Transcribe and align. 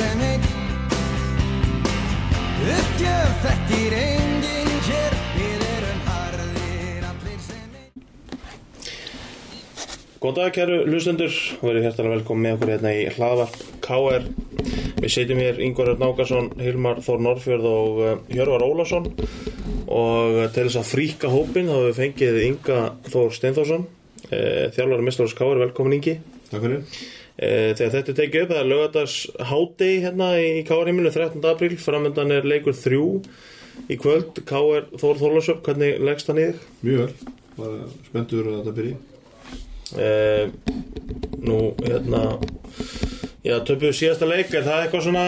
sem 0.00 0.22
einn 0.24 0.44
Uppgjöf 2.70 3.42
þekkir 3.44 3.96
enginn 3.98 4.70
hér 4.86 5.16
Við 5.34 5.64
erum 5.66 6.00
harðir 6.06 7.06
allir 7.10 7.42
sem 7.44 7.74
einn 7.82 8.06
Góð 10.20 10.34
dag 10.38 10.56
kæru 10.56 10.78
hlustendur, 10.86 11.36
verið 11.64 11.86
hjertalega 11.88 12.16
velkomin 12.16 12.46
með 12.46 12.56
okkur 12.56 12.72
hérna 12.74 12.90
í 12.92 13.04
hlaðvarp 13.16 13.60
KR. 13.84 14.26
Við 15.00 15.14
setjum 15.14 15.40
hér 15.40 15.62
Ingvar 15.64 15.94
Örn 15.94 16.04
Ákarsson, 16.10 16.50
Hilmar 16.60 17.00
Þór 17.04 17.22
Norrfjörð 17.24 17.70
og 17.70 18.02
uh, 18.04 18.10
Hjörvar 18.28 18.66
Ólafsson 18.66 19.08
og 19.90 20.36
uh, 20.36 20.44
til 20.52 20.66
þess 20.66 20.80
að 20.82 20.90
fríka 20.90 21.32
hópin 21.32 21.70
þá 21.72 21.76
hefur 21.78 21.88
við 21.88 22.02
fengið 22.02 22.42
Inga 22.44 22.82
Þór 23.08 23.32
Steinþórsson, 23.36 23.88
uh, 24.28 24.66
þjálfari 24.76 25.08
Mistlóðs 25.08 25.36
KR, 25.40 25.64
velkomin 25.64 25.96
Ingi. 25.96 26.20
Takk 26.50 26.68
fyrir. 26.68 27.00
Uh, 27.40 27.70
þegar 27.72 27.92
þetta 27.94 28.12
er 28.12 28.18
tekið 28.18 28.42
upp, 28.44 28.50
það 28.52 28.58
er 28.60 28.68
lögadags 28.68 29.14
hádegi 29.48 30.00
hérna 30.04 30.26
í 30.44 30.48
KR 30.68 30.90
heimilinu 30.90 31.12
13. 31.14 31.44
apríl, 31.48 31.76
framöndan 31.80 32.34
er 32.36 32.44
leikur 32.48 32.76
þrjú 32.76 33.04
í 33.88 33.96
kvöld, 33.96 34.42
KR 34.44 34.90
Þór 35.00 35.20
Þólasöp, 35.22 35.62
hvernig 35.64 36.02
leggst 36.04 36.28
það 36.28 36.36
niður? 36.42 36.58
Mjög 36.84 37.00
vel. 37.00 37.36
Bara 37.56 37.78
spenntur 38.10 38.50
að 38.50 38.58
þetta 38.60 38.74
byrji. 38.76 38.96
Uh, 39.90 40.52
nú, 41.42 41.56
hérna 41.82 42.20
Já, 43.42 43.56
töpuðu 43.66 43.90
síðasta 43.96 44.28
leik 44.28 44.52
Er 44.54 44.62
það 44.62 44.82
eitthvað 44.84 45.02
svona 45.08 45.22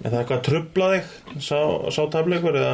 Er 0.00 0.08
það 0.08 0.16
eitthvað 0.18 0.32
að 0.40 0.46
trubla 0.48 0.88
þig 0.96 1.42
Sá, 1.46 1.58
sá 1.94 2.00
tableikur 2.10 2.56
eða 2.58 2.72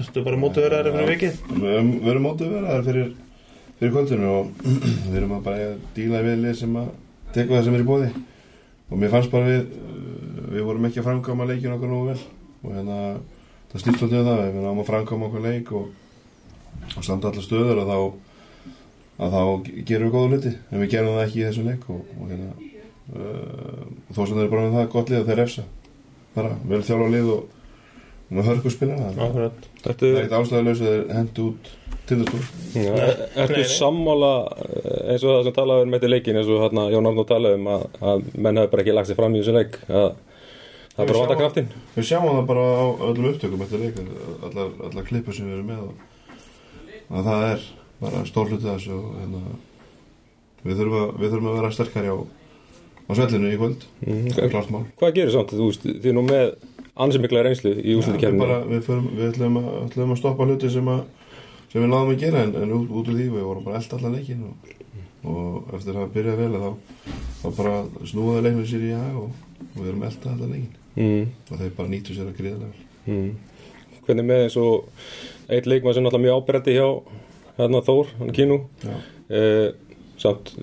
Ertu 0.00 0.22
bara 0.24 0.38
mótið 0.40 0.64
verið 0.70 0.88
fyrir 0.96 1.10
vikið 1.12 1.42
Við 1.58 2.08
erum- 2.08 2.24
mótið 2.24 2.54
þar 2.70 2.86
fyrir, 2.86 3.10
fyrir 3.82 3.92
kvöldinu 3.98 4.30
og 4.32 4.64
við 5.10 5.18
erum 5.20 5.36
að 5.36 5.44
bara 5.50 5.68
díla 5.98 6.22
við 6.24 6.40
lið 6.46 6.56
sem 6.62 6.80
að 6.80 6.88
teka 7.34 7.54
það 7.54 7.64
sem 7.66 7.76
er 7.78 7.84
í 7.84 7.88
bóði. 7.88 8.10
Og 8.88 9.00
mér 9.00 9.12
fannst 9.12 9.32
bara 9.32 9.48
við, 9.48 9.72
við 10.54 10.64
vorum 10.64 10.88
ekki 10.88 11.02
að 11.02 11.08
framkama 11.10 11.48
leikinu 11.48 11.74
okkar 11.76 11.92
nógu 11.92 12.12
vel. 12.12 12.22
Og 12.62 12.76
hérna, 12.76 13.00
það 13.72 13.82
stýrt 13.82 14.00
svolítið 14.00 14.20
um 14.22 14.30
það. 14.30 14.42
Við 14.46 14.64
náum 14.64 14.82
að 14.82 14.88
framkama 14.88 15.28
okkar 15.28 15.44
leik 15.44 15.74
og, 15.76 15.90
og 16.94 17.04
standa 17.04 17.32
allar 17.32 17.44
stöður 17.44 17.82
og 17.82 17.92
þá, 17.92 17.98
að 19.26 19.36
þá 19.36 19.42
gerum 19.90 20.08
við 20.08 20.16
góða 20.16 20.32
hluti. 20.32 20.54
En 20.70 20.82
við 20.84 20.92
gerum 20.96 21.18
það 21.18 21.26
ekki 21.26 21.42
í 21.42 21.46
þessum 21.48 21.68
leik 21.68 21.86
og, 21.92 22.14
og 22.16 22.32
hérna, 22.32 22.72
uh, 23.12 23.84
þó 24.14 24.22
sem 24.22 24.34
þeir 24.34 24.44
eru 24.46 24.54
bara 24.56 24.64
með 24.64 24.78
það 24.78 24.90
gott 24.96 25.12
lið 25.12 25.20
að 25.20 25.30
þeir 25.30 25.40
refsa. 25.42 25.66
Bara 26.38 26.54
vel 26.72 26.84
þjálfa 26.86 27.12
lið 27.16 27.32
og, 27.34 27.54
með 28.28 28.50
hörku 28.52 28.72
spilana. 28.72 29.12
Akkurat 29.12 29.68
Það 29.82 30.02
er 30.04 30.16
ekkert 30.22 30.38
ástæðalös 30.38 30.80
að 30.82 30.90
þeir 30.90 31.12
hendu 31.16 31.44
út 31.52 31.70
tindastól. 32.08 32.40
er, 32.74 32.96
Nei, 32.96 33.28
ertu 33.44 33.64
sammála 33.70 34.32
eins 35.08 35.24
og 35.24 35.34
það 35.34 35.48
sem 35.48 35.56
talaði 35.58 35.86
um 35.86 35.96
þetta 35.96 36.12
leikin 36.12 36.40
eins 36.40 36.50
og 36.52 36.62
hérna 36.64 36.88
Jón 36.92 37.10
Arnó 37.10 37.24
talaði 37.28 37.60
um 37.60 37.70
að, 37.74 37.86
að 38.12 38.26
menn 38.36 38.60
hefur 38.60 38.74
bara 38.74 38.84
ekki 38.84 38.96
lagt 38.96 39.10
sér 39.10 39.18
fram 39.18 39.36
í 39.36 39.42
þessu 39.42 39.56
leik 39.56 39.80
að 39.88 40.08
það 40.94 41.02
er 41.04 41.10
bara 41.10 41.24
vanta 41.24 41.40
kraftin 41.40 41.72
Við 41.96 42.08
sjáum 42.10 42.30
það 42.30 42.46
bara 42.52 42.68
á 42.68 42.84
öllum 43.08 43.30
upptökum 43.32 43.64
eftir 43.66 43.84
leik, 43.84 44.00
allar, 44.48 44.72
allar 44.90 45.08
klippur 45.08 45.36
sem 45.36 45.48
við 45.48 45.58
erum 45.58 45.72
með 45.72 45.88
og 45.88 46.06
að 47.08 47.28
það 47.28 47.44
er 47.48 47.68
bara 48.02 48.24
stór 48.28 48.50
hluti 48.52 48.68
af 48.68 48.78
þessu 48.78 48.96
og 48.96 49.14
hérna, 49.18 49.44
við, 50.64 50.74
þurfum 50.80 50.98
að, 51.00 51.12
við 51.20 51.32
þurfum 51.32 51.50
að 51.50 51.56
vera 51.58 51.70
sterkari 51.74 52.12
á, 52.12 52.16
á 53.08 53.10
svellinu 53.18 53.52
í 53.52 53.60
kvöld, 53.60 53.86
mál. 54.74 54.82
Hvað 55.00 55.14
gerir 55.16 55.34
samt, 55.34 55.54
þú 55.54 55.70
veist, 55.70 55.86
er 55.88 56.16
nú 56.16 56.24
með 56.26 56.52
ansið 56.98 57.24
mikla 57.24 57.44
reynslu 57.46 57.72
í 57.74 57.86
við, 57.86 58.00
úslutikefni 58.02 58.42
bara, 58.42 58.58
við, 58.68 58.82
förum, 58.86 59.08
við 59.14 59.30
ætlum, 59.32 59.60
að, 59.62 59.70
ætlum 59.86 60.14
að 60.14 60.20
stoppa 60.20 60.48
hluti 60.48 60.72
sem, 60.74 60.90
sem 61.72 61.82
við 61.82 61.92
náðum 61.92 62.12
að 62.14 62.24
gera 62.24 62.44
en, 62.44 62.54
en 62.62 62.74
út, 62.78 62.90
út 62.90 63.10
úr 63.10 63.18
því 63.18 63.30
við 63.36 63.48
vorum 63.48 63.66
bara 63.66 63.80
elda 63.80 63.98
allan 63.98 64.18
leikin 64.18 64.44
og, 64.50 64.74
og 65.24 65.74
eftir 65.74 65.96
að 65.98 66.12
byrja 66.14 66.34
vel 66.38 66.50
þá, 66.62 66.68
þá 67.42 67.46
bara 67.58 67.74
snúða 68.06 68.42
leiknum 68.46 68.66
sér 68.70 68.84
í 68.86 68.92
hag 68.94 69.16
og, 69.18 69.30
og 69.74 69.78
við 69.82 69.88
erum 69.92 70.04
elda 70.08 70.32
allan 70.34 70.52
leikin 70.54 70.74
mm, 70.96 71.24
og 71.50 71.62
þeir 71.62 71.72
bara 71.78 71.92
nýtu 71.94 72.14
sér 72.16 72.30
að 72.30 72.42
vel. 72.46 72.72
mm. 73.06 73.30
Hvernig 74.06 74.24
með 74.24 74.44
eins 74.46 74.56
og 74.56 74.88
eitt 75.52 75.66
leikmann 75.68 75.94
sem 75.96 76.04
náttúrulega 76.06 76.24
mjög 76.28 76.42
ábyrjandi 76.42 76.76
hjá 76.78 76.86
hérna 77.58 77.80
Þór, 77.84 78.12
hann 78.20 78.30
Kínu. 78.36 78.56
Eh, 79.28 79.66
samt 80.22 80.54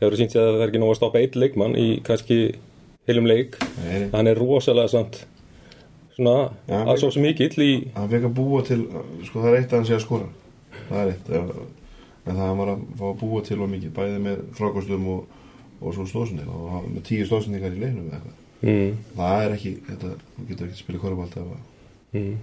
hefur 0.00 0.16
sínt 0.18 0.32
sér 0.34 0.48
að 0.48 0.56
það 0.56 0.62
er 0.64 0.70
ekki 0.72 0.80
nóg 0.82 0.90
að 0.94 0.98
stoppa 0.98 1.20
eitt 1.22 1.36
leikmann 1.38 1.76
í 1.78 1.86
kannski 2.04 2.38
heilum 3.06 3.28
leik. 3.28 3.58
Nei, 3.84 4.08
hann 4.14 4.26
er 4.32 4.40
rosalega 4.40 4.90
samt 4.90 5.20
svona 6.16 6.34
hann 6.70 6.88
alls 6.90 7.04
svo 7.04 7.22
mikill 7.22 7.52
í 7.62 7.70
hann 7.94 8.10
fekk 8.10 8.26
að 8.30 8.34
búa 8.40 8.62
til 8.66 8.80
sko 9.28 9.42
það 9.44 9.48
er 9.52 9.56
eitt 9.60 9.72
að 9.72 9.78
hann 9.80 9.88
sé 9.92 9.96
að 9.98 10.04
skora. 10.08 10.28
Það 10.88 11.00
er 11.04 11.12
eitt 11.14 11.30
ef- 11.38 11.54
en 12.26 12.36
það 12.38 12.56
var 12.60 12.70
að 12.74 12.84
fá 12.98 13.04
að 13.10 13.18
búa 13.20 13.42
til 13.44 13.60
og 13.60 13.68
mikið 13.74 13.92
bæði 13.98 14.20
með 14.24 14.38
frákostum 14.56 15.08
og, 15.12 15.26
og 15.80 15.94
svo 15.96 16.06
stóðsending 16.08 16.48
og 16.48 16.70
hann- 16.72 16.88
með 16.94 17.02
tíu 17.10 17.26
stóðsendingar 17.28 17.74
í 17.76 17.80
leiknum 17.82 18.08
eða 18.08 18.18
eitthvað. 18.20 18.40
Mm, 18.64 18.92
það 19.18 19.44
er 19.44 19.54
ekki 19.58 19.72
þetta, 19.90 20.10
þú 20.38 20.46
getur 20.48 20.66
ekki 20.68 20.76
að 20.78 20.82
spila 20.84 20.98
korfbalt 21.02 21.36
ef, 21.36 21.50
að- 21.54 22.16
mm, 22.16 22.36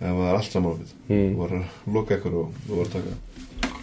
það 0.00 0.24
er 0.24 0.34
allt 0.40 0.50
saman 0.52 0.72
opið 0.74 0.90
Mm. 1.08 1.30
þú 1.34 1.36
var 1.44 1.50
að 1.60 1.94
loka 1.94 2.16
ykkur 2.18 2.34
og 2.40 2.48
þú 2.66 2.76
var 2.80 2.86
að 2.86 2.92
taka. 2.96 3.14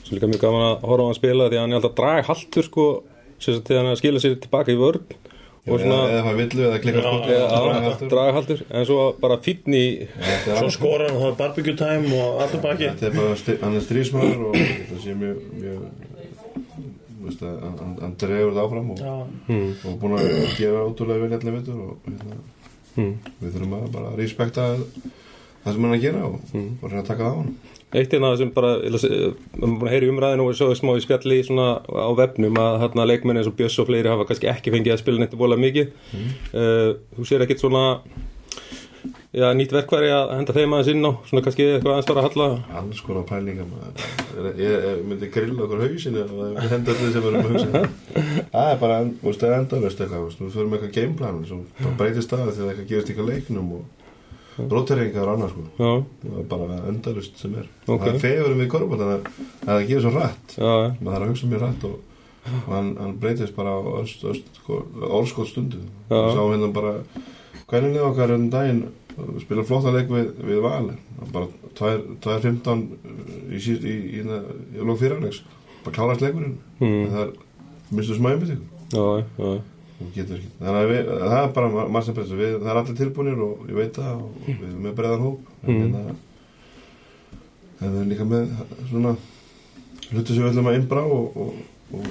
Svo 0.04 0.16
líka 0.18 0.28
mjög 0.28 0.42
gaman 0.42 0.66
að 0.68 0.82
horfa 0.90 1.04
á 1.04 1.08
hann 1.08 1.20
spila 1.22 1.50
því 1.50 1.56
að 1.56 1.62
hann 1.62 1.72
er 1.72 1.80
alltaf 1.80 1.96
drag 1.96 2.26
haltur 2.26 2.64
sko 2.68 2.86
sem 3.40 3.56
sagt 3.56 3.68
þegar 3.72 3.84
hann 3.86 3.94
að 3.96 4.02
skila 4.02 4.20
sér 4.20 4.36
tilbaka 4.44 4.72
í 4.76 4.80
vörn 4.82 5.02
eða, 5.66 5.80
svona 5.84 5.98
eða 6.12 6.22
það 6.28 6.38
villu 6.42 6.64
eða 6.68 6.80
klikkar 6.84 7.04
Já, 7.06 7.10
skottu 7.12 7.32
ja, 7.32 7.42
eða 7.42 7.60
draga 7.62 7.90
aftur. 7.92 8.10
drag 8.14 8.34
haltur 8.38 8.64
en 8.70 8.86
svo 8.90 9.00
bara 9.22 9.38
fínn 9.46 9.76
í 9.78 9.84
er 10.02 10.40
Svo 10.46 10.56
annars- 10.58 10.78
skora 10.80 11.10
hann 11.10 11.18
og 11.18 11.22
það 11.22 11.32
er 11.32 11.38
barbecue 11.42 11.76
time 11.78 12.22
og 12.22 12.40
baki 12.64 12.88
er 12.90 13.14
bara, 13.20 13.36
sti- 13.44 13.60
hann 13.62 13.76
er 13.78 13.86
strísmaður 13.86 14.48
og 14.48 14.56
þetta 14.58 15.02
sé 15.06 15.16
mjög, 15.22 15.44
mjög 15.62 15.82
þú 17.22 17.28
veist 17.28 17.44
að 17.46 17.58
hann, 17.62 18.16
dregur 18.18 18.52
þetta 18.56 18.66
áfram 18.66 18.92
og, 18.92 18.98
Já, 19.06 19.16
mm, 19.54 19.72
og 19.86 20.00
búin 20.02 20.18
að 20.18 20.58
gera 20.58 20.86
ótrúlega 20.90 21.22
vel 21.28 21.34
allir 21.38 21.58
veitur 21.60 21.82
og 21.86 22.10
hérna, 22.10 22.40
mm. 22.98 23.14
við 23.44 23.54
þurfum 23.56 23.76
að 23.78 23.92
bara 23.94 24.16
respekta 24.18 24.66
það 24.72 25.12
sem 25.66 25.82
hann 25.86 25.94
er 25.94 25.98
að 26.00 26.02
gera 26.08 26.24
og 26.26 26.40
Mm. 26.54 26.72
reyna 26.82 27.02
að 27.04 27.08
taka 27.12 27.24
það 27.24 27.32
á 27.32 27.40
hann 27.42 27.54
Eitt 27.92 28.14
hérna 28.16 28.38
sem 28.40 28.50
bara, 28.56 28.70
heyra 29.92 30.06
í 30.08 30.12
umræðinu 30.14 30.46
og 30.48 30.56
svo 30.56 30.72
smá 30.80 30.94
í 30.96 31.02
spjalli 31.04 31.42
svona 31.44 31.82
á 31.84 32.08
vefnum 32.16 32.56
að 32.56 32.78
hérna 32.86 33.04
leikmenn 33.10 33.36
eins 33.42 33.50
og 33.52 33.58
Björs 33.60 33.76
og 33.84 33.88
fleiri 33.90 34.08
hafa 34.08 34.24
kannski 34.30 34.48
ekki 34.48 34.72
fengið 34.72 34.94
að 34.96 35.02
spila 35.02 35.20
neitt 35.20 35.36
bóla 35.36 35.58
mikið. 35.60 35.92
Uh, 36.56 36.96
þú 37.18 37.26
sér 37.28 37.44
ekkert 37.44 37.60
svona, 37.60 37.84
já, 39.36 39.52
nýtt 39.60 39.76
verkværi 39.76 40.08
að 40.16 40.32
henda 40.38 40.56
þeim 40.56 40.72
aðeins 40.78 40.92
inn 40.96 41.04
á, 41.04 41.12
svona 41.28 41.44
kannski 41.44 41.68
eitthvað 41.68 41.94
aðeins 41.98 42.08
fara 42.08 42.24
að 42.24 42.28
halla. 42.30 42.48
alls 42.80 43.02
konar 43.04 43.28
pælinga 43.28 43.68
maður. 43.68 43.92
ég, 44.56 44.72
ég 44.88 45.04
myndi 45.12 45.28
grilla 45.36 45.64
okkur 45.68 45.84
hausinu 45.84 46.24
og 46.24 46.32
það 46.32 46.72
henda 46.72 46.96
allir 46.96 47.12
sem 47.12 47.28
erum 47.28 47.44
að 47.44 47.52
hugsa 47.52 47.70
það 48.56 48.72
er 48.72 48.80
bara, 48.88 48.96
þú 49.04 49.28
veist, 49.28 49.44
það 49.44 49.50
er 49.52 49.60
endalust 49.60 50.00
eitthvað, 50.00 50.32
þú 50.40 50.48
fyrir 50.56 50.72
með 50.72 50.80
eitthvað 50.80 50.96
róteringar 54.58 55.28
og 55.28 55.34
annars 55.36 55.52
sko. 55.56 55.66
Já, 55.80 55.92
það 56.24 56.40
er 56.42 56.48
bara 56.52 56.80
endalust 56.92 57.42
sem 57.42 57.58
er. 57.60 57.68
Ok. 57.88 58.06
það 58.06 58.14
er 58.14 58.22
fegurum 58.26 58.62
við 58.62 58.72
korfbalt 58.72 59.04
að 59.06 59.28
það 59.66 59.84
gerir 59.90 60.06
svo 60.06 60.14
rætt 60.16 60.56
já, 60.58 60.72
já. 60.72 60.88
maður 61.00 61.14
þarf 61.14 61.26
að 61.26 61.32
hugsa 61.32 61.52
mjög 61.52 61.64
rætt 61.66 61.86
og, 61.90 62.00
og 62.52 62.72
hann, 62.76 62.90
hann 63.00 63.14
breytist 63.22 63.56
bara 63.58 63.76
á 63.78 63.80
öst, 64.02 64.26
orðskot 65.08 65.52
stundu 65.52 65.84
við 66.12 66.34
sáum 66.36 66.52
hérna 66.56 66.72
bara 66.76 66.96
hvernig 67.72 68.04
okkar 68.04 68.36
enn 68.36 68.50
daginn 68.52 68.84
spila 69.42 69.64
flotta 69.68 69.94
leik 69.94 70.12
við, 70.12 70.32
við 70.48 70.62
val. 70.64 70.92
Bara 71.32 71.48
2.15 71.78 72.86
í, 73.52 73.60
í, 73.60 73.76
í, 73.76 73.96
í, 74.22 74.24
lók 74.82 75.02
fyrirlegs 75.02 75.44
bara 75.86 75.96
klárast 75.96 76.24
leikurinn. 76.24 76.58
Mm. 76.82 77.12
það 77.12 77.22
er 77.26 77.36
minnstu 77.92 78.18
smæðum 78.18 78.44
við 78.46 78.56
Við, 80.10 81.14
það 81.22 81.38
er 81.42 81.54
bara 81.56 81.86
margir 81.98 82.26
sem 82.28 82.40
við, 82.42 82.58
það 82.62 82.72
er 82.74 82.82
allir 82.82 82.98
tilbúinir 83.00 83.42
og 83.46 83.64
ég 83.70 83.78
veit 83.78 83.96
það 84.00 84.12
og 84.26 84.50
við 84.50 84.68
erum 84.68 84.84
með 84.88 84.98
breiðan 85.00 85.26
hóp. 85.28 85.50
En 85.62 85.72
Mm. 85.72 85.82
hérna 85.82 86.16
en 87.82 87.90
við 87.90 88.00
erum 88.02 88.12
líka 88.12 88.28
með 88.30 88.52
svona 88.90 89.16
hluti 90.12 90.36
sem 90.36 90.44
við 90.44 90.52
ætlum 90.52 90.70
að 90.72 90.78
innbrá 90.80 91.04
og, 91.06 91.38
og, 91.42 91.54
og, 91.98 92.08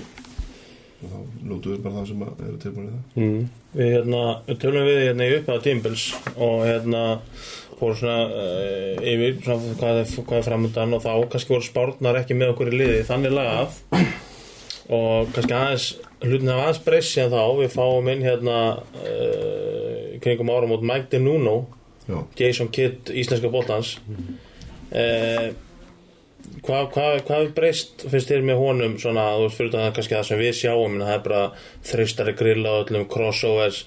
og 1.00 1.12
þá 1.12 1.48
lútu 1.50 1.72
við 1.74 1.82
bara 1.84 1.94
það 2.00 2.08
sem 2.10 2.24
eru 2.26 2.58
tilbúinir 2.64 2.92
það. 2.92 3.22
Mm. 3.22 3.48
Við 3.78 3.92
hérna, 3.94 4.22
tölum 4.64 4.88
við 4.88 5.02
hérna 5.06 5.28
í 5.28 5.34
upphæða 5.38 5.64
tímbils 5.66 6.06
og 6.36 6.56
hérna 6.66 7.02
fórum 7.80 7.96
svona 7.96 8.18
uh, 8.28 8.96
yfir 9.08 9.38
svona, 9.44 9.76
hvað, 9.80 10.00
er, 10.02 10.10
er 10.40 10.46
framöndan 10.48 10.96
og 10.98 11.04
þá 11.06 11.12
kannski 11.32 11.54
voru 11.54 11.64
spárnar 11.68 12.18
ekki 12.20 12.36
með 12.36 12.52
okkur 12.54 12.72
í 12.74 12.80
liði 12.80 13.06
þannig 13.08 13.36
lagað. 13.38 13.78
Og 14.90 15.30
kannski 15.36 15.54
aðeins 15.54 15.86
hlutin 16.24 16.52
af 16.52 16.62
aðeins 16.64 16.84
breyst 16.84 17.14
síðan 17.14 17.34
þá. 17.34 17.44
Við 17.62 17.74
fáum 17.76 18.12
inn 18.12 18.26
hérna 18.26 18.58
uh, 18.80 20.20
kringum 20.24 20.52
árum 20.52 20.76
út 20.76 20.84
Mike 20.86 21.10
DeNuno 21.14 21.56
Já, 22.08 22.20
Jason 22.38 22.70
Kidd, 22.72 23.10
íslenska 23.12 23.50
bóttans 23.52 23.96
uh, 24.90 25.50
hvað 26.64 26.86
hva, 26.94 27.08
hva 27.26 27.40
breyst 27.54 28.04
finnst 28.10 28.30
þér 28.30 28.44
með 28.46 28.60
honum? 28.60 28.94
Svona, 29.00 29.26
þú 29.36 29.46
veist, 29.46 29.58
fyrir 29.58 29.74
það 29.74 29.90
kannski 29.96 30.16
það 30.16 30.28
sem 30.28 30.40
við 30.40 30.54
sjáum 30.60 30.96
en 30.96 31.04
það 31.04 31.16
er 31.16 31.24
bara 31.26 31.42
þristari 31.90 32.36
grill 32.38 32.64
á 32.66 32.72
öllum 32.72 33.06
crossovers 33.10 33.82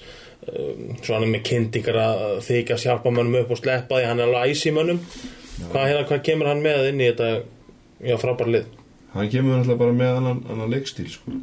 um, 0.48 0.94
svona 1.02 1.30
með 1.30 1.44
kyndingar 1.50 2.00
að 2.00 2.24
þykast 2.48 2.88
hjálpa 2.88 3.14
mönnum 3.14 3.42
upp 3.42 3.54
og 3.54 3.60
sleppa 3.60 3.98
því. 4.00 4.08
Hann 4.10 4.22
er 4.22 4.30
alveg 4.30 4.54
æs 4.54 4.64
í 4.68 4.74
mönnum. 4.74 5.02
Hvað, 5.70 5.88
hérna, 5.90 6.06
hvað 6.10 6.24
kemur 6.30 6.50
hann 6.50 6.64
með 6.64 6.88
inn 6.90 7.02
í 7.02 7.10
þetta 7.10 7.32
já, 8.10 8.16
frábæra 8.22 8.56
lið? 8.56 8.70
Hann 9.14 9.30
kemur 9.30 9.60
alltaf 9.60 9.82
bara 9.84 9.98
með 9.98 10.20
annan, 10.20 10.40
annan 10.50 10.72
leikstíl 10.74 11.10
sko. 11.12 11.36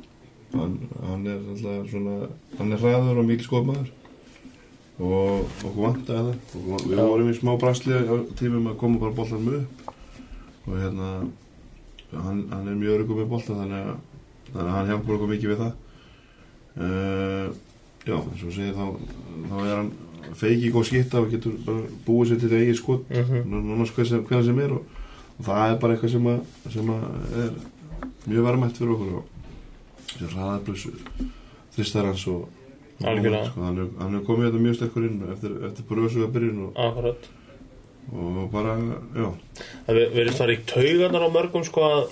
Hann, 0.53 0.77
hann 1.07 1.25
er 1.27 1.39
alltaf 1.39 1.89
svona 1.91 2.15
hann 2.59 2.75
er 2.75 2.81
hraður 2.81 3.21
og 3.21 3.27
mikil 3.29 3.47
skopmaður. 3.47 3.91
Og 5.01 5.47
okkur 5.65 5.81
vantaði 5.81 6.35
það. 6.35 6.59
Og 6.61 6.85
við 6.85 7.01
vorum 7.01 7.31
í 7.31 7.37
smá 7.37 7.53
brasli 7.61 8.01
tímum 8.39 8.69
að 8.69 8.79
koma 8.83 9.01
bara 9.01 9.17
boltan 9.17 9.45
með 9.45 9.61
upp. 9.61 9.95
Og 10.67 10.77
hérna 10.77 11.09
hann, 12.11 12.45
hann 12.51 12.69
er 12.69 12.77
mjög 12.77 12.99
örugum 12.99 13.21
með 13.23 13.31
boltan 13.31 13.61
þannig 13.63 13.81
að, 13.81 13.97
þannig 14.51 14.67
að 14.67 14.77
hann 14.77 14.91
hjálpar 14.91 15.17
okkur 15.17 15.33
mikið 15.33 15.53
við 15.53 15.63
það. 15.63 15.73
Uh, 16.71 17.47
já, 18.07 18.15
eins 18.15 18.45
og 18.47 18.55
segir 18.55 18.77
þá, 18.77 18.85
þá 19.49 19.57
er 19.65 19.75
hann 19.75 19.91
feiki 20.37 20.71
góð 20.71 20.87
skitta 20.87 21.19
og 21.19 21.33
getur 21.33 21.57
bara 21.65 21.89
búið 22.05 22.31
sér 22.31 22.41
til 22.43 22.53
eigið 22.59 22.79
skot. 22.79 23.09
Mhm. 23.09 23.51
nánast 23.71 23.95
hvað 23.95 24.09
sem, 24.11 24.25
hvað 24.29 24.45
sem 24.47 24.63
er 24.63 24.77
og, 24.77 24.97
og 25.37 25.45
það 25.49 25.65
er 25.65 25.77
bara 25.81 25.97
eitthvað 25.97 26.15
sem 26.15 26.31
að, 26.31 26.41
sem 26.77 26.93
að 26.93 27.05
er 27.43 27.53
mjög 28.27 28.47
verðmætt 28.47 28.77
fyrir 28.77 28.95
okkur 28.95 29.15
og 29.19 29.40
sem 30.19 30.31
hraðablus 30.33 30.87
þristar 31.75 32.09
hans 32.11 32.25
og 32.31 32.49
Algjörlega. 33.01 33.45
sko, 33.49 33.61
hann, 33.65 33.77
er, 33.81 33.93
hann 34.01 34.17
er 34.17 34.25
komið 34.27 34.49
þetta 34.49 34.63
mjög 34.65 34.75
sterkur 34.79 35.05
inn 35.07 35.21
eftir, 35.33 35.53
eftir 35.69 35.87
bröðsuga 35.89 36.27
byrjun 36.35 36.59
og, 36.67 36.81
Akkurat. 36.87 37.29
og 38.11 38.41
bara, 38.53 38.75
já. 39.17 39.29
Það 39.87 40.01
virðist 40.17 40.41
fara 40.43 40.57
í 40.57 40.59
taugarnar 40.69 41.25
á 41.25 41.29
mörgum 41.37 41.65
sko 41.65 41.87
að 41.87 42.03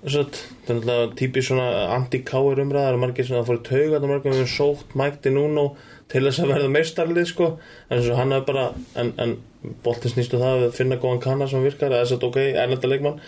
þannig 0.00 0.90
að 0.94 1.10
típi 1.20 1.42
svona 1.44 1.68
anti-káir 1.96 2.62
umræðar 2.62 2.96
margir 3.00 3.26
sem 3.28 3.36
að 3.36 3.50
fóru 3.50 3.62
taugarnar 3.68 4.08
á 4.08 4.12
mörgum 4.14 4.32
við 4.32 4.42
höfum 4.42 4.54
sótt 4.54 4.94
mækti 4.96 5.32
núna 5.34 5.66
til 6.10 6.24
þess 6.24 6.40
að 6.42 6.52
verða 6.54 6.70
meistarlið 6.72 7.28
sko. 7.28 7.50
En 7.92 8.02
svo 8.04 8.16
hann 8.18 8.32
er 8.32 8.44
bara 8.48 8.70
en, 8.98 9.12
en 9.20 9.36
boltin 9.84 10.12
snýstu 10.14 10.40
það 10.40 10.64
að 10.66 10.74
finna 10.78 10.96
góðan 11.00 11.22
kanna 11.24 11.48
sem 11.50 11.64
virkar 11.64 11.92
eða 11.92 12.06
þess 12.06 12.16
að 12.16 12.26
ok, 12.30 12.38
erlenda 12.64 12.90
leikmann. 12.90 13.18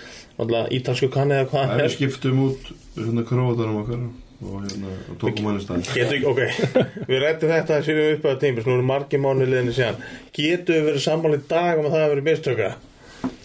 Ítalsku 0.78 1.08
kanni 1.12 1.36
eða 1.38 1.48
hvað 1.50 1.66
Það 1.72 1.78
er 1.78 1.86
er. 1.86 1.94
skiptum 1.96 2.44
út 2.46 2.70
hérna 2.96 3.24
króvatanum 3.28 3.80
okkar 3.82 4.06
og 4.42 4.62
hérna 4.64 4.94
tókum 5.20 5.50
hann 5.50 5.60
í 5.60 5.64
stað. 5.66 6.14
ok, 6.32 6.40
við 7.10 7.20
rættum 7.22 7.52
þetta 7.52 7.76
að 7.76 7.90
fyrir 7.90 8.16
upp 8.16 8.30
að 8.32 8.40
tíma, 8.46 8.64
nú 8.66 8.78
eru 8.78 8.86
margir 8.88 9.22
mánu 9.22 9.46
liðinni 9.46 9.76
síðan. 9.76 10.00
Getur 10.34 10.78
við 10.78 10.88
verið 10.88 11.04
sammála 11.04 11.38
í 11.38 11.44
dag 11.52 11.78
um 11.78 11.86
að 11.86 11.92
það 11.92 12.02
hafi 12.06 12.14
verið 12.14 12.28
mistöka? 12.30 12.72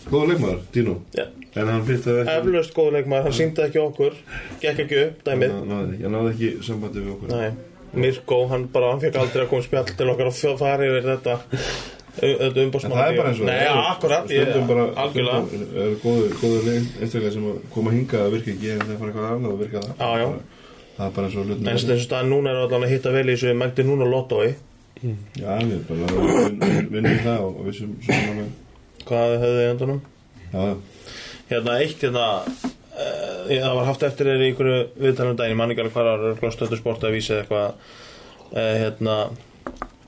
Góða 0.07 0.30
leikmaður, 0.31 0.62
Dino. 0.74 0.95
Já. 1.18 1.25
En 1.57 1.72
hann 1.72 1.86
fyrtaði 1.88 2.22
ekki 2.22 2.33
Eflaust 2.38 2.74
góðleikmaður, 2.78 3.25
hann 3.28 3.36
síndi 3.36 3.63
ekki 3.63 3.80
okkur 3.81 4.18
Gekk 4.62 4.81
ekki 4.86 5.00
upp, 5.04 5.24
dæmið. 5.25 5.56
Hann 5.57 6.13
náði 6.13 6.31
ekki, 6.31 6.51
sambandi 6.63 7.04
við 7.04 7.16
okkur. 7.18 7.57
Mirko, 7.98 8.40
hann 8.51 8.68
bara, 8.72 8.92
hann 8.94 9.01
fekk 9.01 9.18
aldrei 9.22 9.45
að 9.45 9.51
koma 9.51 9.66
spjall 9.66 9.94
til 9.98 10.10
okkar 10.12 10.30
og 10.31 10.60
fara 10.60 10.88
yfir 10.88 11.07
þetta 11.07 11.38
Þetta 12.18 12.48
En 12.48 12.68
umbóðsmann 12.68 12.94
það 12.98 13.08
er 13.12 13.18
bara 13.18 13.30
eins 13.31 13.40
og 13.42 13.48
það 13.48 13.62
er. 13.62 13.80
akkurat, 13.94 14.31
ég, 14.34 14.54
bara 14.72 14.86
algjörlega. 15.04 15.42
stundum 15.48 15.81
eru 15.84 15.98
góður, 16.04 16.69
einstaklega 17.02 17.34
sem 17.36 17.44
að 17.52 17.58
koma 17.75 17.92
hingað 17.94 18.24
að 18.28 18.31
virka 18.38 18.52
ekki 18.56 18.72
en 18.74 18.81
þeir 18.88 18.98
fara 19.02 19.12
eitthvað 19.12 19.28
annað 19.36 19.52
að 19.54 19.60
virka 19.64 19.84
það. 19.86 19.94
Já, 20.02 20.10
já. 20.24 20.30
Það 20.98 21.06
er 21.08 21.12
bara 21.18 21.28
eins 21.28 21.36
og 21.38 21.46
hlutin 21.52 21.69
eins 21.74 21.84
og 21.94 22.02
staðan 22.08 22.31
núna 22.34 22.50
er 22.56 22.62
allan 22.64 22.86
að 22.88 22.94
hitta 22.96 23.12
vel 23.14 23.28
í 23.28 23.36
þessu 23.36 23.54
Mægdi 23.62 23.86
núna 23.86 24.08
lottói. 24.10 24.48
Já, 25.38 25.52
við 25.62 25.81
bara 25.86 26.08
vin- 26.10 26.60
vin- 26.64 26.88
vinnum 26.96 27.19
það 27.22 27.44
og 27.46 27.60
við 27.68 27.75
sem 27.78 27.92
Hvað 29.08 29.36
höfðu 29.44 29.60
þið 29.60 29.68
endunum? 29.72 30.00
Já, 30.54 30.62
já, 30.72 30.75
Hérna, 31.52 31.75
eitt 31.84 32.02
hérna 32.02 32.24
uh, 32.42 33.44
Það 33.52 33.75
var 33.78 33.86
haft 33.92 34.04
eftir 34.10 34.25
þér 34.31 34.42
í 34.42 34.48
einhverju 34.50 34.80
viðtalum 35.06 35.38
daginn 35.38 35.54
Ég 35.54 35.60
man 35.62 35.72
ekki 35.75 35.84
alveg 35.86 35.94
hvað 36.00 36.10
er 36.16 36.25
Örgló 36.31 36.50
stöðu 36.56 36.80
sport 36.81 37.06
að 37.06 37.14
vísa 37.14 37.38
eitthvað. 37.44 37.78
Uh, 38.50 38.74
Hérna 38.81 39.18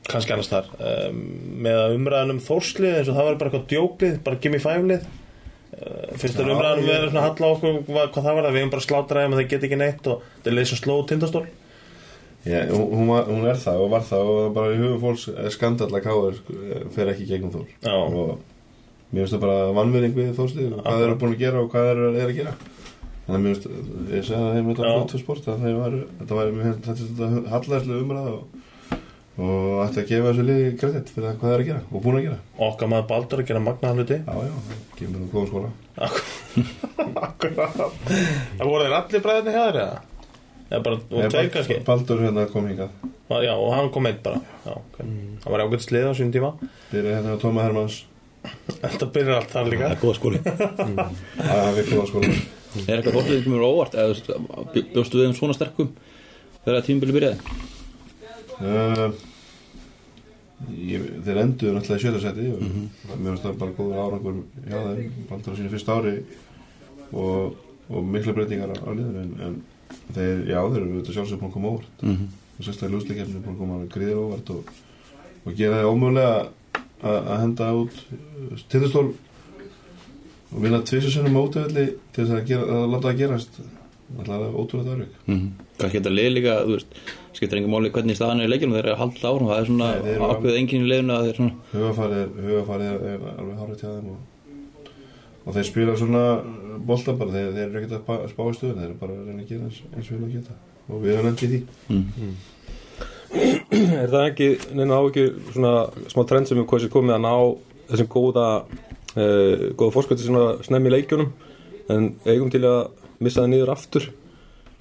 kannski 0.10 0.34
annars 0.36 0.50
þar 0.52 0.68
um, 0.80 1.22
með 1.66 1.80
að 1.84 1.96
umræðan 2.00 2.34
um 2.36 2.42
þórslið 2.50 2.98
eins 3.00 3.10
og 3.12 3.18
það 3.20 3.28
var 3.30 3.40
bara 3.42 3.50
eitthvað 3.52 3.70
djóklið, 3.74 4.18
bara 4.26 4.40
gimme 4.46 4.60
fæflið 4.64 5.06
uh, 5.06 6.18
fyrst 6.22 6.40
er 6.42 6.50
Já, 6.50 6.54
umræðan 6.56 6.82
um 6.82 6.84
ég- 6.84 6.90
við 6.90 6.98
erum 7.00 7.14
svona 7.14 7.26
halla 7.28 7.50
á 7.50 7.54
okkur 7.56 7.80
hvað, 7.90 8.12
hvað 8.16 8.28
það 8.30 8.38
var 8.40 8.46
það, 8.50 8.54
við 8.58 8.62
erum 8.64 8.74
bara 8.76 8.86
slátraðið 8.88 9.32
með 9.34 9.42
það 9.44 9.50
get 9.56 9.66
ekki 9.70 9.80
neitt 9.84 10.12
og 10.14 10.24
það 10.44 10.52
er 10.54 10.58
leið 10.60 10.70
sem 10.74 10.82
sló 10.84 10.96
tindastól? 11.14 11.46
Já, 12.48 12.60
hún, 12.72 13.08
var- 13.12 13.28
hún 13.28 13.46
er 13.52 13.58
það 13.60 13.82
og 13.84 13.90
var 13.92 14.06
það 14.08 14.30
og 14.34 14.54
bara 14.56 14.72
í 14.76 14.80
hugum 14.80 15.02
fólks 15.04 15.26
er 15.34 15.52
skandall 15.52 15.92
að 15.92 16.06
káður 16.06 16.38
fer 16.96 17.10
ekki 17.12 17.26
í 17.26 17.32
gegnum 17.34 17.52
þór. 17.52 17.66
Já. 17.84 17.96
og 18.00 18.40
mér 19.12 19.26
finnst 19.26 19.34
það 19.36 19.42
bara 19.44 19.58
vannverðing 19.76 20.14
við 20.16 20.30
þórslið 20.38 20.70
og 20.78 20.84
hvað 20.86 21.00
þeir 21.02 21.08
eru 21.10 21.18
búin 21.24 21.34
að 21.36 21.42
gera 21.44 21.64
og 21.64 21.72
hvað 21.74 21.88
þeir 21.90 22.00
eru 22.06 22.12
er 22.24 22.30
að 22.30 22.38
gera. 22.40 22.54
Þannig 23.30 23.36
að 23.36 23.44
mér 23.44 23.58
finnst, 23.60 23.68
ég 24.16 24.24
segði 24.30 24.40
það 24.40 24.56
heim 24.56 24.70
þetta 24.70 24.86
Já. 24.88 24.94
flott 24.96 25.12
fyrir 25.14 25.24
sport 25.26 25.50
að 25.52 25.66
þeir 25.66 25.76
var, 25.82 25.98
þetta 26.22 26.38
var 26.40 26.54
mér 26.56 26.70
finnst 26.70 27.04
þetta 27.04 27.28
hallæðslega 27.54 28.04
umræða 28.06 28.32
og, 28.38 28.59
og 29.40 29.80
ætti 29.86 30.02
að 30.04 30.10
gefa 30.10 30.30
þessu 30.34 30.46
liði 30.50 30.72
kredit 30.82 31.12
fyrir 31.16 31.38
hvað 31.40 31.46
þeir 31.46 31.54
eru 31.56 31.64
að 31.64 31.70
gera 31.70 31.82
og 31.96 32.04
búin 32.06 32.18
að 32.20 32.26
gera. 32.28 32.38
Okkar 32.68 32.90
maður 32.92 33.08
Baldur 33.12 33.42
að 33.44 33.48
gera 33.52 33.62
magnaðan 33.64 34.02
hluti. 34.02 34.18
Já, 34.20 34.34
já, 34.44 34.54
það 34.68 34.82
kemur 35.00 35.20
um 35.24 35.30
góðum 35.34 35.50
skóla. 35.50 35.70
Akkurat. 37.28 37.80
Það 38.60 38.66
voru 38.70 38.84
þeir 38.86 38.98
allir 39.00 39.24
bræðinni 39.26 39.54
hjá 39.56 39.64
þér 39.70 39.80
eða? 39.84 40.02
Eða 40.70 40.82
bara, 40.86 41.00
og 41.10 41.32
tveir 41.34 41.50
kannski? 41.56 41.80
Baldur 41.88 42.22
hérna 42.26 42.44
kom 42.52 42.68
hingað. 42.70 42.92
Já, 43.30 43.54
og 43.56 43.72
hann 43.78 43.90
kom 43.94 44.10
einn 44.10 44.20
bara. 44.26 44.42
Já, 44.66 44.74
ok. 44.76 45.00
Það 45.46 45.54
var 45.56 45.64
ágætt 45.66 45.86
slið 45.88 46.10
á 46.10 46.14
sín 46.20 46.32
tíma. 46.34 46.52
Byrjaði 46.92 47.16
hérna 47.16 47.34
á 47.38 47.42
Tóma 47.42 47.64
Hermanns. 47.66 48.04
Þetta 48.80 49.08
byrjar 49.16 49.40
allt 49.42 49.54
þar 49.56 49.70
líka. 49.72 49.90
Það 49.90 49.96
er 49.96 50.04
góða 50.04 50.18
skóli. 50.20 50.40
Að 51.50 51.64
hann 51.64 51.76
við 51.80 51.90
góða 51.94 52.06
skóla 52.12 52.30
Er 52.86 53.00
eitthvað 53.02 53.32
sem 53.32 53.56
eru 53.58 53.66
óvart? 53.66 53.96
Eða 53.98 54.12
þú 54.12 54.14
veist, 54.14 54.30
bj- 54.76 54.86
bjóstu 54.94 55.18
við 55.20 55.28
um 55.32 55.36
svona 55.40 55.56
sterkum 55.58 55.90
þegar 56.66 56.86
tímabili 56.86 57.16
byrjaði? 57.18 57.58
Uh, 58.60 59.08
ég, 60.68 61.08
þeir 61.26 61.42
enduðu 61.44 61.74
náttúrulega 61.76 62.00
í 62.00 62.04
sjöta 62.04 62.22
seti 62.24 62.48
og 62.54 62.62
mér 63.16 63.32
finnst 63.32 63.46
það 63.46 63.58
bara 63.62 63.76
góður 63.78 64.02
árangur 64.04 64.40
hjá 64.66 64.78
þeim, 64.86 65.18
Baldur 65.30 65.56
á 65.56 65.58
sínu 65.60 65.72
fyrsta 65.74 65.98
ári 65.98 66.14
og, 67.14 67.56
og 67.90 68.12
mikla 68.16 68.36
breytingar 68.38 68.76
á, 68.76 68.90
liðinu 68.90 69.24
en, 69.24 69.32
en 69.48 69.58
þeir, 70.16 70.44
já, 70.50 70.60
þeir 70.60 70.82
eru 70.82 70.92
auðvitað 70.92 71.18
sjálfsög 71.18 71.42
búin 71.42 71.50
að 71.50 71.56
koma 71.56 71.74
óvart. 71.74 72.04
Mm 72.04 72.16
-hmm. 72.16 72.38
og 72.58 72.66
sérstaklega 72.66 72.96
lúsleikefni 72.96 73.44
búin 73.46 73.56
að 73.56 73.62
koma 73.64 73.80
gríðir 73.96 74.22
óvart 74.24 74.54
og, 74.56 74.72
og 75.46 75.56
gera 75.56 75.82
það 75.82 75.92
ómögulega 75.94 76.50
að 77.10 77.40
henda 77.40 77.74
út 77.80 78.06
tindastól 78.70 79.14
og 80.50 80.64
vinna 80.64 80.82
tvisar 80.82 81.12
sinnum 81.14 81.38
á 81.40 81.46
útöfelli 81.46 81.86
til 82.14 82.26
þess 82.26 82.36
að, 82.36 82.48
gera, 82.50 82.64
að 82.66 82.90
láta 82.92 83.08
það 83.08 83.20
gerast 83.22 83.60
alltaf 84.18 84.58
ótrúlega 84.64 84.96
örygg 84.96 85.12
Kannski 85.80 86.00
þetta 86.00 86.14
leið 86.16 86.32
líka, 86.36 86.56
skiptir 87.38 87.60
engum 87.60 87.76
máli 87.76 87.92
hvernig 87.94 88.18
staðan 88.18 88.42
er 88.42 88.50
í 88.50 88.54
leikjunum 88.54 88.76
þeir 88.78 88.86
eru 88.88 88.96
að 88.96 89.02
halda 89.04 89.30
árum 89.34 89.52
það 89.52 89.60
er 89.60 89.70
svona 89.70 89.90
ákveð 90.34 90.58
enginn 90.60 90.86
í 90.86 90.90
leiðinu 90.90 91.16
að 91.16 91.30
hugafarið 91.74 92.18
er, 92.20 92.34
er, 92.50 92.98
er 93.14 93.38
alveg 93.38 93.62
hárið 93.62 93.80
til 93.84 93.94
þeim 93.94 94.10
og, 94.14 94.20
og 95.46 95.56
þeir 95.56 95.70
spila 95.70 95.98
svona 96.00 96.24
bolta 96.90 97.16
bara, 97.18 97.34
þeir, 97.34 97.50
þeir 97.56 97.66
eru 97.66 97.82
ekkert 97.82 97.96
að 97.98 98.26
spá- 98.32 98.50
í 98.50 98.56
stöðun 98.58 98.80
þeir 98.80 98.88
eru 98.90 98.98
bara 99.00 99.16
að 99.16 99.28
reyna 99.30 99.44
að 99.44 99.52
gera 99.52 99.68
eins, 99.68 99.82
eins 99.96 100.12
vel 100.14 100.22
og 100.24 100.32
geta. 100.34 100.56
Og 100.90 101.04
við 101.04 101.16
erum 101.16 101.30
endið 101.30 101.56
í 101.56 101.60
því. 101.60 101.62
Mm. 101.94 102.38
Er 104.00 104.10
það 104.10 104.24
ekki, 104.26 104.48
neina 104.74 104.98
á 104.98 105.02
ekki 105.06 105.26
svona 105.54 105.74
smá 106.10 106.24
trend 106.30 106.50
sem 106.50 106.62
sér 106.66 106.90
komið 106.94 107.16
að 107.18 107.26
ná 107.28 107.34
þessum 107.92 108.10
góða 108.10 108.46
uh, 108.66 109.68
góða 109.78 109.94
fórskvætti 109.94 110.26
svona 110.26 110.46
snemmi 110.66 110.90
í 110.90 110.96
leikjunum? 110.96 111.30
En 111.94 112.10
eigum 112.26 112.50
til 112.54 112.64
að 112.70 112.80
missa 113.20 113.44
það 113.44 113.54
niður 113.54 113.74
aftur. 113.76 114.10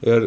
Er 0.07 0.26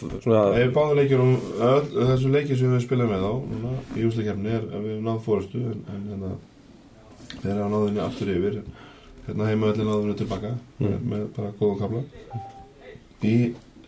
svona 0.00 0.44
Ef 0.58 0.70
báðu 0.74 0.98
leikjur 0.98 1.24
um 1.24 1.34
öll, 1.62 1.88
þessu 1.94 2.30
leikjur 2.34 2.58
sem 2.58 2.72
við 2.74 2.84
spilum 2.86 3.10
með 3.12 3.26
þá 3.26 3.32
núna, 3.54 3.74
í 3.94 4.06
úsleikefni 4.08 4.54
er 4.56 4.64
að 4.66 4.86
við 4.86 4.94
hefum 4.96 5.04
náð 5.06 5.20
fórastu 5.26 5.64
en, 5.70 5.82
en 5.94 6.06
hérna, 6.10 6.30
þeir 7.36 7.52
hafa 7.52 7.68
náðu 7.70 7.90
henni 7.90 8.02
aftur 8.06 8.32
yfir. 8.34 8.62
Hérna 9.28 9.50
heima 9.50 9.70
allir 9.70 9.86
náðu 9.86 10.06
henni 10.06 10.16
tilbaka 10.18 10.54
með, 10.80 10.96
með 11.12 11.28
bara 11.36 11.52
góðum 11.60 11.78
kapla 11.84 12.40
í 13.20 13.34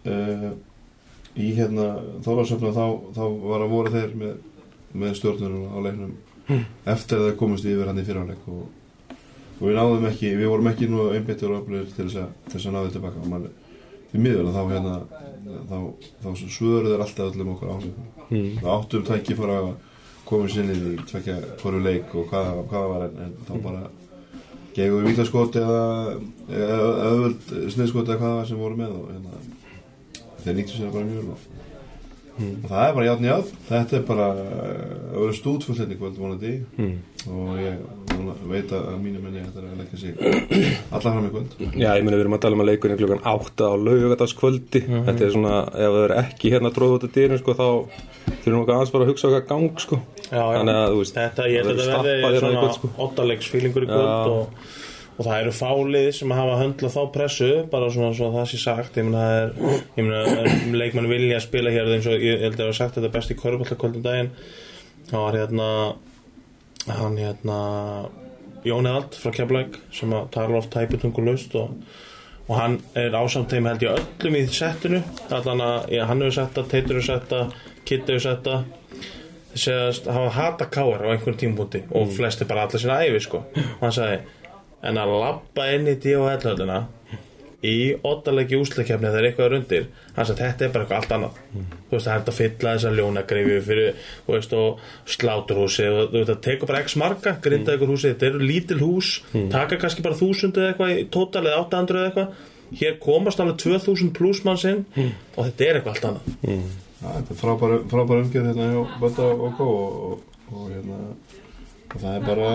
uh, 0.07 0.53
í 1.41 1.53
hérna 1.57 1.89
þólarsöfna 2.25 2.73
þá, 2.77 2.85
þá 3.17 3.23
var 3.47 3.65
að 3.65 3.73
voru 3.73 3.93
þeir 3.95 4.15
með, 4.21 4.37
með 4.93 5.17
stjórnunum 5.19 5.73
á 5.73 5.79
leiknum 5.87 6.15
eftir 6.93 7.19
að 7.19 7.29
það 7.29 7.39
komist 7.41 7.69
yfir 7.69 7.89
hann 7.89 8.01
í 8.03 8.05
fyrirháleik 8.07 8.49
og, 8.53 8.67
og 9.63 9.69
við 9.69 9.77
náðum 9.79 10.09
ekki 10.09 10.33
við 10.35 10.49
vorum 10.51 10.69
ekki 10.73 10.89
nú 10.91 11.05
einbyttur 11.15 11.53
og 11.55 11.63
öflugir 11.63 11.93
til 11.95 12.09
þess 12.11 12.67
að, 12.67 12.73
náðu 12.75 12.93
tilbaka 12.97 13.23
og 13.23 13.29
mann, 13.31 13.49
því 14.11 14.23
miður 14.25 14.51
þá 14.57 14.63
hérna 14.73 14.95
þá, 15.71 15.79
þá 16.25 16.29
svöruð 16.43 16.91
þeir 16.91 17.05
alltaf 17.07 17.31
öllum 17.31 17.53
okkur 17.55 17.71
ásökum 17.77 18.09
mm, 18.27 18.49
við 18.59 18.71
áttum 18.75 19.07
tæki 19.07 19.39
fór 19.39 19.55
að 19.55 19.71
koma 20.27 20.51
sér 20.51 20.73
inn 20.75 20.89
í 20.91 21.07
tvekja 21.07 21.39
hverju 21.63 21.83
leik 21.87 22.15
og 22.19 22.27
hvað, 22.33 22.51
það 22.73 22.89
var 22.91 23.07
en, 23.07 23.21
en 23.27 23.35
þá 23.47 23.55
bara 23.69 23.85
gegum 24.75 25.03
við 25.03 25.13
vítaskot 25.13 25.59
eða 25.63 25.83
öðvöld 27.13 27.51
sniðskot 27.75 28.09
eða 28.09 28.19
hvað 28.19 28.29
það 28.29 28.39
var 28.41 28.51
sem 28.51 28.63
voru 28.67 28.81
með 28.83 28.97
og 28.99 29.11
hérna, 29.15 29.43
þeir 30.43 30.59
nýttu 30.59 30.79
sér 30.81 30.95
bara 30.97 31.11
mjög 31.13 31.31
vel 31.31 31.72
og, 32.33 32.53
og 32.63 32.69
það 32.71 32.85
er 32.85 32.95
bara 32.99 33.09
játn 33.09 33.29
játn 33.29 33.59
þetta 33.69 33.99
er 33.99 34.05
bara 34.09 34.29
uh, 34.33 34.93
að 35.13 35.19
vera 35.25 35.37
stútfullt 35.39 35.83
hérna 35.83 35.97
í 35.97 36.01
kvöld 36.01 36.21
vonandi 36.23 36.53
mm. 36.79 36.95
og 37.33 37.51
ég 37.61 37.83
vona, 38.13 38.37
veit 38.53 38.75
að 38.79 38.89
mínu 39.03 39.23
menni 39.25 39.45
þetta 39.45 39.63
er 39.63 39.69
að 39.69 39.83
leggja 39.83 40.01
sig 40.03 40.13
alla 40.93 41.05
fram 41.09 41.29
í 41.29 41.35
kvöld 41.35 41.59
Já, 41.77 41.91
ég 41.91 42.07
meina 42.07 42.17
við 42.17 42.25
erum 42.25 42.39
að 42.39 42.45
tala 42.47 42.59
um 42.59 42.65
að 42.65 42.71
leikunni 42.73 42.99
klukkan 43.03 43.23
8 43.35 43.69
á 43.69 43.75
laugardagskvöldi 43.89 44.85
Þetta 44.89 45.29
er 45.29 45.37
svona, 45.37 45.61
ef 45.73 45.97
það 45.99 46.07
er 46.09 46.17
ekki 46.23 46.55
hérna 46.57 46.73
tróð 46.75 46.99
út 46.99 47.07
af 47.09 47.15
dýrin 47.17 47.43
sko, 47.43 47.57
þá 47.59 47.69
þurfum 48.43 48.65
við 48.65 48.75
aðeins 48.75 48.93
bara 48.93 49.07
að 49.07 49.13
hugsa 49.13 49.29
okkar 49.29 49.45
gang 49.49 49.83
sko. 49.83 49.99
Já, 50.29 50.41
já. 50.41 50.57
Þannig 50.59 50.79
að, 50.79 50.87
þú 50.89 51.01
veist, 51.03 51.19
Þetta, 51.19 51.49
ég 51.51 51.61
held 51.61 51.73
að 51.73 51.81
það 51.81 51.91
þetta 51.93 52.03
verður 52.03 52.23
verði 52.23 52.39
hérna 52.39 52.43
svona 52.43 52.63
kvöld, 52.63 52.77
sko. 52.79 52.91
ottalegsfílingur 53.07 53.87
í 53.87 53.89
Já. 53.89 53.93
kvöld 53.93 54.33
og, 54.33 54.71
og 55.17 55.27
það 55.27 55.39
eru 55.39 55.53
fálið 55.57 56.09
sem 56.17 56.33
hafa 56.35 56.59
höndlað 56.61 56.95
þá 56.95 57.03
pressu 57.15 57.51
bara 57.73 57.91
svona 57.93 58.15
svo 58.17 58.31
að 58.31 58.39
það 58.39 58.47
sé 58.51 58.61
sagt. 58.63 58.97
Ég 58.99 59.09
meina, 59.09 59.25
það 59.25 59.43
er, 59.43 60.07
meina 60.07 60.81
leikmann 60.81 61.11
vilja 61.11 61.39
að 61.39 61.47
spila 61.47 61.75
hér 61.75 61.91
eins 61.97 62.09
og 62.09 62.25
ég 62.25 62.45
held 62.47 62.57
að 62.57 62.63
það 62.63 62.71
var 62.71 62.79
sagt 62.81 62.99
þetta 62.99 63.13
best 63.17 63.35
í 63.35 63.39
korfballakvöldum 63.43 64.07
daginn. 64.07 64.33
Það 65.11 65.27
var 65.27 65.39
hérna 65.41 65.69
hann 66.89 67.19
hérna 67.21 67.59
Jón 68.67 68.89
Eðald 68.89 69.19
frá 69.19 69.35
Keflæk 69.35 69.77
sem 69.95 70.15
að 70.15 70.31
tala 70.35 70.59
oft 70.59 70.73
tæputungulaust 70.73 71.55
og, 71.59 71.75
og 72.47 72.55
hann 72.59 72.79
er 72.99 73.15
ásamt 73.19 73.53
þeim 73.53 73.69
held 73.71 73.85
ég 73.85 73.99
öllum 73.99 74.39
í 74.39 74.47
settinu. 74.51 75.03
Allan 75.35 75.65
að 75.67 75.93
ja, 75.99 76.07
hann 76.11 76.25
hefur 76.25 76.39
setta, 76.41 76.65
Teitur 76.71 77.01
hefur 77.01 77.11
setta 77.11 77.45
Kitt 77.83 78.07
hefur 78.07 78.23
setta 78.23 78.63
segast 79.59 80.07
hafa 80.09 80.31
hata 80.33 80.65
káar 80.65 81.03
á 81.05 81.13
einhvern 81.13 81.37
tímpúti 81.37 81.83
og 81.93 82.13
flesti 82.17 82.47
bara 82.49 82.65
allir 82.65 82.81
sína 82.81 83.03
æfi 83.05 83.21
sko. 83.27 83.43
Og 83.53 83.83
hann 83.83 83.93
sagði 83.93 84.21
en 84.83 84.99
að 84.99 85.15
labba 85.23 85.69
inn 85.77 85.89
í 85.91 85.97
D.O.L. 86.03 86.43
höllina 86.43 86.81
í 87.63 87.95
oddalegi 88.03 88.59
úslakefni 88.59 89.07
þegar 89.07 89.27
eitthvað 89.29 89.47
er 89.47 89.55
undir. 89.61 89.85
Hann 90.17 90.27
sagði 90.27 90.43
þetta 90.43 90.65
er 90.67 90.73
bara 90.75 90.85
eitthvað 90.85 90.99
allt 90.99 91.13
annað. 91.17 91.37
Þú 91.53 91.95
veist 91.95 92.07
það 92.07 92.13
er 92.13 92.17
hægt 92.17 92.31
að 92.33 92.39
fylla 92.39 92.73
þessa 92.75 92.93
ljónagreifi 92.97 93.59
fyrir 93.69 94.07
þú 94.27 94.35
veist 94.35 94.55
og 94.59 94.81
sláturhúsi 95.15 95.87
og 95.87 96.01
þú 96.11 96.17
veist 96.19 96.31
það 96.33 96.41
tekur 96.49 96.71
bara 96.73 96.81
x 96.83 96.97
marga 96.99 97.35
grinda 97.45 97.77
ykkur 97.77 97.93
húsi 97.93 98.11
þetta 98.11 98.29
eru 98.33 98.49
lítil 98.51 98.79
hús 98.83 99.11
taka 99.53 99.79
kannski 99.79 100.03
bara 100.03 100.19
þúsund 100.19 100.59
eða 100.59 100.73
eitthvað 100.73 100.95
í 100.97 101.05
tótal 101.15 101.45
eða 101.47 101.61
800 101.69 102.01
eða 102.01 102.09
eitthvað. 102.11 102.49
Hér 102.83 102.97
komast 103.05 103.43
alveg 103.45 103.59
2000 103.63 104.15
pluss 104.17 104.43
mann 104.49 104.59
sinn 104.59 104.83
og 104.99 105.45
þetta 105.47 105.69
er 105.69 105.79
eitthvað 105.79 105.95
allt 105.95 106.09
annað. 106.11 106.25
Já, 107.03 107.07
þetta 107.19 107.35
er 107.35 107.39
frábær, 107.45 107.77
frábær 107.91 108.25
umgjörð 108.25 108.51
hérna 108.51 108.67
hjá 108.73 108.99
Bötta 109.03 109.29
og 109.31 109.55
Kó 109.59 109.69
og, 109.69 110.03
og, 110.09 110.43
og 110.51 110.67
hérna 110.73 110.99
og 111.93 111.97
það 112.01 112.13
er 112.17 112.27
bara 112.27 112.51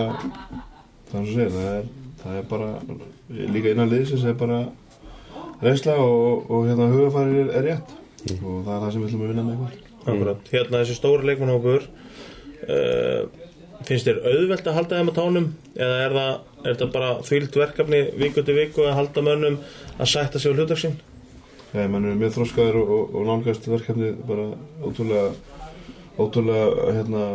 það 1.12 1.64
er 1.64 1.88
það 2.22 2.38
er, 2.38 2.44
það 2.44 2.52
bara 2.52 2.68
líka 3.54 3.74
innan 3.74 3.90
liðsins 3.92 4.26
er 4.28 4.38
bara 4.38 4.62
reynsla 5.62 5.98
og, 6.02 6.48
og 6.50 6.68
hérna 6.68 6.88
hugafæri 6.92 7.42
er, 7.44 7.52
er 7.58 7.68
rétt 7.72 7.94
og 8.38 8.64
það 8.66 8.72
er 8.74 8.82
það 8.84 8.90
sem 8.92 9.02
við 9.02 9.10
ætlum 9.10 9.24
að 9.26 9.32
vinna 9.32 9.46
með 9.48 9.60
kvöld 9.62 9.84
Akkurat. 10.08 10.46
Hérna 10.48 10.80
þessi 10.80 10.96
stóri 10.96 11.26
leikmannhópur 11.28 11.84
uh, 11.84 13.26
finnst 13.86 14.08
þér 14.08 14.22
auðvelt 14.24 14.70
að 14.70 14.78
halda 14.78 15.00
þeim 15.00 15.10
á 15.10 15.18
tánum 15.18 15.48
eða 15.76 15.98
er 16.04 16.16
það 16.16 16.30
er 16.58 16.72
þetta 16.72 16.88
bara 16.94 17.10
þvílt 17.28 17.58
verkefni 17.60 18.00
viku 18.18 18.44
til 18.46 18.56
viku 18.56 18.86
að 18.86 18.96
halda 18.98 19.24
mönnum 19.26 19.58
að 19.98 20.10
sætta 20.12 20.40
sig 20.40 20.54
á 20.54 20.56
hlutaksinn? 20.56 20.96
Nei, 21.74 21.84
mann 21.92 22.08
er 22.08 22.16
mjög 22.16 22.38
þróskaður 22.38 22.80
og, 22.80 22.94
og, 22.94 23.14
og 23.18 23.28
nálgast 23.28 23.68
verkefni 23.68 24.14
bara 24.28 24.48
ótrúlega 24.82 25.28
ótrúlega 26.18 26.94
hérna 26.96 27.26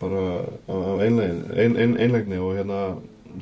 bara 0.00 0.22
af 0.68 1.02
einlegin, 1.04 1.42
ein, 1.56 1.76
ein, 1.76 1.96
einlegni 2.00 2.38
og 2.40 2.54
hérna 2.58 2.78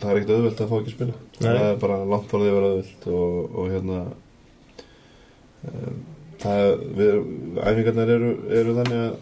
það 0.01 0.11
er 0.13 0.19
ekkert 0.21 0.35
auðvelt 0.37 0.61
að 0.65 0.71
fá 0.73 0.77
ekki 0.79 0.91
að 0.93 0.97
spila. 0.97 1.15
Nei. 1.17 1.43
það 1.43 1.67
er 1.71 1.77
bara 1.83 1.99
langt 2.13 2.29
frá 2.31 2.39
því 2.43 2.49
að 2.51 2.57
vera 2.59 2.71
auðvelt 2.73 3.07
og, 3.13 3.59
og 3.63 3.71
hérna 3.73 3.99
um, 5.69 6.01
það 6.43 6.63
við, 6.99 7.21
æfingarnar 7.71 8.13
eru, 8.17 8.31
eru 8.61 8.75
þannig 8.79 9.03
að, 9.03 9.15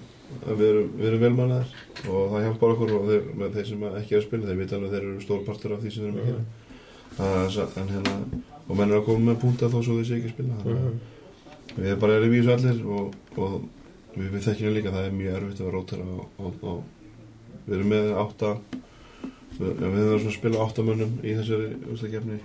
við 0.56 0.64
erum, 0.70 0.90
við 1.00 1.08
erum 1.10 1.22
velmannaðir 1.26 2.08
og 2.14 2.30
það 2.32 2.44
hjálpar 2.46 2.74
okkur 2.76 2.94
og 2.96 3.08
þeir, 3.10 3.24
með 3.40 3.56
þeir 3.58 3.68
sem 3.70 3.86
ekki 3.90 4.14
er 4.16 4.20
að 4.22 4.26
spila 4.28 4.48
þeir 4.50 4.60
vita 4.62 4.76
alveg 4.78 4.88
að 4.90 4.94
þeir 4.96 5.08
eru 5.10 5.24
stór 5.26 5.42
partur 5.48 5.74
af 5.76 5.82
því 5.84 5.92
sem 5.94 6.04
við 6.04 6.10
erum 6.10 6.20
að 6.20 6.30
gera. 6.30 6.44
Er 7.20 7.50
sa- 7.56 7.68
en 7.80 7.90
hérna 7.90 8.14
og 8.70 8.76
menn 8.78 8.92
er 8.94 9.00
að 9.00 9.06
koma 9.08 9.26
með 9.32 9.40
púnta 9.42 9.68
þó 9.72 9.80
svo 9.82 9.96
þeir 9.98 10.06
sé 10.08 10.20
ekki 10.20 10.30
að 10.30 10.36
spila 10.36 10.60
þannig 10.62 10.84
að 11.74 11.84
við 11.84 11.98
bara 12.02 12.16
erum 12.20 12.32
í 12.34 12.40
þessu 12.40 12.54
allir 12.54 12.78
og, 12.94 13.18
og 13.36 13.56
við, 14.14 14.28
við 14.36 14.44
þekkjum 14.46 14.74
líka 14.78 14.90
að 14.92 14.96
það 15.00 15.08
er 15.10 15.18
mjög 15.18 15.36
erfitt 15.40 15.60
að 15.66 15.72
rótera 15.74 16.06
og, 16.14 16.24
og, 16.38 16.64
og 16.70 17.66
við 17.66 17.76
erum 17.76 17.92
með 17.92 18.08
átta 18.22 18.52
við, 19.60 19.72
við 19.80 20.02
erum 20.04 20.20
svona 20.24 20.32
að 20.34 20.38
spila 20.38 20.64
átta 20.66 20.86
mönnum 20.88 21.16
í 21.22 21.34
þessari 21.38 21.70
ústakefni 21.94 22.38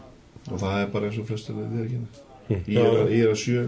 og 0.52 0.60
það 0.62 0.80
er 0.82 0.90
bara 0.94 1.10
eins 1.10 1.20
og 1.22 1.30
flestur 1.30 1.60
við 1.60 1.66
erum 1.66 1.86
ekki 1.86 2.74
ég 2.76 2.82
er 2.82 3.00
að- 3.02 3.14
að 3.32 3.40
sjö 3.42 3.64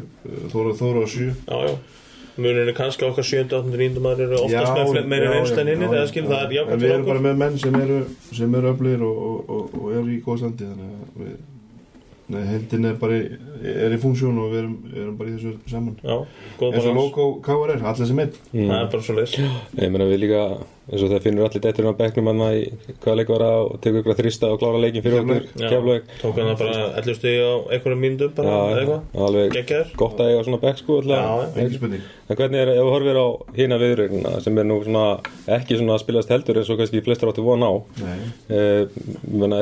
Þóra, 0.53 0.75
Þóra 0.77 1.03
á 1.03 1.07
sjö 1.09 1.29
Já, 1.33 1.57
já 1.71 1.75
er 2.37 2.73
kannski 2.77 3.05
okkar 3.07 3.25
7. 3.25 3.49
8. 3.49 3.71
9. 3.73 3.99
maður 3.99 4.27
eru 4.27 4.39
oftast 4.45 4.93
með 4.93 5.07
meira 5.09 5.25
já, 5.25 5.31
reynslu 5.33 5.61
en 5.63 5.67
já, 5.73 5.87
eða 5.97 6.07
skil 6.11 6.25
það 6.27 6.43
er 6.43 6.51
jákvæmt 6.57 6.73
við 6.75 6.83
fyrir 6.83 6.93
erum 6.93 7.05
bara 7.07 7.17
okkur 7.17 7.25
með 7.27 7.37
menn 7.41 7.57
sem 7.63 7.77
eru 7.81 7.99
sem 8.37 8.57
eru 8.59 8.73
öflugir 8.73 9.05
og, 9.07 9.21
og, 9.27 9.49
og, 9.49 9.77
og 9.81 9.95
eru 9.97 10.11
í 10.13 10.19
góð 10.21 10.37
standi 10.43 10.67
þannig 10.69 10.91
að 10.93 11.23
við 11.23 11.37
Nei, 12.27 12.41
heldin 12.43 12.85
er 12.89 12.95
bara 12.99 13.15
í, 13.15 13.27
er 13.63 13.93
í 13.95 13.97
funksjón 14.01 14.35
og 14.41 14.49
við 14.51 14.59
erum, 14.59 14.73
við 14.91 14.97
erum 14.99 15.13
bara 15.19 15.29
í 15.31 15.35
þessu 15.37 15.53
saman. 15.71 15.93
Já, 16.03 16.17
góð 16.59 16.73
eins 16.75 16.87
og 16.89 16.97
logo 16.97 17.27
KR 17.45 17.71
er, 17.71 17.85
allir 17.87 18.09
sem 18.09 18.19
einn. 18.19 18.33
Það 18.51 18.73
er 18.81 18.89
bara 18.91 19.05
svo 19.05 19.15
leis. 19.15 19.35
Ég 19.79 19.93
meina 19.93 20.07
við 20.09 20.19
líka, 20.25 20.41
eins 20.91 21.05
og 21.05 21.13
það 21.13 21.23
finnur 21.23 21.47
allir 21.47 21.63
detturinn 21.63 21.95
á 21.95 21.99
bekknum 22.01 22.27
hann 22.33 22.43
í 22.49 22.65
hvaða 22.99 23.15
leik 23.21 23.31
var 23.31 23.45
að 23.47 23.59
og 23.61 23.79
tekur 23.85 24.03
ykkur 24.03 24.15
að 24.15 24.19
þrista 24.19 24.51
og 24.51 24.59
klára 24.59 24.83
leikin 24.83 25.05
fyrir 25.07 25.23
okkur. 25.23 25.47
Já, 25.55 25.69
Keflavík. 25.71 26.11
tók 26.19 26.41
hann 26.41 26.51
það 26.51 26.61
bara 26.65 26.83
11 26.99 27.17
stigi 27.21 27.47
á 27.47 27.53
einhverjum 27.77 28.03
mínútum 28.03 28.35
bara 28.35 28.57
eða 28.57 28.83
eitthvað. 28.83 29.01
alveg 29.27 29.57
Geggjaður 29.57 29.95
gott 30.03 30.19
að 30.19 30.33
eiga 30.33 30.45
svona 30.47 30.61
bekk 30.67 30.83
sko 30.83 30.99
En 32.27 32.35
hvernig 32.35 32.59
er, 32.59 32.69
ef 32.75 32.83
þú 32.83 32.91
horfir 32.91 33.17
á 33.23 33.27
hína 33.55 33.77
viðrögnina 33.79 34.31
sem 34.43 34.57
er 34.59 34.65
nú 34.67 34.81
svona 34.83 35.03
ekki 35.55 35.77
svona 35.79 35.93
að 35.95 36.01
spilast 36.01 36.31
heldur 36.33 36.57
eins 36.59 36.71
og 36.73 36.81
kannski 36.81 36.99
flestir 37.05 37.29
áttu 37.31 37.45
von 37.45 37.63
á 37.63 37.71
Nei. 38.03 38.17
eh, 38.51 38.83
menna, 39.31 39.61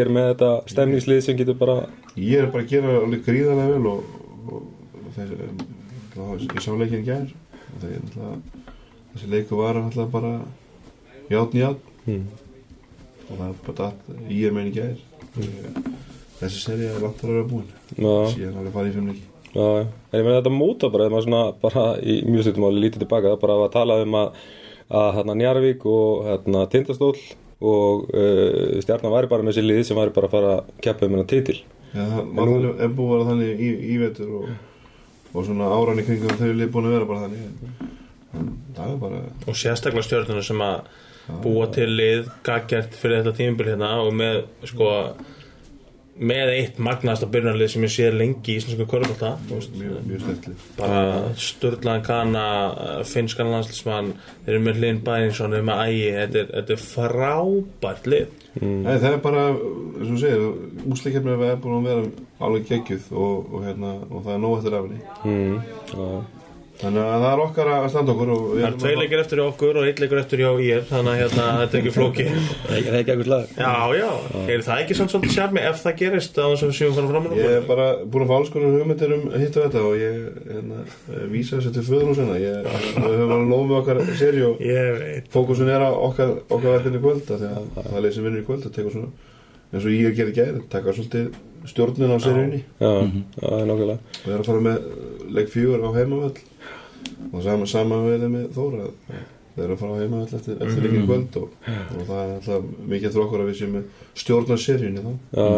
er 0.00 0.06
það 0.06 0.06
eða 0.06 0.06
er 0.06 0.06
er 0.06 0.14
með 0.16 0.28
þetta 0.30 0.50
stemningslið 0.72 1.20
sem 1.24 1.40
getur 1.40 1.58
bara 1.60 1.76
Ég 2.16 2.38
er 2.40 2.52
bara 2.52 2.64
að 2.64 2.70
gera 2.70 2.96
alveg 3.00 3.26
gríðarlega 3.26 3.72
vel 3.74 3.86
og, 3.90 4.00
og, 4.46 4.62
þá, 6.14 6.22
ég 6.40 6.62
sá 6.64 6.70
leikin 6.72 7.02
í 7.02 7.08
náttúrulega, 7.76 8.36
þessi 9.12 9.30
leiku 9.32 9.60
var 9.60 9.80
náttúrulega 9.80 10.12
bara 10.12 10.32
játn 11.30 11.60
játn 11.60 11.80
hmm. 12.06 12.26
og 13.28 13.32
það 13.36 13.46
er 13.48 13.56
bara 13.66 13.78
datt 13.82 14.00
ég 14.30 14.46
er 14.48 14.56
megin 14.56 14.72
í 14.72 14.76
gær. 14.76 14.96
Ég- 15.36 15.94
þessi 16.40 16.60
seri 16.62 16.88
er 16.88 17.00
langt 17.00 17.22
að 17.24 17.32
vera 17.32 17.48
búin. 17.48 17.66
Síðan 17.96 18.60
alveg 18.60 18.74
farið 18.74 18.90
í 18.90 18.96
fimm 18.96 19.10
leiki. 19.10 19.24
Já, 19.56 19.66
en 19.80 20.18
ég 20.20 20.26
meina 20.26 20.38
þetta 20.40 20.52
móta 20.52 20.90
bara, 20.92 21.06
þegar 21.06 21.14
maður 21.14 21.26
svona 21.26 21.42
bara 21.62 21.84
í 22.02 22.16
mjög 22.28 22.44
stundum 22.44 22.66
áli 22.68 22.82
lítið 22.84 23.04
tilbaka, 23.04 23.32
það 23.32 23.42
bara 23.44 23.58
var 23.62 23.70
að 23.70 23.76
tala 23.76 23.98
um 24.02 24.16
að, 24.20 24.40
að 25.00 25.08
hérna 25.16 25.36
Njarvík 25.40 25.86
og 25.88 26.26
hérna 26.26 26.64
Tindastóll 26.72 27.14
og 27.64 28.10
uh, 28.12 28.76
stjarnan 28.84 29.14
væri 29.14 29.30
bara 29.30 29.46
með 29.46 29.58
sér 29.58 29.68
lið 29.68 29.82
sem 29.88 29.98
væri 29.98 30.14
bara 30.16 30.28
að 30.28 30.36
fara 30.36 30.52
að 30.58 30.70
keppa 30.84 31.06
um 31.06 31.16
hennar 31.16 31.30
titil. 31.30 31.58
Já, 31.92 32.02
það 32.12 32.20
er 32.84 32.92
búið 32.92 33.12
að 33.12 33.14
vera 33.14 33.28
þannig 33.30 33.62
í, 33.64 33.70
í 33.94 33.98
vetur 34.02 34.34
og, 34.40 34.50
og 35.32 35.46
svona 35.46 35.70
áran 35.72 36.02
í 36.02 36.06
kringum 36.06 36.36
þau 36.36 36.48
er 36.50 36.72
búin 36.74 36.90
að 36.90 36.96
vera 36.98 37.10
bara 37.10 37.24
þannig. 37.24 37.86
Er 38.76 38.98
bara 39.00 39.22
og 39.48 39.56
sérstaklega 39.56 40.04
stjórnuna 40.04 40.44
sem 40.44 40.60
að 40.60 40.90
búa 41.42 41.70
til 41.74 41.88
lið 41.96 42.28
gaggjart 42.46 42.94
fyrir 42.98 43.22
þetta 43.22 43.38
tímabil 43.38 43.70
hérna 43.72 43.94
og 44.04 44.12
með 44.14 44.42
sko 44.68 44.90
með 46.16 46.52
eitt 46.54 46.78
magnaðasta 46.80 47.28
byrjunarlið 47.32 47.70
sem 47.72 47.84
ég 47.84 47.92
sé 47.92 48.06
lengi 48.12 48.54
í 48.54 48.60
íslensku 48.60 48.86
körfbalta 48.88 49.34
mjög, 49.50 49.98
mjög 50.06 50.22
stertlið 50.22 50.62
bara 50.78 51.00
Sturlaðan 51.46 52.06
Kana 52.06 52.44
finnskan 53.08 53.52
landslismann 53.52 54.14
þeir 54.46 54.54
eru 54.54 54.62
með 54.64 54.80
Linn 54.84 55.02
Bærinsson, 55.04 55.52
þeir 55.52 55.60
eru 55.60 55.68
með 55.68 55.82
Ægi 55.84 56.06
þetta 56.16 56.40
er, 56.40 56.48
þetta 56.54 56.76
er 56.76 56.82
frábært 56.86 58.08
lið. 58.12 58.46
Nei, 58.56 58.94
það 58.94 59.10
er 59.10 59.20
bara, 59.26 59.44
eins 59.52 60.06
og 60.06 60.14
þú 60.14 60.20
segir, 60.22 60.46
úsleikefni 60.94 61.36
er 61.36 61.60
búin 61.60 61.76
að 61.80 61.90
vera 61.90 62.06
alveg 62.46 62.70
geggjuð 62.70 63.12
og, 63.12 63.52
og, 63.52 63.66
hérna, 63.66 63.92
og 64.08 64.24
það 64.24 64.32
er 64.36 64.42
nóg 64.46 64.58
eftir 64.60 64.80
afni. 64.80 65.02
mm. 65.26 66.35
Þannig 66.76 67.00
að 67.06 67.22
það 67.22 67.30
er 67.32 67.40
okkar 67.46 67.68
að 67.72 67.84
standa 67.92 68.12
okkur 68.12 68.30
og 68.34 68.40
við 68.52 68.60
það 68.62 68.66
er 68.68 68.74
tvei 68.82 68.94
leikir 69.00 69.20
eftir 69.22 69.40
hjá 69.40 69.44
okkur 69.50 69.78
og 69.80 69.86
eitt 69.88 70.00
leikur 70.02 70.18
eftir 70.20 70.42
hjá 70.42 70.48
ír 70.66 70.82
þannig 70.90 71.12
að 71.12 71.20
hérna, 71.22 71.44
þetta 71.62 71.76
er 71.76 71.80
ekki 71.80 71.92
flóki 71.96 72.26
Það 72.36 72.72
er 72.72 72.76
ekki- 72.76 72.90
er 72.90 72.96
eitthvað 73.00 73.22
slag 73.26 73.54
já, 73.56 73.70
já, 73.96 74.10
er 74.56 74.64
það 74.66 74.82
ekki 74.84 74.96
samt 74.98 75.14
svolítið 75.14 75.34
sjarmi 75.36 75.62
ef 75.70 75.80
það 75.86 75.96
gerist 76.02 76.36
á 76.36 76.44
þess 76.46 76.66
að 76.66 76.70
við 76.72 76.76
séum 76.80 76.96
fara 76.98 77.10
fram 77.12 77.26
með 77.30 77.40
Ég 77.40 77.54
er 77.56 77.64
bara 77.70 77.86
búin 78.04 78.26
að 78.26 78.30
fá 78.32 78.36
alls 78.36 78.52
konar 78.56 78.76
hugmyndir 78.76 79.14
um 79.16 79.24
hitt 79.40 79.56
og 79.56 79.66
þetta 79.66 79.84
og 79.88 79.96
ég 80.02 80.18
hérna, 80.52 80.82
eh, 81.16 81.24
vísa 81.32 81.56
þessu 81.60 81.72
til 81.78 81.86
föður 81.88 82.10
og 82.12 82.18
svona. 82.20 82.36
Ég, 82.42 82.68
við 82.96 83.16
höfum 83.16 83.32
alveg 83.36 83.48
nóg 83.54 83.64
með 83.70 83.78
okkar 83.80 84.02
seri 84.20 84.44
og 84.50 84.60
ég 84.64 84.92
veit. 85.00 85.30
fókusun 85.32 85.72
er 85.72 85.80
á 85.86 85.90
okkar, 85.96 86.36
okkar 86.50 86.76
verðinni 86.76 87.00
kvöld 87.04 87.24
af 87.32 87.40
því 87.40 87.50
að 87.56 87.72
það 87.80 87.96
er 87.96 88.04
leið 88.06 88.14
sem 88.18 88.28
vinnur 88.28 88.44
í 88.44 88.46
kvöld 88.50 88.68
að 88.68 88.76
teka 88.76 88.92
svona 88.92 89.10
eins 89.76 89.86
og 89.86 89.94
ég 89.94 90.08
er 90.10 90.16
gerði 90.18 90.34
gæri, 90.40 90.64
taka 90.72 90.94
svolítið 90.96 91.30
stjórnin 91.70 92.12
á 92.14 92.18
seríunni 92.22 92.60
Já, 92.80 92.90
það 93.38 93.56
er 93.60 93.70
nákvæmlega. 93.70 93.98
Og 94.24 94.28
er 94.34 94.42
að 94.42 94.50
fara 94.50 94.66
með 94.66 94.90
leik 95.36 95.48
fjögur 95.54 95.86
á 95.86 95.90
heimavöll. 95.96 96.36
Og 97.32 97.40
sama, 97.44 97.66
sama 97.70 98.02
verið 98.06 98.30
með 98.32 98.46
Þóra. 98.56 98.90
Þeir 99.56 99.64
eru 99.64 99.74
að 99.76 99.80
fara 99.80 99.96
á 99.96 100.00
heimavöll 100.02 100.36
eftir, 100.36 100.58
eftir 100.60 100.84
leikin 100.84 101.00
í 101.02 101.06
kvöld 101.08 101.36
og, 101.40 101.54
og 101.96 102.02
það 102.10 102.20
er 102.20 102.32
alltaf 102.36 102.66
mikið 102.92 103.18
okkur 103.22 103.42
að 103.44 103.50
við 103.50 103.58
séum 103.60 103.74
með 103.78 104.04
stjórnar 104.20 104.60
seríunni 104.62 105.04
þá. 105.06 105.12
Já, 105.40 105.48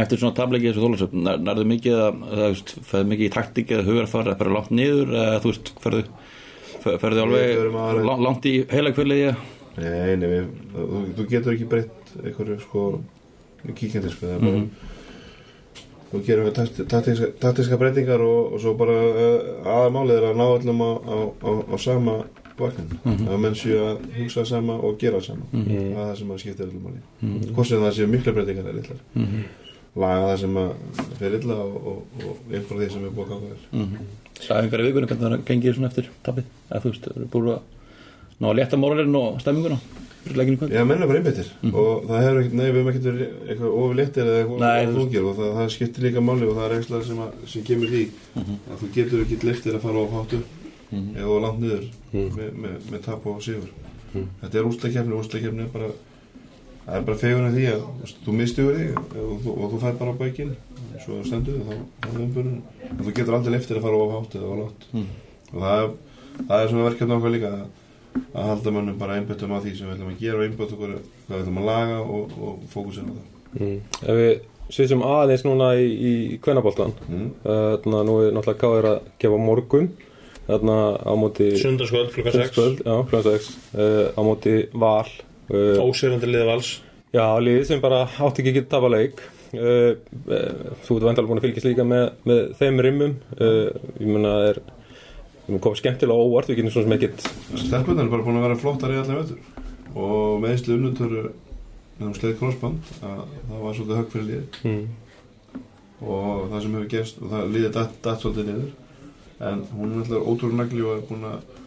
Eftir 0.00 0.18
svona 0.22 0.36
tableiki 0.38 0.70
þessu 0.70 0.82
þólasöfn 0.86 1.26
nærðu 1.44 1.66
mikið 1.68 1.98
að, 2.00 2.22
það, 2.40 2.62
ferðu 2.90 3.10
mikið 3.12 3.26
í 3.26 3.32
taktík 3.34 3.72
eða 3.76 3.84
hugarfar, 3.90 4.30
eða 4.30 4.38
bara 4.40 4.54
langt 4.56 4.70
niður 4.72 5.12
eða 5.20 5.42
þú 5.44 5.50
veist, 5.52 5.72
ferðu 5.84 6.00
fer- 6.80 6.96
ferðu 7.02 7.26
Við 7.34 7.76
alveg 7.84 8.24
langt 8.24 8.48
í 8.48 8.54
heila 8.72 8.94
kvöli 8.96 9.18
Nei, 9.80 10.16
nei, 10.18 10.26
við, 10.32 10.48
þú, 10.72 11.02
þú 11.18 11.26
getur 11.30 11.54
ekki 11.54 11.68
breytt 11.70 12.14
einhverju 12.24 12.56
sko 12.64 12.86
kíkjandi 13.68 14.10
sko, 14.14 14.26
það 14.26 14.34
er 14.34 14.42
bara 14.46 14.62
þú 16.10 16.20
gerir 16.26 16.44
við 16.48 16.54
takt- 16.58 16.80
taktíska, 16.90 17.26
taktíska 17.42 17.76
breytingar 17.78 18.22
og, 18.26 18.52
og 18.56 18.60
svo 18.64 18.72
bara 18.78 18.94
uh, 18.98 19.50
aðamálið 19.78 20.16
er 20.18 20.28
að 20.32 20.38
ná 20.40 20.46
öllum 20.56 20.80
á, 20.82 20.90
á, 21.06 21.16
á, 21.46 21.50
á 21.70 21.76
sama 21.78 22.14
vagnin, 22.60 22.98
að 23.30 23.38
menn 23.40 23.54
séu 23.56 23.78
að 23.80 24.00
hugsa 24.18 24.42
sama 24.44 24.74
og 24.84 24.98
gera 25.00 25.20
sama. 25.24 25.46
Það 25.54 25.70
er 25.80 25.94
það 25.96 26.16
sem 26.18 26.32
að 26.34 26.40
skipta 26.42 26.64
öllum 26.66 26.82
máli. 26.88 26.98
Hvort 27.54 27.68
sem 27.70 27.80
það 27.86 27.94
séu 27.96 28.08
mikla 28.10 28.34
breytingar 28.36 28.66
eða 28.68 28.74
litlar. 28.80 28.98
Laga 29.96 30.26
það 30.26 30.36
sem 30.42 30.58
að 30.60 31.00
fer 31.22 31.36
illa 31.38 31.56
og, 31.64 31.78
og, 31.92 32.02
og 32.26 32.52
einhver 32.52 32.82
því 32.82 32.88
sem 32.92 33.06
er 33.08 33.14
búið 33.16 33.24
að 33.24 33.30
ganga 33.30 33.54
vel. 33.54 33.88
Sæðingar 34.44 34.82
í 34.82 34.88
vikunum, 34.90 35.08
hvernig 35.10 35.24
það 35.24 35.46
gengir 35.48 35.74
svona 35.78 35.88
eftir 35.90 36.10
tapið 36.26 36.44
eða 36.68 36.82
þú 36.84 36.92
veist, 36.92 37.06
það 37.08 37.16
eru 37.22 37.30
búin 37.32 37.48
að 37.54 37.62
ná 38.40 38.46
að 38.50 38.58
létta 38.60 38.78
móralinn 38.82 39.18
og 39.22 39.40
stemminguna 39.42 39.80
Já, 40.74 40.84
menn 40.84 41.02
er 41.02 41.08
bara 41.10 41.18
einbyttir 41.20 41.48
og 41.72 42.04
það 42.08 42.24
hefur 42.26 42.40
ekkert, 42.40 42.56
nei, 42.60 42.66
við 42.66 42.76
hefum 42.80 42.90
ekkert 42.90 43.06
verið 43.08 43.22
eitthvað 43.50 43.76
ofurléttir 43.80 44.22
eða 44.30 44.40
eitthvað 44.40 44.60
ofurlungir 44.90 45.24
og 45.30 45.36
það, 45.40 45.52
það 45.58 45.70
skiptir 45.76 46.04
líka 46.06 46.20
máli 46.26 46.46
og 46.50 46.54
það 46.58 46.66
er 46.68 46.74
einslega 46.76 47.06
sem, 47.08 47.22
að, 47.24 47.30
sem 47.54 47.64
kemur 47.70 47.92
því 47.94 48.02
að 48.44 48.76
þú 48.82 48.90
getur 48.98 49.24
ekki 49.24 49.38
liftir 49.48 49.78
að 49.78 49.84
fara 49.86 50.04
á 50.04 50.06
hátu 50.16 50.40
eða 50.90 51.30
á 51.30 51.38
langt 51.46 51.60
niður 51.64 51.84
með, 52.36 52.52
með, 52.64 52.76
með 52.90 53.02
tap 53.06 53.26
og 53.30 53.42
sigur. 53.46 53.70
Þetta 54.42 54.58
er 54.58 54.66
úsleikefni, 54.70 55.18
úsleikefni 55.22 55.62
er 55.66 55.72
bara 55.72 55.90
það 56.84 56.96
er 56.98 57.04
bara 57.06 57.20
fegunni 57.20 57.50
því 57.54 57.66
að 57.70 57.80
þú 57.80 58.00
veist, 58.02 58.16
þú 58.26 58.32
mistugur 58.40 58.78
þig 58.80 58.96
og, 58.98 59.34
þú- 59.44 59.56
og 59.56 59.66
þú 59.74 59.80
fær 59.84 59.98
bara 60.00 60.10
á 60.10 60.20
bækin 60.20 60.54
svo 61.04 61.18
stendur 61.24 61.60
þig, 61.60 61.66
þá 61.68 61.74
þá 62.02 62.08
er 62.10 62.22
umbyrðin 62.24 62.56
en 62.90 63.04
þú 63.06 63.12
getur 63.20 63.36
aldrei 63.38 63.54
liftir 63.54 63.78
að 63.78 63.84
fara 63.86 64.00
á 64.00 64.14
hátu 64.16 64.40
eða 64.40 64.50
á 64.50 64.56
langt 64.60 64.88
og 65.54 65.60
það, 65.62 65.84
er- 65.84 65.94
það 66.50 66.64
er 66.64 66.72
svona 66.72 66.88
verkefni 66.90 67.16
okkar 67.20 67.34
líka 67.36 67.52
að 67.54 67.62
að 68.30 68.48
halda 68.50 68.74
mönnum 68.76 68.98
bara 69.00 69.18
einbyttum 69.18 69.54
á 69.54 69.58
því 69.62 69.74
sem 69.78 69.88
við 69.88 69.96
ætlum 69.96 70.12
að 70.12 70.22
gera 70.22 70.40
og 70.40 70.46
einbytt 70.46 70.74
okkur 70.76 70.94
hvað 70.96 71.34
við 71.34 71.42
ætlum 71.42 71.60
að 71.62 71.68
laga 71.70 71.98
og, 72.04 72.36
og 72.40 72.64
fókusin 72.72 73.10
á 73.10 73.14
það. 73.14 73.26
Mm. 73.50 73.78
Ef 74.02 74.20
við 74.20 74.32
sýsum 74.70 75.02
aðeins 75.06 75.42
núna 75.46 75.72
í, 75.78 75.88
í 75.90 76.12
kvennaboltan 76.42 76.92
mm. 77.08 77.24
Þarna 77.42 78.04
nú 78.06 78.20
er 78.22 78.36
náttúrulega 78.36 78.60
káðir 78.60 78.88
að 78.92 79.00
gefa 79.22 79.40
morgun 79.42 79.88
Þarna 80.46 80.76
á 81.02 81.12
móti 81.18 81.48
Sundarskvöld 81.58 82.12
klukkan 82.14 82.36
6 82.36 82.38
Sundskvöld, 82.38 82.84
Já, 82.86 82.94
klukkan 83.10 83.26
6 83.26 83.50
uh, 83.74 84.06
Á 84.14 84.20
móti 84.26 84.54
val 84.70 85.10
uh, 85.50 85.82
Ósýrandi 85.82 86.30
liði 86.30 86.46
vals. 86.48 86.70
Já, 87.10 87.24
liðið 87.42 87.66
sem 87.66 87.82
bara 87.82 88.04
átti 88.06 88.42
ekki 88.42 88.52
að 88.52 88.58
geta 88.60 88.70
tapa 88.76 88.90
leik. 88.92 89.22
Uh, 89.50 89.96
uh, 90.30 90.74
Þú 90.86 90.98
ert 90.98 91.06
vandalega 91.08 91.30
búin 91.30 91.40
að 91.40 91.46
fylgjast 91.48 91.66
líka 91.66 91.86
með, 91.86 92.04
með 92.30 92.42
þeim 92.60 92.82
rimmum. 92.86 93.16
Uh, 93.34 93.72
Ég 93.98 94.06
meina 94.06 94.34
það 94.36 94.50
er 94.52 94.60
Við 95.50 95.62
komið 95.64 95.80
skemmtilega 95.82 96.26
óvart 96.26 96.50
Við 96.50 96.60
getum 96.60 96.74
svona 96.74 96.86
sem 96.86 96.96
ekkit 96.96 97.24
Stelpunar 97.66 98.06
er 98.06 98.12
bara 98.12 98.26
búin 98.26 98.38
að 98.40 98.46
vera 98.46 98.58
flottar 98.60 98.94
í 98.94 98.98
allir 99.00 99.20
veitur 99.20 99.40
og 99.90 100.36
meðisli 100.44 100.76
unnundöru 100.76 101.22
með 101.98 102.04
um 102.06 102.12
sleið 102.14 102.36
krossband 102.38 102.92
að 103.02 103.22
það 103.48 103.64
var 103.64 103.74
svolítið 103.76 103.98
högg 103.98 104.12
fyrir 104.12 104.28
liðið 104.28 104.60
mm. 104.70 104.84
og 106.06 106.44
það 106.52 106.62
sem 106.62 106.76
hefur 106.76 106.92
gerst 106.94 107.18
og 107.20 107.32
það 107.32 107.50
liðið 107.56 107.74
datt, 107.74 107.96
datt 108.04 108.22
svolítið 108.22 108.46
niður 108.52 109.50
en 109.50 109.64
hún 109.74 109.90
er 109.90 110.04
alltaf 110.04 110.30
ótrúlega 110.30 110.60
nagli 110.60 110.86
og 110.86 110.94
er 110.94 111.02
búin 111.08 111.26
að 111.26 111.58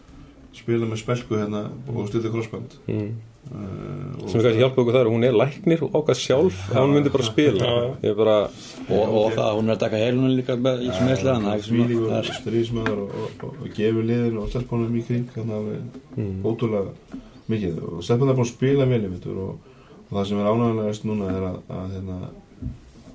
spila 0.54 0.88
með 0.88 1.02
spelku 1.02 1.38
hérna 1.38 1.62
og 1.92 2.08
stilti 2.08 2.32
krossband 2.32 2.78
Mm. 2.88 3.12
Uh, 3.52 4.28
Sem 4.30 4.40
er 4.40 4.46
kannski 4.46 4.60
hjálpa 4.62 4.80
okkur 4.82 4.96
þar 4.96 5.10
Hún 5.12 5.26
er 5.28 5.36
læknir 5.36 5.82
og 5.86 5.98
ákvað 5.98 6.20
sjálf 6.20 6.62
að 6.70 6.80
Hún 6.80 6.94
myndi 6.96 7.12
bara 7.14 7.26
spila 7.28 7.72
er 8.00 8.16
bara 8.18 8.36
og, 8.44 9.02
og 9.04 9.28
það, 9.34 9.50
hún 9.58 9.68
er 9.68 9.76
að 9.76 9.82
taka 9.84 10.00
heilunum 10.00 10.34
líka 10.38 10.56
með, 10.60 10.82
í 10.84 10.90
sem 10.92 11.10
er 11.12 11.20
Svíli 11.64 11.98
svona- 11.98 12.08
og 12.08 12.10
það 12.14 12.32
stríðismæður 12.40 13.02
og, 13.04 13.14
og, 13.20 13.36
og, 13.48 13.60
og 13.64 13.76
gefur 13.76 14.08
liðinu 14.08 14.42
og 14.42 14.50
stelpunum 14.52 14.98
í 14.98 15.04
kring 15.06 15.38
að 15.44 15.70
mm. 16.16 16.34
ótrúlega 16.44 17.20
mikið 17.52 17.78
og 17.84 18.02
stelpunum 18.04 18.32
er 18.34 18.38
búin 18.40 18.48
að 18.48 18.52
spila 18.54 18.88
vel 18.90 19.02
og, 19.12 19.70
og 20.04 20.12
það 20.18 20.28
sem 20.30 20.42
er 20.42 20.50
ánægilegast 20.50 21.06
núna 21.08 21.30
er 21.32 21.46
að, 21.50 21.58
að 21.78 21.94
hérna, 21.96 22.18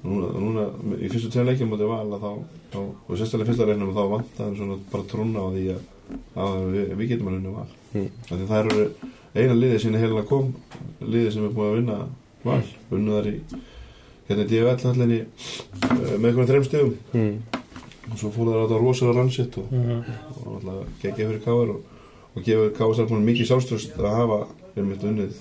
núna, 0.05 0.31
núna 0.45 0.65
í 0.97 1.11
fyrstu 1.11 1.31
tveim 1.33 1.49
leikjum 1.51 1.71
mútið 1.73 1.91
val 1.93 2.01
að 2.17 2.25
þá, 2.25 2.31
þá 2.73 2.79
og 2.81 3.13
sérstaklega 3.19 3.49
fyrsta 3.51 3.69
reynum 3.69 3.93
þá 3.97 4.03
vantaði 4.15 4.59
svona 4.61 4.79
bara 4.93 5.09
trúna 5.13 5.45
á 5.45 5.47
því 5.53 5.65
að, 5.75 5.85
að 6.45 6.59
við, 6.73 6.93
við 7.01 7.13
getum 7.13 7.31
að 7.31 7.37
vinna 7.39 7.57
val 7.59 7.69
Mm. 7.89 8.09
það 8.29 8.59
eru 8.59 8.83
eina 9.35 9.53
liðið 9.57 9.81
sinni 9.83 10.01
heila 10.01 10.23
kom 10.29 10.53
liðið 11.01 11.31
sem 11.35 11.45
er 11.49 11.53
búin 11.55 11.69
að 11.69 11.77
vinna 11.79 11.97
val 12.45 12.61
unnu 12.95 13.17
þar 13.17 13.27
í 13.31 13.35
hérna 14.29 14.45
í 14.45 14.49
DFL 14.51 14.89
allinni 14.93 15.19
með 16.19 16.29
einhvern 16.31 16.49
þreim 16.49 16.67
stegum 16.69 16.95
Mm. 17.13 17.35
og 18.11 18.17
svo 18.17 18.29
fór 18.33 18.47
það 18.49 18.61
að 18.63 18.71
það 18.73 18.83
rosalega 18.85 19.17
rannsett 19.19 19.57
og, 19.61 19.73
og 20.45 20.55
alltaf 20.55 20.95
geggja 21.03 21.27
fyrir 21.29 21.43
káar 21.45 21.73
og, 21.75 21.83
og 22.35 22.43
gefur 22.47 22.71
káar 22.77 22.95
stelpunum 22.97 23.27
mikið 23.29 23.49
sjálfströst 23.51 23.99
að 23.99 24.15
hafa 24.17 24.39
einmitt 24.77 25.03
unnið 25.05 25.37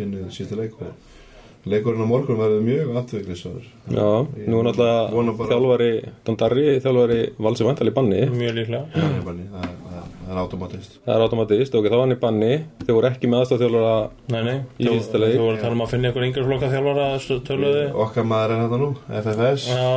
unnið 0.00 0.28
sísta 0.34 0.56
leik 0.58 0.74
og 0.80 1.68
leikurinn 1.70 2.00
á 2.02 2.08
morgun 2.08 2.38
verður 2.40 2.62
mjög 2.64 2.94
aðtöðglisar 2.96 3.64
Já, 3.92 4.06
nú 4.48 4.60
er 4.62 4.66
náttúrulega 4.70 5.46
þjálfari 5.50 5.90
Dondari, 6.24 6.66
þjálfari 6.80 7.18
Valsi 7.38 7.66
Vantali 7.68 7.92
banni. 7.94 8.22
Mjög 8.32 8.54
líklega. 8.56 8.86
Það 8.94 9.10
er, 9.18 9.24
bara- 9.26 9.48
það, 9.52 9.66
það, 9.84 9.89
það 10.30 10.36
er 10.36 10.40
automatist. 10.44 10.92
Það 11.04 11.14
er 11.16 11.24
automatist, 11.26 11.74
ok, 11.74 11.86
þá 11.90 11.96
var 11.96 12.02
hann 12.06 12.14
í 12.14 12.18
banni. 12.22 12.50
Þau 12.86 12.92
voru 12.96 13.08
ekki 13.10 13.30
með 13.30 13.40
aðstofþjálfara 13.42 13.94
Nei, 14.30 14.42
nei. 14.46 14.58
Í 14.78 14.86
Þú 14.86 14.92
fyrsta 14.94 15.20
leik. 15.20 15.34
þú 15.34 15.42
voru 15.42 15.56
að 15.56 15.62
tala 15.64 15.74
um 15.76 15.82
að 15.84 15.90
finna 15.90 16.10
einhver 16.10 16.26
yngur 16.28 16.46
flokka 16.46 16.70
þjálfara 16.70 17.06
töluði 17.50 17.82
okkar 18.04 18.26
maður 18.30 18.54
er 18.54 18.60
þetta 18.62 18.78
nú, 18.80 18.90
FFS 19.20 19.66
Já, 19.70 19.90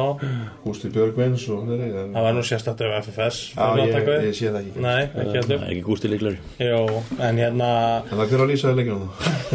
Gústi 0.63 0.91
Björgvins 0.93 1.45
og 1.53 1.67
þeirri 1.69 1.89
það 1.93 2.25
var 2.27 2.33
nú 2.37 2.45
sérstætt 2.49 2.83
ef 2.87 2.95
FFS 3.03 3.41
Já, 3.53 3.61
fyrir 3.61 3.83
að 3.83 3.83
ég, 3.83 3.93
taka 3.93 4.17
ég 4.23 4.37
sé 4.39 4.49
það 4.49 4.59
ekki. 4.63 4.83
Nei, 4.87 5.03
ekki 5.03 5.27
það 5.27 5.37
heldur 5.41 5.67
ekki 5.69 5.83
gústi 5.89 6.11
líklar 6.13 6.39
Jó, 6.63 6.81
en 7.29 7.43
hérna 7.43 7.69
en 8.01 8.17
það 8.17 8.33
hver 8.33 8.43
á 8.43 8.45
lýsaði 8.53 8.79
leikinu 8.81 8.97
þá. 9.03 9.07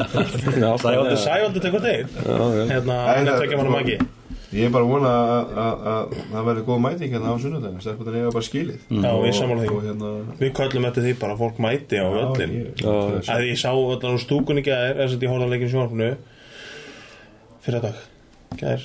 Sævaldur. 1.25 1.65
Tekur 1.65 1.83
þeir 1.83 2.07
Já, 2.07 2.39
ok 2.39 2.71
Hérna, 2.71 4.18
Er 4.49 4.55
það- 4.55 4.59
ég 4.59 4.65
er 4.65 4.71
bara 4.73 4.85
að 4.85 4.89
vona 4.89 5.09
að- 5.09 5.51
að 5.65 5.83
að 5.89 6.15
það 6.33 6.45
verður 6.49 6.65
góð 6.69 6.81
mæting 6.85 7.11
hérna 7.13 7.29
á 7.29 7.37
sunnudaginn. 7.43 7.81
Stelpunum 7.85 8.15
eiga 8.17 8.33
bara 8.33 8.47
skilið. 8.49 8.79
Já, 8.89 9.11
við 9.13 9.33
því. 9.69 9.83
hérna 9.89 10.39
Við 10.39 10.53
köllum 10.59 10.87
eftir 10.89 11.03
því 11.05 11.13
bara 11.21 11.35
að 11.35 11.39
fólk 11.43 11.59
mæti 11.59 11.97
á 12.01 12.07
völlin 12.09 12.53
ég- 12.57 12.75
Já. 12.81 13.35
að 13.35 13.45
ég 13.51 13.59
sá 13.61 13.69
allan 13.73 14.15
úr 14.17 14.23
stúkunni 14.25 14.63
gæðir 14.65 14.97
þess 14.97 15.15
að 15.17 15.21
ég 15.23 15.29
að 15.45 15.51
leikinu 15.53 15.71
sjónarfinu 15.75 16.17
fyrir 17.65 17.83
dag 17.83 17.95
gæðir 18.57 18.83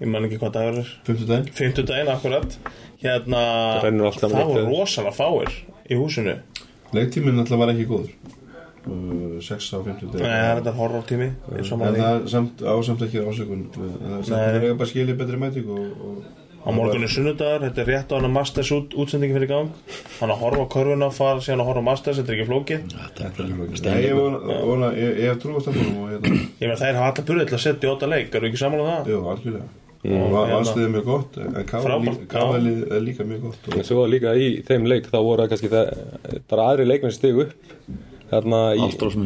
ég 0.00 0.06
man 0.12 0.24
ekki 0.28 0.38
hvað 0.38 0.52
dagur 0.52 0.78
er. 0.82 0.90
Fimmtudaginn. 1.06 1.48
Fimmtudaginn 1.58 2.12
akkurat. 2.12 2.58
Hérna 3.02 3.40
Það 3.78 3.82
rennur 3.88 4.06
allt 4.10 4.20
saman 4.20 4.36
það 4.36 4.40
eitt 4.42 4.48
voru 4.52 4.64
veður. 4.66 4.78
rosalega 4.78 5.14
fáir 5.14 5.52
í 5.88 5.94
húsinu. 5.98 6.34
Leiktíminn 6.92 7.38
alltaf 7.38 7.58
var 7.58 7.68
ekki 7.72 7.86
góður 7.86 8.10
6 9.44 9.70
á 9.74 9.78
50 9.84 10.18
Nei, 10.18 10.24
það 10.24 10.48
er 10.48 10.58
þetta 10.60 10.74
horror 10.78 11.06
tími 11.08 11.28
en 11.28 11.70
það 11.70 12.02
er 12.08 12.26
samt, 12.32 12.60
ásamt 12.74 13.06
ekki 13.06 13.22
ásökun. 13.22 13.64
Það 13.76 14.42
er 14.42 14.68
að 14.72 14.76
bara 14.82 14.90
skilja 14.90 15.16
betri 15.18 15.40
mæting 15.40 15.70
og, 15.72 16.04
og 16.08 16.44
á 16.58 16.68
morgun 16.74 17.06
er 17.06 17.12
sunnudagur, 17.12 17.62
þetta 17.68 17.82
er 17.84 17.88
rétt 17.92 18.10
á 18.12 18.14
hann 18.18 18.28
að 18.28 18.34
Masters 18.34 18.70
út, 18.74 18.96
útsendingi 18.98 19.36
fyrir 19.38 19.48
gang. 19.52 19.70
Hann 20.18 20.32
að 20.34 20.40
horfa 20.42 20.64
á 20.66 20.72
körfuna, 20.74 21.10
fara 21.14 21.40
síðan 21.44 21.62
að 21.64 21.70
horfa 21.70 21.82
á 21.84 21.88
Masters 21.88 22.18
þetta 22.20 22.34
er 22.34 22.38
ekki 22.38 22.48
flókið. 22.50 22.80
Þetta 23.78 23.94
er 23.94 24.06
ég 24.08 24.16
vona- 24.18 24.62
vona, 24.68 24.92
ég 24.98 25.20
ég 25.22 25.32
hef 25.32 25.42
trú 25.44 25.54
á 25.56 25.60
stafnum 25.64 26.00
og 26.02 26.10
hérna, 26.12 26.34
ég 26.58 26.64
meina 26.66 26.80
þær 26.82 26.98
hafa 27.00 27.12
allar 27.12 27.28
burðið 27.30 27.52
til 27.52 27.58
að 27.60 27.64
setja 27.66 27.88
í 27.88 27.92
óta 27.94 28.10
leik 28.10 28.34
eru 28.34 28.50
ekki 28.50 28.60
sammála 28.64 28.82
um 28.84 28.90
það? 28.92 29.12
jú, 29.14 29.20
algjörlega. 29.32 29.68
Og 29.98 30.30
va- 30.30 30.44
hérna. 30.46 30.82
er 30.84 30.92
mjög 30.94 31.04
gott 31.08 31.38
en 31.42 31.54
káðalið 31.66 32.92
er 32.94 33.00
líka 33.02 33.24
mjög 33.26 33.40
gott 33.48 33.72
En 33.72 33.80
og, 33.80 33.86
svo 33.88 34.04
líka 34.06 34.34
í 34.38 34.62
þeim 34.62 34.86
leik 34.86 35.08
þá 35.10 35.18
voru 35.18 35.42
það 35.42 35.48
kannski 35.50 35.70
það, 35.72 35.88
bara 36.48 36.66
aðri 36.70 36.86
leikmenn 36.86 37.12
stig 37.16 37.40
upp 37.42 37.52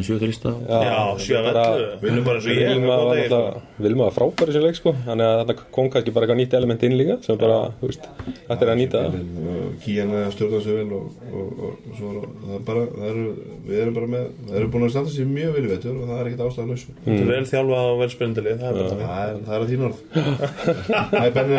Sjötu 0.03 0.27
lista. 0.29 0.51
Já, 0.69 1.17
sjö 1.19 1.35
af 1.39 1.45
bara- 1.53 1.63
ellu, 1.75 1.87
vinnum 2.01 2.23
bara 2.23 2.37
eins 2.39 2.45
og 2.47 2.51
ég 2.53 2.69
Vilma 2.73 2.95
góð 2.95 3.03
var 3.07 3.15
náttúrulega 3.17 3.61
Vilma 3.83 4.03
var 4.07 4.13
frábæri 4.15 4.51
sem 4.55 4.63
leik 4.63 4.75
sko. 4.79 4.93
Þannig 5.07 5.25
að 5.27 5.39
þetta 5.43 5.55
kom 5.75 5.89
kannski 5.93 6.13
bara 6.15 6.25
eitthvað 6.27 6.39
nýtt 6.41 6.53
element 6.59 6.83
inn 6.87 6.95
líka 6.97 7.17
sem 7.25 7.37
bara, 7.37 7.57
þú 7.81 7.89
veist, 7.89 8.03
þetta 8.47 8.61
er 8.63 8.71
að 8.73 8.79
nýta 8.81 9.01
það. 9.03 9.13
Og 9.53 9.73
Kíana 9.83 10.21
stjórna 10.31 10.61
sig 10.63 10.73
vel 10.77 10.93
og, 10.93 11.05
og, 11.33 11.47
og, 11.63 11.73
og 11.89 11.97
svo 11.97 12.11
er 12.13 12.27
það 12.43 12.53
er 12.59 12.63
bara 12.69 12.83
það 12.93 13.07
eru, 13.13 13.25
við 13.67 13.81
erum 13.83 13.93
bara 13.99 14.11
með 14.13 14.27
það 14.47 14.55
eru 14.61 14.67
búin 14.73 14.85
að 14.87 14.93
standa 14.95 15.15
sér 15.17 15.27
mjög 15.33 15.51
vel 15.57 15.63
í 15.63 15.71
vetur 15.73 15.97
og 15.97 16.05
það 16.09 16.19
er 16.21 16.29
ekkert 16.31 16.45
ástæðan 16.47 16.71
lausu 16.73 16.89
Þetta 17.03 17.19
er 17.23 17.31
vel 17.33 17.49
þjálfað 17.53 17.89
og 17.93 17.97
vel 18.03 18.11
spyrndilið, 18.15 18.55
það 18.63 18.69
er 18.69 18.75
bara 18.79 18.89
það 18.93 19.43
það 19.47 19.57
að 19.59 19.67
þín 19.73 19.85
orð. 19.89 19.99
Það 21.13 21.25
er 21.25 21.33
Benni 21.33 21.57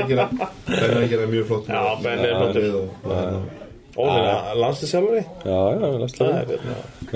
að 1.05 1.11
gera 1.13 1.27
mjög 1.35 1.45
flott. 1.51 1.69
Já, 1.69 1.83
Benni 2.05 2.27
er 2.31 2.37
flottur. 2.41 3.63
Og- 3.97 4.05
og 4.05 4.11
hérna, 4.11 4.33
Ólega, 4.35 4.55
landslisjálfari? 4.61 5.23
Já, 5.45 5.59
já, 5.75 5.79
Það 5.85 5.99
næstlega 6.01 6.41
er 6.41 6.47
hérna. 6.53 6.75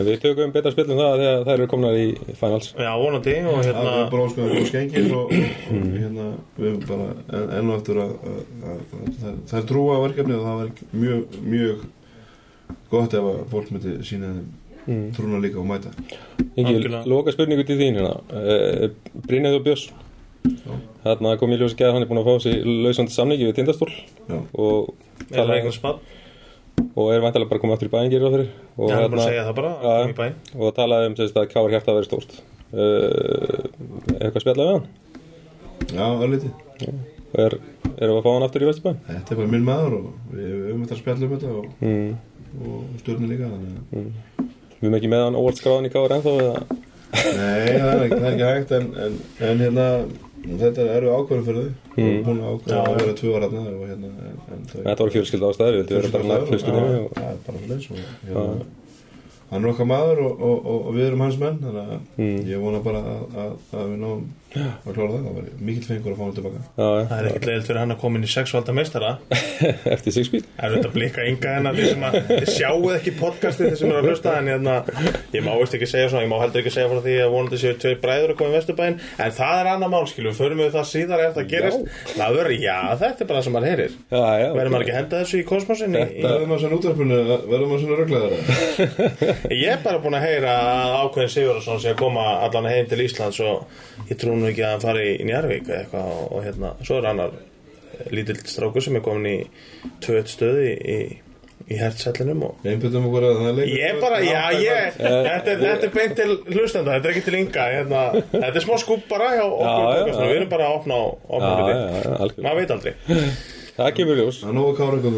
Við 0.09 0.21
tökum 0.23 0.53
betra 0.55 0.71
spilum 0.73 0.99
það 0.99 1.19
þegar 1.19 1.45
þær 1.49 1.53
eru 1.59 1.67
komnar 1.67 1.97
í 1.99 2.07
finals. 2.39 2.69
Já, 2.79 2.93
vonandi 3.03 3.35
og 3.45 3.59
Það 3.59 3.65
hérna 3.67 3.95
er 4.05 4.11
bara 4.11 4.23
ósköðum 4.29 4.53
góð 4.55 4.67
skengir 4.69 5.13
og, 5.17 5.25
og 5.25 5.89
hérna, 5.99 6.27
við 6.59 6.69
erum 6.69 6.85
bara 6.89 7.09
en, 7.39 7.51
enn 7.59 7.71
og 7.71 7.77
eftir 7.81 7.97
að, 8.05 8.13
að, 8.31 8.41
að, 8.63 8.81
að 8.95 9.19
það, 9.23 9.35
það 9.51 9.59
er 9.63 9.67
trúa 9.73 10.01
verkefni 10.07 10.35
og 10.39 10.45
það 10.47 10.59
var 10.63 10.71
mjög, 10.93 11.39
mjög 11.43 11.87
gott 12.91 13.15
ef 13.15 13.25
að 13.33 13.41
fólk 13.53 13.71
myndi 13.75 13.97
sína 14.05 14.33
þeim 14.89 15.13
trúna 15.13 15.41
líka 15.43 15.59
og 15.61 15.67
mæta. 15.69 15.91
Ingi, 16.57 16.75
Algjörlega. 16.75 17.03
loka 17.07 17.33
spurningu 17.35 17.65
til 17.69 17.77
þín 17.77 17.99
hérna. 17.99 18.15
Uh, 18.33 18.89
Brynjaður 19.27 19.65
Björns 19.67 19.89
Þarna 21.05 21.35
kom 21.39 21.51
ég 21.53 21.61
ljósi 21.61 21.77
gæð 21.77 21.93
hann 21.93 22.03
er 22.05 22.09
búin 22.09 22.21
að 22.23 22.29
fá 22.29 22.35
sér 22.47 22.63
lausandi 22.65 23.13
samningi 23.13 23.49
við 23.51 23.57
tindastól 23.59 23.91
Já. 24.29 24.39
og, 24.55 24.95
Er 25.31 25.43
það 25.45 25.53
eitthvað 25.59 25.75
spann? 25.77 25.99
Og 26.99 27.11
er 27.13 27.25
vantilega 27.25 27.51
bara 27.51 27.63
komið 27.63 27.77
aftur 27.77 27.91
í 27.91 27.93
bæinn 27.95 28.13
gerir 28.13 28.27
það 28.27 28.37
fyrir? 28.37 28.49
Og, 28.77 28.87
bara 28.87 29.03
hérna- 29.03 29.19
að 29.19 29.29
segja 29.29 29.45
það 29.49 29.59
bara, 29.59 29.75
Já. 29.83 29.93
kom 29.99 30.15
í 30.15 30.19
bæ 30.19 30.27
og 30.59 30.75
talaði 30.79 31.11
um 31.11 31.19
sérst, 31.19 31.37
að 31.37 31.51
Káar 31.53 31.75
hjarta 31.75 31.93
að 31.93 31.99
vera 31.99 32.09
stórt. 32.09 32.41
Uh, 32.69 33.63
eitthvað 34.19 34.43
spjallað 34.45 34.67
við 34.67 34.75
hann? 34.75 34.89
Já, 35.89 36.07
örlítið. 36.27 36.53
Er, 37.39 37.59
erum 37.99 38.15
við 38.15 38.19
að 38.19 38.25
fá 38.25 38.31
hann 38.33 38.45
aftur 38.47 38.63
í 38.65 38.69
Vesturbæn 38.69 39.01
Þetta 39.05 39.35
er 39.35 39.39
bara 39.43 39.51
minn 39.53 39.65
maður 39.67 39.97
og 39.99 40.05
við 40.33 40.47
við 40.49 40.69
höfum 40.71 40.85
þetta 40.85 40.95
að 40.95 41.01
spjalla 41.03 41.27
um 41.27 41.33
þetta 41.35 41.51
og, 41.53 41.67
mm. 41.85 42.13
og 42.65 43.01
stjórnum 43.03 43.33
líka 43.33 43.51
þannig 43.51 43.75
að 43.75 44.07
við 44.79 44.87
erum 44.87 44.97
ekki 44.99 45.11
með 45.13 45.25
hann 45.27 45.37
óvart 45.37 45.61
skráðan 45.61 45.89
í 45.89 45.93
Káar 45.93 46.15
ennþá 46.17 46.33
eða? 46.39 46.79
Nei, 47.19 47.59
er 47.59 47.83
það 47.83 48.05
er 48.07 48.29
ekki 48.31 48.49
hægt 48.49 48.73
en, 48.79 48.89
en, 49.05 49.21
en 49.49 49.63
hérna 49.65 49.87
þetta 50.63 50.87
eru 50.97 51.13
ákvörðum 51.19 51.47
fyrir 51.49 51.63
þau. 51.63 51.73
Mm. 51.99 52.09
og 52.09 52.29
hún 52.29 52.43
ákvörðum 52.49 52.89
að 52.89 52.99
vera 53.03 53.15
tvö 53.21 53.33
ára 53.37 53.49
og 53.49 53.87
hérna 53.89 54.11
en, 54.29 54.37
en 54.55 54.67
Þetta 54.73 55.01
var 55.03 55.15
fjölskylda 55.17 55.53
ástæður, 55.53 55.79
við 55.79 55.83
vildum 55.83 55.99
vera 55.99 56.13
bara 56.15 56.29
nægt 56.33 56.53
fjölskyldinni 56.53 56.93
Já, 56.95 57.01
og 57.05 57.13
það 57.19 57.31
er 57.31 57.41
bara 57.49 57.59
leys 57.73 57.89
og 57.89 57.97
hérna, 57.99 58.45
hann 59.51 59.65
er 59.65 59.71
okkar 59.73 59.89
maður 59.89 60.19
og, 60.27 60.43
og, 60.49 60.59
og, 60.69 60.81
og 60.91 60.97
við 60.99 61.07
erum 61.11 61.23
hans 61.27 61.39
menn 61.41 61.61
þannig 61.63 61.85
að 61.85 61.97
Mm. 62.19 62.39
ég 62.51 62.59
vona 62.59 62.81
bara 62.83 62.99
að, 62.99 63.21
að, 63.39 63.53
að 63.79 63.85
við 63.93 63.99
náum 64.03 64.23
að 64.49 64.95
klára 64.97 65.09
það. 65.13 65.25
Það 65.29 65.35
var 65.37 65.45
mikill 65.69 65.85
fengur 65.87 66.13
að 66.15 66.17
fá 66.19 66.23
hann 66.25 66.35
tilbaka. 66.39 66.61
Já, 66.79 66.87
Það 67.09 67.19
er 67.19 67.27
ekkert 67.29 67.47
leiðilt 67.49 67.67
fyrir 67.69 67.79
hann 67.83 67.93
að 67.95 67.99
koma 68.01 68.19
inn 68.19 68.25
í 68.27 68.31
sexvalda 68.33 68.73
meistara. 68.75 69.11
Eftir 69.95 70.15
speed? 70.17 70.47
Það 70.57 70.65
er 70.65 70.73
þetta 70.75 70.91
blika 70.95 71.27
ynga 71.29 71.53
hennar 71.59 71.77
því 71.77 71.85
sem 71.93 72.03
að 72.09 72.17
þið 72.31 72.49
sjáuð 72.57 72.95
ekki 72.97 73.13
podcastið 73.21 73.67
þeir 73.69 73.79
sem 73.83 73.91
eru 73.93 74.01
að 74.01 74.09
hlusta 74.09 74.31
en 74.41 74.49
hérna, 74.51 74.75
ég 75.37 75.43
má 75.47 75.53
veist 75.61 75.77
ekki 75.79 75.89
segja 75.93 76.09
svona 76.11 76.25
ég 76.25 76.33
má 76.33 76.39
heldur 76.43 76.61
ekki 76.65 76.73
segja 76.75 76.91
frá 76.91 77.01
því 77.05 77.15
að 77.27 77.33
vonandi 77.37 77.61
séu 77.63 77.75
tveir 77.85 77.99
bræður 78.03 78.33
að 78.35 78.39
koma 78.41 78.51
í 78.51 78.57
Vesturbæinn 78.59 78.97
en 79.29 79.37
það 79.39 79.55
er 79.63 79.71
annað 79.75 79.93
mál 79.95 80.07
skilu, 80.11 80.33
við 80.33 80.41
förum 80.41 80.63
við 80.65 80.73
það 80.79 80.89
síðar 80.95 81.25
ef 81.29 81.33
það 81.39 81.49
gerist. 81.55 81.83
Það 82.17 82.31
verður, 82.41 82.57
já, 82.65 82.79
þetta 83.05 83.21
er 83.21 83.29
bara 83.29 83.39
það 83.39 83.47
sem 83.49 83.55
maður 83.59 83.69
heyrir. 83.69 83.93
Verður 84.09 84.73
maður 84.75 84.85
ekki 84.89 84.95
að 84.97 85.01
henda 85.03 85.23
þessu 85.23 85.37
í 85.39 85.47
kosmosin 85.53 85.93
í, 85.95 86.05
verðum 86.25 86.53
að 86.57 86.61
svona 87.85 87.99
ég 89.51 89.69
er 89.73 89.83
bara 89.85 90.01
búin 90.03 90.17
að 90.19 90.25
heyra 90.29 90.55
að 90.63 90.95
ákveðin 91.03 91.33
Sigurðarsson 91.35 91.81
sé 91.83 91.93
að 91.93 92.01
koma 92.03 92.25
allan 92.47 92.69
heim 92.71 92.89
til 92.91 93.03
Íslands 93.05 93.39
og 93.45 94.09
ég 94.11 94.19
trú 94.21 94.35
nú 94.39 94.49
ekki 94.51 94.65
að 94.67 94.75
hann 94.77 94.85
fari 94.87 95.07
í 95.19 95.29
Njarvík 95.29 95.71
eitthvað 95.79 96.11
og, 96.17 96.27
og 96.39 96.45
hérna, 96.47 96.73
svo 96.87 96.99
er 97.01 97.09
annar 97.13 97.33
eh, 97.39 98.11
lítill 98.15 98.41
strákur 98.49 98.85
sem 98.85 98.99
er 99.01 99.05
komin 99.07 99.31
í 99.31 99.39
tvöð 100.05 100.31
stöði 100.33 100.71
í, 100.79 100.99
í 101.69 101.79
hertsellinum 101.81 102.45
og 102.49 102.65
einbyttum 102.69 103.09
okkur 103.11 103.27
að 103.29 103.39
það 103.43 103.49
er 103.51 103.57
leikur. 103.59 103.75
Ég 103.83 104.01
bara, 104.03 104.19
já, 104.25 104.43
ég, 104.63 104.99
þetta, 105.03 105.55
er- 105.55 105.85
er 105.89 105.95
beint 105.99 106.15
til 106.17 106.31
hlustenda, 106.55 106.95
þetta 106.97 107.11
er 107.11 107.15
ekki 107.17 107.25
til 107.29 107.39
ynga, 107.43 107.67
hérna, 107.75 108.03
þetta 108.33 108.55
er 108.55 108.65
smá 108.65 108.75
skúp 108.81 109.05
bara 109.11 109.31
við 110.33 110.37
erum 110.39 110.53
bara 110.55 110.69
að 110.71 110.79
opna 110.81 111.01
maður 112.47 112.61
veit 112.63 112.75
aldrei. 112.79 112.95
Það 113.79 113.87
kemur 113.95 114.17
ljós. 114.19 114.39
Það 114.43 114.49
er 114.51 114.55
nógu 114.57 114.71
káringu 114.75 115.11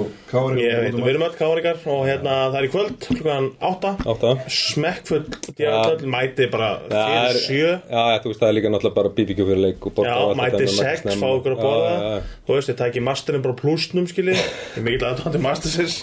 þú 0.92 1.04
við 1.06 1.10
erum 1.14 1.22
öll 1.24 1.36
káringar 1.38 1.78
og 1.94 2.00
hérna, 2.04 2.34
það 2.52 2.56
er 2.58 2.66
í 2.66 2.70
kvöld, 2.74 2.90
klukkan 3.06 3.46
átta, 3.70 3.92
Átta. 4.12 4.32
Smekkfull, 4.52 5.22
djáðall, 5.56 6.04
mæti 6.12 6.48
bara 6.52 6.68
fyrir 6.90 7.30
er- 7.30 7.38
sjö, 7.40 7.70
Já, 7.88 8.02
þú 8.20 8.28
veist, 8.34 8.42
það 8.42 8.50
er 8.50 8.56
líka 8.58 8.72
náttúrulega 8.74 8.98
bara 9.00 9.14
BBQ 9.16 9.46
fyrir 9.48 9.62
leik 9.64 9.88
mæti 10.42 10.60
þetta, 10.60 10.68
en 10.68 10.76
sex, 10.76 11.00
snemma. 11.06 11.24
fá 11.24 11.40
ykkur 11.40 11.56
að 11.56 11.64
borða, 11.64 12.22
þú 12.44 12.58
veist, 12.58 12.72
ég 12.74 12.78
tæki 12.82 13.04
masterinn 13.08 13.46
bara 13.48 13.56
skilji, 14.12 14.36
ég 14.76 14.76
er 14.76 14.86
mikill 14.90 15.08
aðtöndi 15.08 15.40
mastersins. 15.48 15.98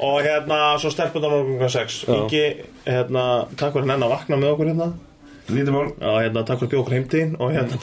Og 0.00 0.18
hérna, 0.24 0.62
svo 0.80 0.88
morgun 1.36 1.60
klukkan 1.60 1.76
sex, 1.76 2.02
ekki, 2.08 2.44
hérna, 2.88 3.28
takk 3.60 3.76
fyrir 3.76 3.92
henn 3.92 4.08
að 4.08 4.16
vakna 4.16 4.40
með 4.40 4.54
okkur 4.56 4.72
hérna. 4.72 4.92
Lítið 5.50 5.72
mál 5.74 5.88
Já, 5.98 6.10
hérna, 6.22 6.42
takk 6.46 6.62
fyrir 6.62 6.80
okkur 6.82 6.94
heimtíðin 6.96 7.32
og 7.42 7.50
hérna, 7.54 7.78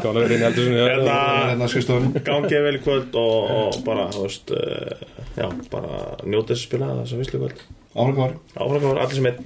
að 0.00 0.18
vera 0.18 0.34
inn 0.34 0.42
í 0.42 0.46
eldur 0.48 0.64
sinni 0.66 0.80
hérna 0.82 1.18
hérna 1.50 2.22
gangið 2.26 2.64
vel 2.66 2.76
í 2.78 2.82
kvöld 2.84 3.18
og, 3.20 3.52
og 3.60 3.78
bara, 3.86 4.08
þú 4.14 4.24
veist, 4.26 4.50
uh, 4.50 5.04
já, 5.38 5.46
bara 5.72 6.00
njóta 6.26 6.52
þess 6.54 6.64
að 6.64 6.66
spila 6.66 6.90
þess 7.02 7.14
að 7.16 7.22
visslu 7.24 7.42
kvöld. 7.44 7.62
ára 7.94 8.16
kári 8.18 8.40
Áfram 8.56 8.88
var 8.90 9.02
allir 9.04 9.18
sem 9.20 9.30
einn. 9.30 9.44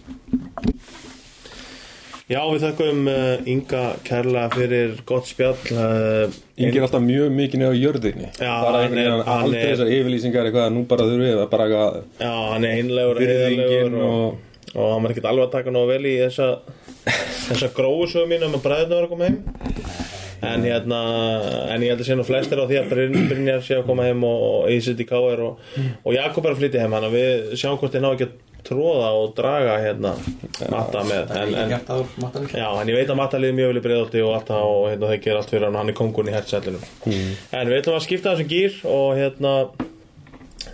Já, 2.25 2.39
við 2.49 2.63
þakkum 2.65 3.01
uh, 3.13 3.49
Inga 3.53 3.81
kærlega 4.07 4.49
fyrir 4.55 4.95
gott 5.05 5.27
spjall. 5.29 5.59
Uh, 5.77 6.33
Ingi 6.57 6.79
er 6.81 6.87
alltaf 6.87 7.03
mjög 7.05 7.29
mikið 7.37 7.61
neða 7.61 7.75
á 7.77 7.83
jörðinni 7.83 8.31
Já, 8.41 8.53
Bara 8.65 8.81
hann 8.87 8.97
er- 8.97 9.11
er- 9.59 9.75
þessar 9.75 9.91
yfirlýsingar 9.93 10.49
eitthvað 10.49 10.71
Nú 10.73 10.87
bara 10.89 11.05
þurfum 11.05 11.21
við 11.27 11.43
að 11.43 11.51
bara 11.53 11.67
eitthvað 11.69 11.99
já, 12.25 12.33
hann 12.55 12.65
er 12.65 12.79
einlegur, 12.81 13.21
heiðarlegur 13.21 13.99
og, 14.01 14.15
og- 14.15 14.54
og 14.75 14.93
hann 14.95 15.03
var 15.07 15.15
ekkert 15.15 15.29
alveg 15.31 15.47
að 15.49 15.53
taka 15.57 15.75
nógu 15.75 15.91
vel 15.93 16.07
í 16.11 16.15
þessa, 16.23 16.49
þessa 17.49 17.73
gróu 17.77 18.07
sögum 18.11 18.33
mín 18.35 18.47
um 18.49 18.57
að 18.59 18.65
bræðinu 18.69 18.99
var 18.99 19.07
að 19.09 19.13
koma 19.15 19.29
heim. 19.31 19.41
En 20.45 20.65
hérna, 20.67 20.97
en 21.73 21.81
ég 21.87 21.95
held 21.95 22.03
að 22.03 22.09
sé 22.11 22.17
nú 22.19 22.25
flestir 22.29 22.61
á 22.61 22.69
því 22.69 22.77
að 22.83 22.91
Bryn- 22.91 23.29
Brynjar 23.31 23.63
sé 23.65 23.79
að 23.79 23.87
koma 23.89 24.05
heim 24.05 24.25
og, 24.29 24.43
og 24.65 24.73
Ísitt 24.75 25.01
í 25.01 25.07
K.R. 25.09 25.41
og, 25.47 25.63
og 26.05 26.13
Jakob 26.17 26.45
er 26.45 26.53
að 26.57 26.59
flytja 26.61 26.83
heim, 26.83 26.93
hann 26.99 27.07
að 27.09 27.15
við 27.17 27.55
sjáum 27.63 27.79
hvort 27.81 27.95
þið 27.97 28.05
ná 28.05 28.11
ekki 28.17 28.27
að 28.29 28.35
tróða 28.65 29.09
og 29.21 29.33
draga 29.37 29.73
hérna 29.81 30.13
matta 30.73 31.03
með. 31.05 31.33
En, 31.37 31.51
en, 31.65 31.73
Já, 32.57 32.67
en 32.81 32.89
ég 32.93 32.97
veit 32.97 33.11
að 33.13 33.19
Matta 33.21 33.41
liði 33.41 33.57
mjög 33.59 33.73
vel 33.73 33.81
í 33.81 33.85
breiðaldi 33.85 34.23
og 34.25 34.31
alltaf 34.39 34.69
og 34.69 34.87
hérna 34.89 35.11
þeir 35.11 35.21
gera 35.27 35.41
allt 35.43 35.53
fyrir 35.53 35.67
hann 35.69 35.77
og 35.77 35.83
hann 35.83 35.93
er 35.93 35.99
kongurinn 35.99 36.33
í 36.33 36.37
hertsællinum 36.37 36.87
En 37.61 37.69
við 37.73 37.81
ætlum 37.83 37.99
að 37.99 38.07
skipta 38.07 38.33
þessum 38.33 38.49
gýr 38.55 38.79
og 38.89 39.11
hérna 39.21 39.53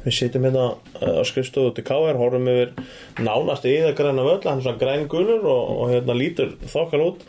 við 0.04 0.16
sitjum 0.16 0.48
hérna 0.48 0.66
uh, 0.74 1.20
á 1.20 1.22
skrifstofu 1.28 1.74
til 1.76 1.86
KR 1.86 2.18
horfum 2.20 2.48
yfir 2.50 2.74
nánast 3.20 3.66
það 3.66 3.94
græna 3.98 4.26
völl 4.26 4.42
hann 4.46 4.58
er 4.60 4.66
svona 4.66 4.80
græn 4.80 5.06
gulur 5.10 5.44
og, 5.44 5.70
og 5.76 5.94
hérna 5.94 6.16
lítur 6.16 6.56
þokkal 6.70 7.06
út. 7.10 7.24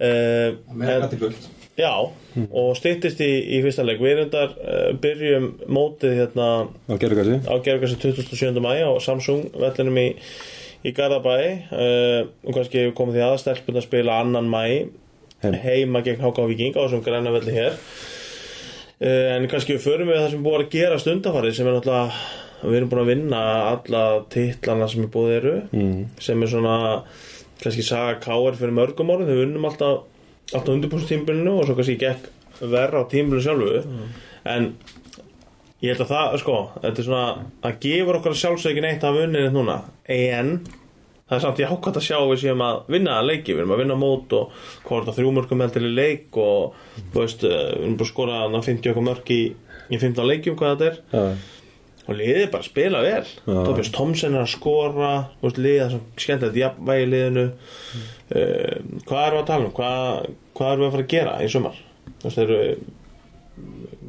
Uh, 0.00 0.60
Með 0.72 1.04
gæti 1.06 1.24
guld 1.24 1.48
Já, 1.80 1.92
og 2.50 2.70
styttist 2.76 3.20
í, 3.24 3.28
í 3.56 3.60
fyrsta 3.64 3.84
leik 3.86 4.00
við 4.02 4.18
reyndar 4.18 4.50
uh, 4.58 4.90
byrjum 5.00 5.46
mótið 5.72 6.16
hérna 6.18 6.48
á 7.46 7.54
gerðugasi 7.62 7.96
27. 8.02 8.60
mæ 8.60 8.82
á 8.84 8.92
Samsung 9.00 9.46
vellinum 9.54 10.00
í, 10.02 10.08
í 10.84 10.92
Garðabæ. 10.96 11.36
Uh, 11.70 12.20
og 12.44 12.56
kannski 12.58 12.82
hefur 12.82 12.96
komið 12.98 13.20
því 13.20 13.26
aðstelpun 13.28 13.80
að 13.80 13.86
spila 13.86 14.18
annan 14.24 14.50
mæ 14.50 14.64
Heim. 15.40 15.56
heima 15.62 16.02
gegn 16.04 16.20
HK 16.20 16.48
Viking 16.50 16.76
á 16.76 16.84
þessum 16.84 17.04
græna 17.06 17.32
velli 17.32 17.54
hér 17.54 17.78
en 19.00 19.48
kannski 19.48 19.76
við 19.76 19.84
förum 19.86 20.10
við 20.10 20.20
það 20.20 20.30
sem 20.30 20.40
er 20.40 20.46
búið 20.46 20.62
að 20.64 20.72
gera 20.74 21.00
stundafarið 21.00 21.54
sem 21.56 21.68
er 21.68 21.76
náttúrulega 21.76 22.40
við 22.60 22.76
erum 22.76 22.90
búin 22.90 23.02
að 23.02 23.10
vinna 23.14 23.42
alla 23.70 24.02
titlana 24.32 24.88
sem 24.92 25.06
er 25.06 25.12
búið 25.14 25.36
eru 25.38 25.54
mm. 25.72 26.00
sem 26.20 26.42
er 26.44 26.52
svona 26.52 26.76
kannski 27.62 27.84
saga 27.84 28.18
K.R. 28.20 28.58
fyrir 28.58 28.76
mörgum 28.76 29.12
árum 29.12 29.28
þau 29.28 29.38
vinnum 29.38 29.68
alltaf 29.68 30.02
alltaf 30.50 30.72
undirbúst 30.74 31.08
tímbilinu 31.08 31.56
og 31.60 31.68
svo 31.68 31.78
kannski 31.78 31.96
gekk 32.00 32.28
verra 32.60 33.00
á 33.00 33.08
tímbilinu 33.08 33.44
sjálfu 33.44 33.84
en 34.50 34.72
ég 35.80 35.94
held 35.94 36.04
að 36.04 36.12
það, 36.12 36.36
sko, 36.42 36.58
þetta 36.82 37.00
er 37.00 37.06
svona 37.08 37.46
að 37.64 37.80
gefur 37.86 38.18
okkar 38.20 38.36
sjálfsögin 38.36 38.88
eitt 38.90 39.06
af 39.06 39.16
unninni 39.16 39.52
núna 39.54 39.78
en 40.12 40.58
það 41.30 41.36
er 41.36 41.44
samt 41.44 41.62
jákvæmt 41.62 42.00
að 42.00 42.06
sjá 42.08 42.16
að 42.18 42.28
við 42.32 42.42
séum 42.42 42.64
að 42.66 42.80
vinna 42.90 43.16
að 43.20 43.28
leiki, 43.30 43.54
við 43.54 43.62
erum 43.62 43.74
að 43.76 43.82
vinna 43.84 43.98
mót 44.00 44.34
og 44.34 44.58
hvort 44.88 45.06
að 45.06 45.20
þrjú 45.20 45.30
mörgum 45.36 45.62
heldur 45.62 45.86
í 45.86 45.92
leik 45.94 46.38
og 46.42 46.74
þú 46.98 47.22
veist, 47.22 47.46
eh, 47.46 47.54
við 47.70 47.84
erum 47.84 47.96
bara 48.00 48.08
að 48.08 48.12
skora 48.12 48.40
þarna 48.40 48.62
50 48.66 48.90
okkur 48.90 49.06
mörg 49.06 49.32
í, 49.36 49.40
í 49.90 50.00
15 50.02 50.30
leikjum 50.32 50.58
hvað 50.58 50.74
þetta 50.74 50.90
er. 50.90 51.00
Já, 51.14 51.24
og 52.10 52.16
liðið 52.18 52.42
er 52.42 52.50
bara 52.50 52.64
að 52.64 52.70
spila 52.72 53.02
vel. 53.04 53.26
Tobias 53.46 53.92
Thompson 53.94 54.34
er 54.34 54.42
að 54.42 54.54
skora 54.56 55.10
veist, 55.44 55.60
liðið 55.62 55.84
er 55.84 55.92
svo 55.92 56.00
skemmtilegt 56.24 56.58
jafnvægi 56.58 57.10
liðinu. 57.12 57.44
Uh, 58.30 58.74
hvað 59.06 59.28
við 59.28 59.38
að 59.38 59.46
tala 59.52 59.68
um? 59.68 59.74
Hvað, 59.76 60.32
hvað 60.58 60.72
við 60.80 60.88
að 60.88 60.96
fara 60.96 61.06
að 61.06 61.12
gera 61.14 61.36
í 61.44 61.50
sumar? 61.52 61.78
Þú 62.10 62.26
veist, 62.26 62.42
eru 62.42 62.58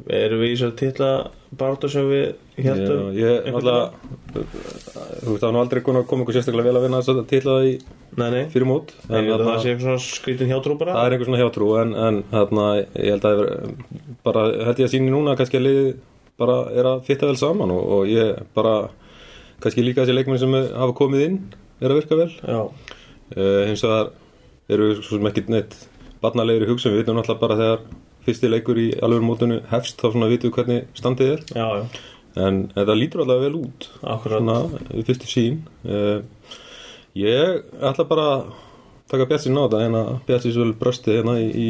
erum 0.08 0.40
við 0.42 0.50
í 0.50 0.54
þessari 0.56 0.76
titla 0.80 1.10
baráttu 1.58 1.88
sem 1.92 2.06
við 2.10 2.22
Já, 2.56 2.62
heldum 2.66 3.10
ég 3.16 3.46
einhvern 3.46 3.68
alltaf 3.72 3.92
Þú 4.32 5.32
veist, 5.32 5.40
það 5.42 5.46
var 5.46 5.52
nú 5.54 5.60
aldrei 5.62 5.80
komið 5.84 6.06
komið 6.10 6.24
ykkur 6.24 6.36
sérstaklega 6.38 6.68
vel 6.68 6.78
að 6.80 6.84
vinna 6.86 7.00
þess 7.02 7.12
að 7.12 7.20
til 7.30 7.40
það 7.44 7.66
í 7.68 7.72
nei, 8.18 8.28
nei, 8.34 8.42
fyrir 8.52 8.68
mót 8.68 8.92
en 9.08 9.14
en 9.18 9.28
það 9.28 9.42
þarna- 9.42 9.58
sé 9.62 9.72
eitthvað 9.72 9.86
svona 9.86 10.04
skrítin 10.06 10.50
hjátrú 10.52 10.76
bara. 10.80 10.94
Það 10.96 11.06
er 11.06 11.14
einhver 11.16 11.28
svona 11.28 11.42
hjátrú 11.42 11.68
en, 11.82 11.92
en 12.06 12.18
þarna, 12.32 12.64
ég 12.80 13.12
held 13.12 13.26
að 13.28 13.36
það 13.36 13.42
er 13.42 13.76
bara 14.26 14.42
held 14.68 14.82
ég 14.82 14.88
að 14.88 14.92
síni 14.94 15.12
núna 15.12 15.36
kannski 15.38 15.60
að 15.60 15.66
liði 15.68 15.86
bara 16.42 16.56
er 16.72 16.88
að 16.92 17.04
fitta 17.06 17.28
vel 17.30 17.38
saman 17.40 17.70
og, 17.76 17.82
og 17.98 18.10
ég 18.10 18.42
bara 18.56 18.74
kannski 19.62 19.84
líka 19.86 20.02
þessi 20.04 20.16
leikmenn 20.16 20.40
sem 20.42 20.56
hafa 20.58 20.96
komið 20.98 21.24
inn 21.28 21.38
er 21.82 21.92
að 21.92 22.00
virka 22.02 22.18
vel. 22.20 22.30
Já, 22.42 22.60
uh, 23.36 23.62
hins 23.68 23.84
vegar 23.86 24.10
eru 24.72 24.88
við 24.92 25.02
svo 25.04 25.18
sem 25.20 25.28
ekki 25.32 25.44
neitt 25.52 25.76
barnalegir 26.22 26.64
í 26.66 26.70
hugsun, 26.72 26.92
við 26.94 27.02
vitum 27.04 27.18
náttúrulega 27.20 27.44
bara 27.44 27.60
þegar 27.60 27.84
fyrsti 28.26 28.50
leikur 28.50 28.78
í 28.78 28.88
alveg 29.02 29.24
mótunu 29.26 29.60
hefst 29.70 30.00
þá 30.00 30.10
svona 30.12 30.30
vitum 30.30 30.52
við 30.52 30.58
hvernig 30.58 30.98
standið 30.98 31.32
er. 31.34 31.46
Já, 31.56 31.66
já, 31.80 32.02
en 32.42 32.60
þetta 32.74 32.98
lítur 32.98 33.24
allavega 33.24 33.48
vel 33.48 33.62
út. 33.62 33.88
Akkurat. 34.02 34.42
Svona 34.42 34.58
við 34.90 35.08
fyrstu 35.08 35.30
sín 35.30 35.62
uh, 35.84 36.20
ég 37.18 37.64
ætla 37.82 38.06
bara 38.08 38.28
að 38.32 38.44
taka 39.12 39.28
bjart 39.28 39.44
sín 39.44 39.58
á 39.58 39.64
þetta 39.66 39.82
hérna 39.84 40.04
bjart 40.28 40.46
sín 40.46 40.54
svo 40.54 40.66
vel 40.66 40.76
brösti 40.80 41.16
hérna 41.18 41.36
í, 41.42 41.48
í 41.50 41.68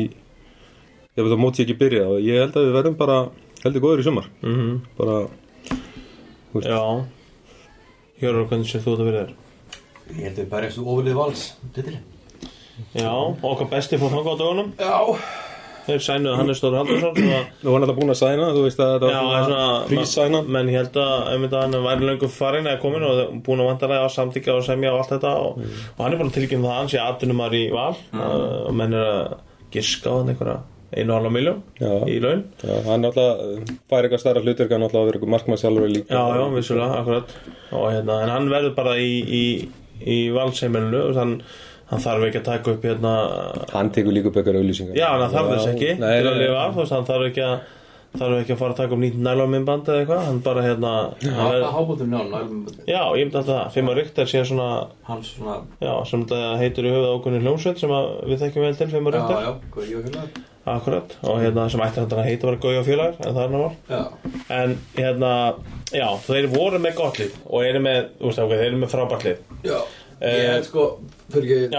ég 1.17 1.25
veit 1.25 1.35
að 1.35 1.43
móti 1.43 1.65
ekki 1.65 1.79
byrja 1.81 2.05
og 2.13 2.21
ég 2.23 2.39
held 2.45 2.59
að 2.59 2.69
við 2.69 2.77
verðum 2.79 2.99
bara 3.01 3.19
heldur 3.65 3.85
góður 3.85 4.05
í 4.05 4.07
sumar. 4.07 4.29
Mm 4.45 4.81
bara 4.99 5.19
veist. 6.53 6.69
já. 6.69 6.83
Hjörur, 8.23 8.47
hvernig 8.47 8.69
sér 8.71 8.85
þú 8.85 8.93
þetta 8.95 9.09
fyrir 9.09 9.23
þér? 9.23 9.39
Ég 10.13 10.27
held 10.27 10.37
að 10.37 10.43
við 10.43 10.51
berjast 10.53 10.83
úr 10.83 10.93
ofilið 10.93 11.19
vals 11.19 11.47
titili. 11.75 12.03
Já, 12.97 13.13
okkar 13.13 13.69
besti 13.71 13.99
fór 14.01 14.15
þangað 14.15 14.37
á 14.37 14.41
dögunum. 14.43 14.71
Já 14.79 15.52
þeir 15.87 16.03
sænuðu 16.07 16.39
Hannes 16.39 16.61
Stóri 16.61 16.79
Haldursson 16.81 17.21
að 17.27 17.63
Nú 17.63 17.75
var 17.75 17.85
alltaf 17.85 17.99
búin 17.99 18.15
að 18.15 18.19
sæna, 18.23 18.49
þú 18.57 18.65
veist 18.67 18.83
að 18.83 18.93
þetta 18.95 19.13
er 19.13 19.47
svona 19.47 19.69
prísæna 19.91 20.43
menn 20.57 20.73
ég 20.73 20.81
held 20.81 20.99
að 21.03 21.15
einmitt 21.33 21.57
að 21.57 21.65
hann 21.67 21.87
væri 21.87 22.11
löngu 22.11 22.33
farin 22.33 22.69
eða 22.71 22.83
komin 22.83 23.07
og 23.09 23.23
búin 23.47 23.63
að 23.65 23.71
vantarlega 23.73 24.07
á 24.07 24.17
samtíkja 24.17 24.59
og 24.59 24.67
semja 24.67 24.93
og 24.95 25.03
allt 25.03 25.17
þetta 25.17 25.33
og, 25.47 25.63
og 25.97 26.05
hann 26.05 26.13
er 26.13 26.21
búin 26.23 26.33
að 26.33 26.39
tilkynna 26.41 26.69
það 26.69 26.75
að 26.75 26.83
hann 26.83 26.93
sé 26.93 27.03
aðtunumar 27.03 27.57
í 27.59 27.65
val. 27.75 27.95
Uh, 28.13 28.61
og 28.69 28.77
menn 28.79 28.99
er 28.99 29.09
að 29.09 29.35
giska 29.73 30.13
á 30.13 30.15
hann 30.21 30.33
einhverja 30.33 30.61
einu 30.93 31.15
halva 31.17 31.33
miljón 31.33 31.61
í 32.11 32.19
laun. 32.21 32.45
Já, 32.61 32.75
hann 32.87 33.07
alltaf 33.09 33.43
fær 33.89 34.05
eitthvað 34.05 34.23
stærra 34.23 34.43
hlutverk 34.45 34.75
hann 34.75 34.85
alltaf 34.87 35.01
að 35.01 35.09
vera 35.09 35.19
eitthvað 35.19 35.35
markmann 35.35 35.61
sjálfur 35.61 35.93
líka. 35.93 36.13
Já, 36.13 36.37
já, 36.37 36.45
vissulega, 36.53 36.99
akkurat. 37.01 37.37
Og, 37.71 37.87
hérna, 37.89 38.19
en 38.27 38.33
hann 38.35 38.51
verður 38.53 38.75
bara 38.77 38.97
í, 39.01 39.13
í, 39.25 39.45
í 40.05 40.19
valsheimilinu 40.35 41.01
og 41.07 41.21
hann, 41.21 41.37
hann 41.93 42.03
þarf 42.07 42.27
ekki 42.31 42.41
að 42.41 42.49
taka 42.49 42.73
upp 42.73 42.89
hérna 42.89 43.13
Hann 43.75 43.93
tekur 43.95 44.17
líka 44.17 44.33
upp 44.33 44.41
eitthvað 44.41 44.59
auðlýsingar 44.63 44.99
Já, 44.99 45.09
hann 45.13 45.33
þarf 45.33 45.55
þess 45.55 45.71
ekki 45.75 45.95
Nei, 46.01 46.11
til 46.17 46.33
að 46.33 46.43
lifa 46.43 46.59
af, 46.65 46.75
þú 46.75 46.83
veist, 46.83 46.95
hann 46.97 47.09
þarf 47.11 47.29
ekki 47.29 47.47
að 47.47 47.57
þarf 48.13 48.39
ekki 48.43 48.53
að 48.53 48.61
fara 48.61 48.75
að 48.75 48.81
taka 48.83 48.93
upp 48.97 49.01
nýtt 49.03 49.19
nælóminnband 49.25 49.89
eða 49.89 50.01
eitthvað, 50.03 50.23
hann 50.27 50.41
bara 50.45 50.65
hérna 50.67 50.93
hann 51.23 51.37
Það 51.39 51.57
er, 51.57 51.63
er 51.63 51.75
hábútum 51.77 52.13
njálum 52.13 52.63
Já, 52.85 53.03
ég 53.17 53.25
myndi 53.25 53.39
alltaf 53.41 53.51
það, 53.53 53.69
Fimmar 53.77 54.01
Ríktar 54.01 54.29
sé 54.29 54.43
svona 54.49 54.69
Hans 55.09 55.31
svona 55.33 55.59
já, 55.81 55.93
sem 56.11 56.25
þetta 56.27 56.41
heitur 56.61 56.89
í 56.89 56.93
höfuð 56.93 57.13
ákunni 57.17 57.43
hljómsveit 57.45 57.81
sem 57.81 57.95
að 57.97 58.11
við 58.29 58.43
þekkjum 58.45 58.67
vel 58.67 58.75
til 58.81 58.91
Fimmar 58.93 59.17
Já, 59.17 59.23
Ríktar 59.23 59.47
já, 59.47 59.53
hvað 59.77 59.89
ég 59.89 60.03
var 60.03 60.11
félag 60.11 60.43
Akkurat, 60.63 61.17
og 61.27 61.41
hérna 61.43 61.65
sem 61.73 61.81
ætti 61.83 61.99
hann 61.99 62.13
að 62.21 62.29
heita 62.29 62.47
bara 62.47 62.61
Gauja 62.63 62.85
félagar, 62.87 63.17
en 63.19 63.33
það 63.35 63.43
er 63.43 63.57
náttúrulega 63.57 63.97
Já, 63.97 64.53
En 64.61 64.77
hérna, 64.95 65.33
já, 65.91 66.07
þeir 66.29 66.47
voru 66.53 66.79
með 66.85 66.95
gott 67.01 67.19
lið 67.19 67.41
og 67.49 67.67
eru 67.67 67.81
með, 67.83 68.13
ok, 68.21 68.39
þeir 68.53 68.69
eru 68.69 68.79
með 68.85 68.93
frábært 68.93 69.27
lið. 69.27 69.41
Já 69.67 69.81
Ég 70.23 70.51
held 70.53 70.67
sko, 70.69 70.85
fyrir 71.33 71.49
ekki, 71.67 71.71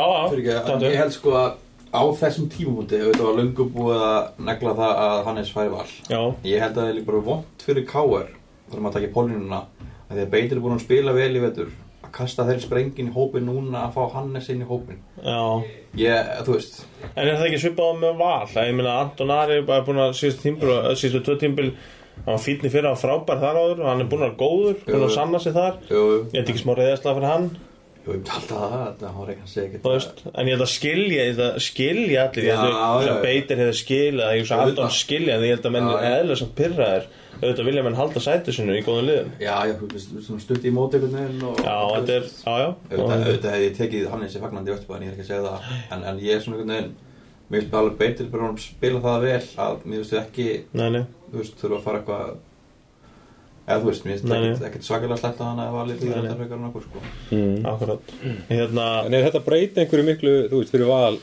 taktu. 0.66 0.86
Ég 0.90 0.98
held 1.00 1.14
sko 1.16 1.36
að 1.40 1.52
á 1.94 2.02
þessum 2.20 2.48
tímumúti 2.52 2.98
Þetta 3.00 3.24
var 3.28 3.38
löngu 3.40 3.68
búið 3.72 4.02
að 4.04 4.44
negla 4.50 4.74
það 4.80 5.02
að 5.06 5.20
Hannes 5.28 5.52
færi 5.54 5.72
val. 5.72 5.86
Já, 6.10 6.20
Ég 6.50 6.64
held 6.64 6.74
að 6.76 6.82
það 6.82 6.90
er 6.90 6.98
líka 6.98 7.10
bara 7.12 7.24
vont 7.30 7.66
fyrir 7.68 7.86
KR 7.88 8.28
Þegar 8.68 8.84
maður 8.84 8.96
takja 8.98 9.12
pólununa 9.16 9.60
að 9.64 9.90
Því 10.14 10.24
að 10.26 10.32
Beitir 10.34 10.58
er 10.58 10.64
búin 10.66 10.76
að 10.78 10.84
spila 10.88 11.14
vel 11.16 11.30
í 11.38 11.44
vetur 11.44 11.72
Að 12.04 12.12
kasta 12.18 12.46
þeir 12.50 12.62
sprengin 12.66 13.12
í 13.12 13.16
hópin 13.16 13.46
núna 13.48 13.86
Að 13.88 13.96
fá 13.96 14.04
Hannes 14.18 14.50
inn 14.52 14.64
í 14.66 14.68
hópin 14.70 15.00
já. 15.24 15.40
Ég, 16.02 16.32
þú 16.48 16.56
veist. 16.58 16.80
En 17.14 17.28
er 17.30 17.36
það 17.38 17.48
ekki 17.52 17.62
svipað 17.64 18.00
með 18.02 18.16
val? 18.20 18.48
Ég 18.58 18.74
meina, 18.78 18.96
Anton 19.06 19.32
Ari 19.34 19.60
er 19.62 19.68
bara 19.70 19.86
búin 19.86 20.02
að 20.02 20.16
síðustu 20.20 21.22
tvö 21.24 21.36
tímbil 21.42 21.70
hann 22.14 22.36
var 22.36 22.42
fínni 22.44 22.70
fyrir 22.74 22.90
að 22.92 23.00
frábær 23.02 23.40
þar 23.42 23.58
áður 23.62 23.86
hann 23.88 24.02
er 24.04 24.10
búin 24.10 24.26
að 24.28 24.36
góður, 24.38 24.76
búin 24.86 25.06
að 25.08 25.14
sanna 25.16 25.40
sig 25.42 25.54
þar. 25.56 25.80
Ég 25.90 26.34
veit 26.34 26.42
ekki 26.44 26.62
smá 26.62 26.74
reyðaslega 26.78 27.16
fyrir 27.18 27.30
hann 27.32 27.48
jú, 28.04 28.12
ég 28.12 28.20
myndi 28.20 28.32
alltaf 28.36 28.60
það 28.60 28.74
Þetta 28.84 29.08
hann 29.10 29.18
var 29.24 29.30
ekki 29.34 29.44
að 29.46 29.52
segja 29.54 29.68
ekki 29.70 29.82
þú 29.84 29.92
veist, 29.94 30.24
en 30.34 30.48
ég 30.50 30.54
held 30.54 30.66
að 30.66 30.72
skilja 30.74 31.20
ég 31.24 31.28
held 31.32 31.44
að 31.48 31.60
skilja 31.68 32.24
allir, 32.28 32.44
ég 32.44 32.52
held 32.60 32.78
að 32.84 33.06
já. 33.08 33.14
Beitir 33.24 33.58
hefði 33.64 33.76
skilja 33.80 34.26
ég 34.34 34.42
held 34.44 34.52
að 34.54 34.64
Anton 34.64 34.84
Auðvitað. 34.84 34.98
skilja, 35.00 35.34
en 35.38 35.44
ég 35.48 35.54
held 35.56 35.66
að 35.70 35.76
menn 35.78 35.88
er 35.90 35.96
já. 36.04 36.12
eðlega 36.20 36.40
samt 36.44 36.56
pyrraðir 36.60 37.06
auðvitað 37.44 37.66
vilja 37.68 37.84
menn 37.84 37.98
halda 37.98 38.20
sætu 38.24 38.54
sinu 38.56 38.74
í 38.78 38.84
góðum 38.86 39.08
liðum 39.10 39.30
Já, 39.42 39.56
já, 39.68 39.74
stutt 40.44 40.64
í 40.64 40.72
móti 40.76 41.00
einhvern 41.00 41.18
veginn 41.18 41.44
og- 41.50 41.60
Já, 41.64 41.78
þetta 41.98 42.14
er, 42.14 42.24
já, 42.24 42.54
já 42.64 42.68
Auðvitað, 42.70 43.04
og, 43.04 43.10
auðvitað 43.14 43.52
hef 43.56 43.64
ég 43.64 43.74
tekið 43.80 44.10
Hannes 44.14 44.36
í 44.38 44.44
fagnandi 44.44 44.70
í 44.70 44.76
Östubæðin, 44.78 45.04
ég 45.04 45.10
er 45.10 45.16
ekki 45.18 45.26
að 45.26 45.32
segja 45.32 45.48
það 45.48 45.60
en, 45.98 46.04
en 46.12 46.18
ég 46.24 46.32
er 46.36 46.42
svona 46.46 46.58
einhvern 46.60 46.76
veginn 46.76 46.94
Mér 47.52 47.60
finnst 47.60 47.74
alveg 47.76 47.98
beitir 48.00 48.30
bara 48.32 48.48
að 48.50 48.60
spila 48.64 49.00
það 49.04 49.18
vel 49.28 49.44
að 49.66 49.74
mér 49.84 49.98
finnst 50.00 51.60
þau 51.60 51.74
eða 53.68 53.80
þú 53.80 53.88
veist, 53.90 54.04
mér 54.06 54.20
finnst 54.20 54.66
ekkert- 54.68 54.88
svakalega 54.88 55.18
slætt 55.22 55.40
að 55.40 55.50
hana 55.52 55.68
að 55.70 55.78
nei. 56.22 56.28
þetta 56.28 56.38
frekar 56.42 56.58
en 56.60 56.68
okkur 56.70 56.84
sko. 56.88 57.04
Mm. 57.32 57.66
akkurat. 57.74 58.14
Hérna, 58.50 58.88
En 59.06 59.14
er 59.14 59.24
þetta 59.30 59.44
breyta 59.46 59.82
einhverju 59.84 60.06
miklu, 60.10 60.36
þú 60.52 60.60
veist, 60.62 60.74
fyrir 60.76 60.90
val? 60.92 61.18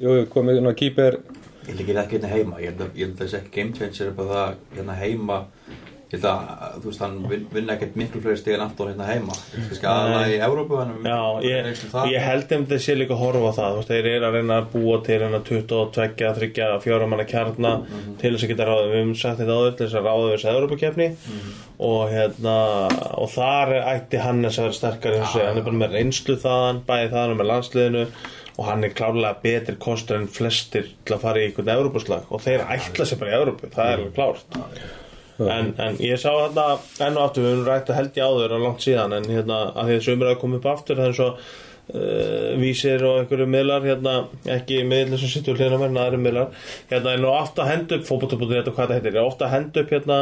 Jú, 0.00 0.26
komið 0.34 0.58
svona 0.60 0.74
kýper 0.74 1.18
Ég 1.64 1.70
held 1.72 1.80
ekki 1.80 1.94
hérna 2.18 2.28
heima, 2.28 2.58
ég 2.60 2.72
held 2.74 2.80
að, 2.84 2.96
þessi 3.16 3.36
ekki 3.38 3.52
game 3.54 3.72
changer 3.72 4.10
upp 4.10 4.18
að 4.20 4.32
það 4.34 4.56
hérna 4.76 4.96
heima 5.00 5.38
ég 6.14 6.22
held 6.22 6.26
að, 6.30 6.74
þú 6.80 6.88
veist, 6.90 7.00
hann 7.04 7.16
vin- 7.30 7.46
vinna 7.52 7.74
ekkert 7.74 7.96
miklu 8.00 8.20
fleiri 8.24 8.54
en 8.54 8.60
Anton 8.64 8.88
hérna 8.92 9.06
heima. 9.08 9.34
Aðalega 9.82 10.34
í 10.34 10.40
Já, 11.04 11.20
ég, 11.44 12.12
ég 12.14 12.24
held 12.24 12.52
um 12.56 12.66
þetta 12.66 12.78
sé 12.86 12.96
líka 12.96 13.14
að 13.16 13.22
horfa 13.24 13.50
á 13.50 13.58
það. 13.58 13.76
Veist, 13.78 13.88
þeir 13.92 14.08
eru 14.14 14.28
að 14.28 14.36
reyna 14.38 14.58
að 14.62 14.68
búa 14.74 14.98
til 15.04 15.18
hérna 15.20 15.40
22, 15.44 15.80
3, 15.94 16.78
4 16.84 17.06
manna 17.10 17.24
kjarna 17.24 17.72
Mhm. 17.84 18.16
til 18.20 18.32
þess 18.34 18.44
að 18.44 18.52
geta 18.54 18.68
ráðið, 18.70 18.94
við 18.94 19.16
sagt 19.24 19.38
þetta 19.40 19.58
áður 19.58 19.76
til 19.76 19.86
þess 19.86 19.98
að 20.00 20.06
ráða 20.08 20.28
við 20.30 20.34
þessu 20.38 20.54
Európa-kefni 20.54 21.08
Mhm. 21.10 21.52
og 21.80 22.08
hérna 22.10 22.56
og 23.18 23.28
þar 23.34 23.74
ætti 23.94 24.18
Hannes 24.22 24.58
að 24.58 24.70
vera 25.02 25.20
og 25.20 25.28
segja, 25.28 25.48
hann 25.48 25.58
er 25.58 25.62
bara 25.62 25.76
með 25.82 25.92
reynslu 25.98 26.36
þaðan 26.36 26.82
bæði 26.86 27.10
þaðan 27.12 27.36
með 27.40 27.50
landsliðinu. 27.52 28.06
Og 28.56 28.66
hann 28.66 28.84
er 28.84 28.90
klárlega 28.94 29.42
betri 29.42 29.74
kostur 29.82 30.14
en 30.14 30.28
flestir 30.28 30.84
til 31.04 31.16
að 31.16 31.20
fara 31.24 31.40
í 31.42 31.48
einhvern 31.48 31.72
Európuslag 31.74 32.22
og 32.30 32.40
þeir 32.40 32.60
ætla 32.70 33.04
sér 33.04 33.18
bara 33.18 33.32
í 33.32 33.38
Európu, 33.40 33.66
það 33.74 33.92
er 33.92 34.04
klárt 34.14 34.44
en, 35.38 35.74
en 35.82 35.96
ég 35.98 36.20
sá 36.20 36.30
þarna 36.30 36.64
enn 37.08 37.16
og 37.18 37.24
aftur, 37.28 37.42
við 37.44 37.54
höfum 37.56 37.68
rætt 37.68 37.88
að 37.90 37.96
held 38.00 38.18
ég 38.20 38.28
áður 38.28 38.52
og 38.58 38.64
langt 38.68 38.84
síðan 38.84 39.16
en 39.16 39.24
hérna 39.30 39.60
að 39.74 39.88
því 39.88 39.96
þessu 39.98 40.12
umræða 40.18 40.40
kom 40.42 40.58
upp 40.58 40.68
aftur 40.70 41.00
það 41.00 41.08
er 41.10 41.16
svo 41.18 41.28
uh, 41.94 42.52
vísir 42.62 43.04
og 43.08 43.18
einhverju 43.22 43.48
miðlar 43.50 43.84
hérna, 43.88 44.14
ekki 44.56 44.80
miðlur 44.88 45.20
sem 45.24 45.32
sittur 45.34 45.58
hlýðna 45.58 45.80
með 45.82 45.90
en 45.90 46.00
aðri 46.04 46.20
miðlar 46.22 46.70
hérna 46.92 47.16
nú 47.20 47.32
ofta 47.34 47.64
að 47.66 47.72
henda 47.72 47.98
upp 47.98 48.08
fótbolta.net 48.08 48.70
og 48.70 48.78
hvað 48.78 48.92
það 48.92 48.96
heitir, 49.00 49.20
ofta 49.24 49.48
að 49.48 49.56
henda 49.58 49.84
upp 49.84 49.94
hérna 49.96 50.20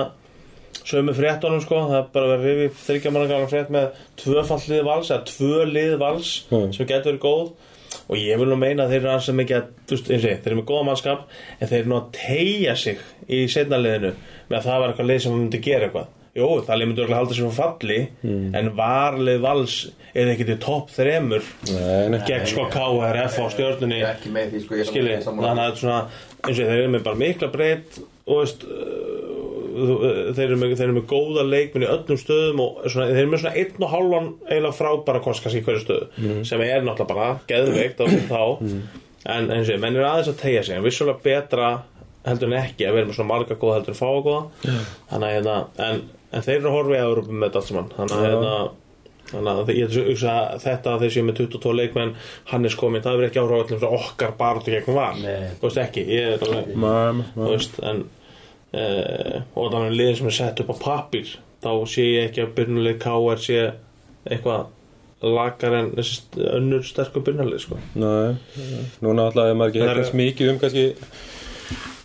sömu 0.83 1.13
fréttunum 1.15 1.61
sko, 1.63 1.83
það 1.91 1.99
er 2.01 2.07
bara 2.15 2.27
að 2.27 2.33
vera 2.33 2.47
rifið 2.57 2.79
þryggja 2.87 3.11
manna 3.15 3.29
gala 3.31 3.51
frétt 3.51 3.69
með 3.71 4.01
tvöfall 4.23 4.63
lið 4.73 4.81
vals 4.89 5.11
eða 5.13 5.27
tvö 5.29 5.67
lið 5.69 5.93
vals 6.01 6.31
Mm. 6.51 6.73
sem 6.75 6.89
getur 6.89 7.13
verið 7.13 7.23
góð 7.23 7.53
og 8.13 8.19
ég 8.21 8.41
vil 8.43 8.49
nú 8.51 8.59
meina 8.61 8.85
að 8.85 8.93
þeir 8.93 9.07
eru 9.09 9.27
sem 9.27 9.43
ekki 9.43 9.55
að, 9.57 9.69
þú 9.89 9.97
veist, 9.97 10.11
eins 10.13 10.25
og 10.27 10.31
ég, 10.31 10.41
þeir 10.43 10.53
eru 10.53 10.59
með 10.61 10.67
góða 10.69 10.89
mannskap 10.91 11.23
en 11.59 11.71
þeir 11.71 11.79
eru 11.81 11.93
nú 11.93 11.99
að 11.99 12.11
tegja 12.19 12.75
sig 12.77 13.07
í 13.33 13.39
setna 13.49 13.79
liðinu 13.81 14.11
með 14.51 14.59
að 14.59 14.67
það 14.69 14.83
var 14.83 14.93
eitthvað 14.93 15.09
lið 15.13 15.23
sem 15.25 15.39
myndi 15.39 15.63
gera 15.65 15.89
eitthvað. 15.89 16.11
Jú, 16.33 16.47
það 16.65 16.79
lið 16.81 16.89
myndi 16.89 17.03
örugglega 17.03 17.21
halda 17.21 17.35
sér 17.37 17.49
frá 17.51 17.57
falli 17.59 17.97
en 18.57 18.71
varlið 18.79 19.43
vals 19.43 19.75
er 20.17 20.31
ekki 20.33 20.47
til 20.49 20.57
topp 20.65 20.89
þremur 20.93 21.45
Nei, 21.69 22.09
nei. 22.13 22.19
gegn 22.29 22.47
sko 22.49 22.65
KRF 22.73 23.37
á 23.37 23.45
stjórnunni 23.53 23.99
Ég 24.01 24.07
er 24.07 24.15
ekki 24.17 24.33
með 24.33 24.55
því 24.55 24.63
sko, 24.65 24.79
ég 24.79 24.85
er 24.85 24.89
skilji, 24.89 25.19
þannig 25.27 25.49
að 25.51 25.61
þetta 25.61 25.67
er 25.69 25.83
svona 25.83 25.99
eins 26.49 26.57
og 26.57 26.71
þeir 26.71 26.73
eru 26.79 26.95
með 26.95 27.05
bara 27.09 27.21
mikla 27.21 27.51
breytt 27.53 28.01
og 28.25 28.41
veist 28.41 28.65
uh, 28.65 29.42
þeir 29.73 30.45
eru 30.47 30.59
með, 30.61 30.75
þeir 30.79 30.87
eru 30.87 30.97
með 30.99 31.07
góða 31.11 31.45
leikminn 31.49 31.87
í 31.87 31.91
öllum 31.93 32.21
stöðum 32.21 32.63
og 32.65 32.83
svona, 32.87 33.07
þeir 33.11 33.23
eru 33.23 33.33
með 33.33 33.43
svona 33.43 33.63
einn 33.63 33.87
og 33.87 33.93
hálfan 33.93 34.29
eiginlega 34.49 34.79
frábæra 34.79 35.23
kost 35.25 35.45
kannski 35.45 35.63
í 35.63 35.67
hverju 35.67 35.85
stöðu 35.85 36.43
sem 36.49 36.65
er 36.67 36.85
náttúrulega 36.87 37.09
bara 37.13 37.31
geðveikt 37.51 38.03
á 38.03 38.07
þá. 38.33 38.43
En 39.33 39.51
eins 39.55 39.69
og 39.69 39.75
ég, 39.77 39.81
menn 39.83 39.97
er 39.97 40.09
aðeins 40.09 40.33
að 40.33 40.41
tegja 40.43 40.67
sig 40.67 40.79
en 40.79 40.87
vissulega 40.87 41.23
betra 41.23 41.73
heldur 42.27 42.51
en 42.51 42.59
ekki 42.61 42.87
að 42.87 42.99
vera 42.99 43.09
með 43.09 43.19
svona 43.19 43.33
marga 43.33 43.59
góða 43.59 43.81
heldur 43.81 43.95
en 43.95 44.01
fáa 44.03 44.23
góða 44.27 44.77
þannig 45.11 45.27
að 45.27 45.35
hérna, 45.37 45.57
en, 45.89 46.05
en 46.33 46.47
þeir 46.47 46.57
eru 46.61 46.71
að 46.71 46.79
horfa 46.79 46.97
í 46.97 47.03
Európa 47.03 47.43
með 47.43 47.59
allt 47.61 47.69
saman. 47.71 47.93
Þannig 47.97 48.17
að 48.17 48.25
Já. 48.25 48.31
hérna 48.33 48.55
Þannig 49.33 49.61
að 49.63 49.71
ég 49.77 49.95
hugsa 50.11 50.33
að 50.33 50.65
þetta 50.67 50.93
að 50.93 51.05
þeir 51.05 51.13
séu 51.15 51.27
með 51.27 51.39
22 51.41 51.75
leikmenn 51.79 52.11
Hannes 52.51 52.75
komið, 52.79 53.05
það 53.07 53.15
verður 53.17 53.29
ekki 53.31 53.41
áhrá 53.43 53.55
allir 53.57 53.71
fyrir 53.71 53.95
okkar 53.99 54.35
barðu 54.41 54.75
gegn 54.75 54.99
Nei. 55.23 55.47
Þú 55.61 55.69
veist 55.69 55.81
ekki, 55.83 56.05
ég 56.11 56.35
er 56.35 56.45
alveg 56.47 56.75
Þú 57.37 57.47
veist, 57.47 57.79
en 57.89 58.03
uh, 58.75 59.41
og 59.57 59.73
þannig 59.73 59.89
að 59.91 59.99
liðin 60.01 60.21
sem 60.21 60.31
er 60.31 60.37
sett 60.39 60.63
upp 60.65 60.73
á 60.73 60.77
pappir 60.85 61.35
þá 61.63 61.71
sé 61.89 62.07
ég 62.09 62.31
ekki 62.31 62.45
að 62.45 62.55
byrnuleg 62.59 63.03
KR 63.03 63.43
sé 63.43 63.59
eitthvað 64.27 64.71
lagar 65.23 65.77
en 65.79 65.93
önnur 65.95 66.83
sterkur 66.83 67.23
byrnuleg 67.23 67.61
sko. 67.63 67.77
Nei, 67.95 68.35
núna 69.05 69.29
alltaf 69.29 69.53
er 69.53 69.55
maður 69.55 69.71
ekki 69.71 69.85
Það 69.85 70.01
er- 70.03 70.19
mikið 70.23 70.51
um 70.51 70.59
kannski 70.63 70.87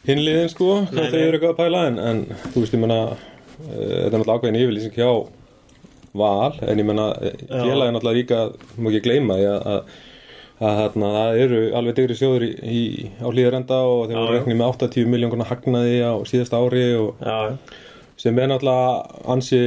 hinliðin 0.07 0.51
sko, 0.53 0.67
hvað 0.91 1.09
þau 1.11 1.17
eru 1.23 1.39
eitthvað 1.39 1.53
að 1.55 1.57
pæla 1.63 1.81
en, 1.89 1.97
en 1.99 2.21
þú 2.53 2.61
veist, 2.61 2.75
ég 2.77 2.83
menna 2.83 2.99
þetta 3.57 4.05
er 4.05 4.13
náttúrulega 4.13 4.37
ákveðin 4.37 4.59
yfirlýsing 4.61 4.93
hjá 4.95 5.09
val, 6.17 6.53
en 6.61 6.79
ég 6.81 6.87
menna 6.87 7.07
félagin 7.17 7.97
náttúrulega 7.97 8.17
líka, 8.21 8.39
má 8.77 8.91
ekki 8.91 9.03
gleyma 9.07 9.39
að, 9.41 9.81
að, 10.57 10.79
þarna, 10.81 11.09
það 11.15 11.41
eru 11.43 11.59
alveg 11.79 11.97
digri 11.97 12.17
sjóður 12.17 12.45
í, 12.47 12.51
í, 12.57 12.83
á 13.21 13.27
hlýðarenda 13.27 13.81
og 13.85 14.05
þeir 14.07 14.19
voru 14.21 14.37
reknið 14.37 14.59
með 14.61 14.71
80 14.73 15.11
miljónuna 15.13 15.49
hagnaði 15.49 15.99
á 16.01 16.13
síðasta 16.29 16.61
ári 16.61 16.87
og 16.97 17.21
Já, 17.21 17.37
sem 18.17 18.39
er 18.41 18.49
náttúrulega 18.49 19.25
ansi 19.29 19.59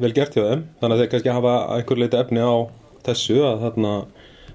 vel 0.00 0.14
gert 0.16 0.36
hjá 0.36 0.44
þeim. 0.46 0.64
Þannig 0.80 0.94
að 0.94 1.02
þeir 1.02 1.10
kannski 1.14 1.34
hafa 1.36 1.56
einhver 1.76 2.00
leiti 2.00 2.20
efni 2.20 2.40
á 2.40 2.56
þessu 3.08 3.42
að 3.44 3.66
þarna 3.66 3.92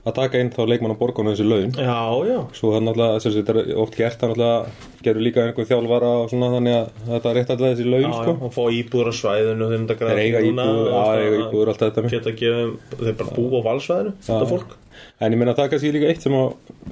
að 0.04 0.16
taka 0.18 0.40
inn 0.44 0.50
þá 0.52 0.62
leikmann 0.68 0.92
á 0.92 1.00
borgunum 1.00 1.32
þessi 1.32 1.46
laun. 1.48 1.70
Já, 1.80 2.00
já. 2.28 2.40
Svo 2.58 2.74
það 2.74 2.78
er 2.80 2.86
náttúrulega, 2.88 3.20
þetta 3.24 3.54
er 3.54 3.78
oft 3.80 3.96
gert 3.96 4.20
það 4.20 4.34
náttúrulega, 4.34 4.88
gerur 5.06 5.24
líka 5.24 5.44
einhver 5.46 5.68
þjálfara 5.70 6.10
og 6.20 6.32
svona 6.34 6.50
þannig 6.52 6.76
að 6.76 6.90
þetta 7.08 7.32
er 7.32 7.38
rétt 7.40 7.54
alltaf 7.54 7.70
þessi 7.72 7.88
laun 7.88 8.04
Já, 8.04 8.12
sko. 8.18 8.34
og 8.44 8.54
fá 8.58 8.64
íbúður 8.80 9.12
á 9.12 9.14
svæðinu 9.20 9.70
mynda 9.72 9.98
þeir 10.02 10.22
eiga 10.26 10.42
íbúður, 10.44 10.92
já, 10.92 11.04
eiga 11.24 11.40
íbúður 11.46 11.72
alltaf 11.74 11.88
þetta. 11.88 12.04
með. 12.04 12.16
geta 12.18 12.36
gefum, 12.44 12.76
þeir 13.00 13.18
bara 13.22 13.38
búa 13.40 13.64
á 13.64 13.68
valsvæðinu 13.70 14.14
þetta 14.28 14.50
fólk. 14.52 14.76
En 15.24 15.34
ég 15.34 15.40
meina 15.40 15.56
það 15.56 15.64
er 15.66 15.72
kannski 15.74 15.94
líka 15.96 16.12
eitt 16.12 16.24
sem 16.28 16.36
á 16.36 16.44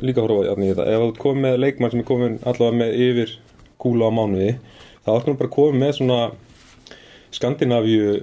líka 0.02 0.24
horfa 0.24 0.56
í 0.56 0.72
þetta, 0.72 0.88
ef 0.88 1.04
þú 1.04 1.12
komið 1.26 1.42
með 1.46 1.60
leikmann 1.66 1.92
sem 1.92 2.00
er 2.02 2.08
komin 2.08 2.40
allavega 2.48 2.80
með 2.80 2.96
yfir 3.10 3.36
kúla 3.82 4.08
á 4.08 4.12
mánuði, 4.16 4.56
þá 5.04 5.10
áttum 5.18 5.38
bara 5.42 5.52
komið 5.52 5.84
með 5.84 5.96
svona 6.00 6.22
Skandinavíu 7.32 8.16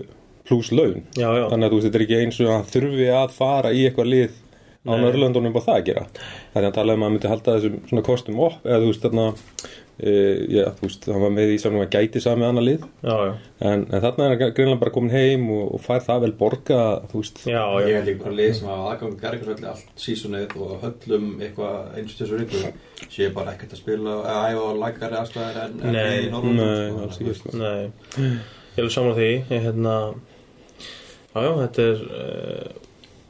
pluss 0.48 0.72
laun. 0.72 1.02
Þannig 1.16 1.64
að 1.64 1.72
þú 1.72 1.78
veist, 1.78 1.86
þetta 1.88 1.98
er 1.98 2.04
ekki 2.04 2.18
eins 2.22 2.40
og 2.44 2.50
að 2.54 2.68
þurfi 2.72 3.08
að 3.12 3.32
fara 3.36 3.72
í 3.76 3.84
eitthvað 3.88 4.10
lið 4.12 4.36
á. 4.86 4.92
Norrlöndunum 4.94 5.52
bara 5.56 5.66
það 5.70 5.80
að 5.80 5.86
gera. 5.90 6.06
Þannig 6.54 6.70
að 6.70 6.78
tala 6.78 6.94
um 6.94 7.02
að 7.02 7.06
hann 7.08 7.18
myndi 7.18 7.32
halda 7.34 7.58
þessum 7.58 7.82
svona 7.90 8.06
kostum 8.06 8.40
upp 8.46 8.64
eða 8.68 8.80
þú 8.84 8.88
veist 8.92 9.04
þarna 9.08 9.26
e, 9.98 10.12
já, 10.54 10.64
þú 10.78 10.84
veist, 10.86 11.06
hann 11.10 11.24
var 11.24 11.32
með 11.34 11.50
í 11.50 11.58
samlega 11.58 11.88
gæti 11.96 12.22
sami 12.22 12.46
annað 12.46 12.66
lið. 12.68 12.84
Já, 13.02 13.14
já, 13.26 13.32
en, 13.72 13.82
en 13.90 14.04
þarna 14.04 14.28
er 14.28 14.34
hann 14.36 14.54
greinlega 14.54 14.80
bara 14.84 14.94
komin 14.94 15.10
heim 15.16 15.48
og, 15.50 15.64
og 15.74 15.82
fær 15.82 16.04
það 16.06 16.22
vel 16.24 16.32
borga 16.38 16.78
þú 17.10 17.22
veist, 17.24 17.42
já, 17.50 17.58
Ég 17.82 17.98
held 17.98 18.12
ekki 18.14 18.22
bara 18.22 18.38
lið 18.38 18.52
sem 18.60 18.70
hafa 18.70 18.92
aðgang 18.94 19.18
Garðarsvelli 19.24 19.70
allt 19.72 19.90
sísonið 20.06 20.56
og 20.62 20.74
höllum 20.86 21.28
eitthvað 21.42 21.98
eins 21.98 22.14
og 22.14 22.22
þessu 22.22 22.40
viku 22.44 23.10
sé 23.18 23.28
bara 23.34 23.56
ekkert 23.56 23.74
að 23.74 23.82
spila 23.82 24.16
eða 24.22 24.40
æfa 24.54 24.62
á 24.70 24.72
lækari 24.84 25.20
aðstæðar 25.24 25.60
en, 25.66 25.78
en 25.82 25.98
Nei, 25.98 26.30
nei, 26.30 26.72
sko. 26.86 27.02
alls 27.02 27.18
ekki 27.22 27.36
sko. 27.42 27.56
Nei, 27.58 28.30
ég 28.78 28.84
vil 28.86 28.92
saman 28.94 29.18
því 29.18 29.28
ég, 29.34 29.64
hérna, 29.66 29.96
já, 31.34 31.40
já, 31.42 31.50
þetta 31.64 31.88
er 31.90 32.04
uh, 32.06 32.84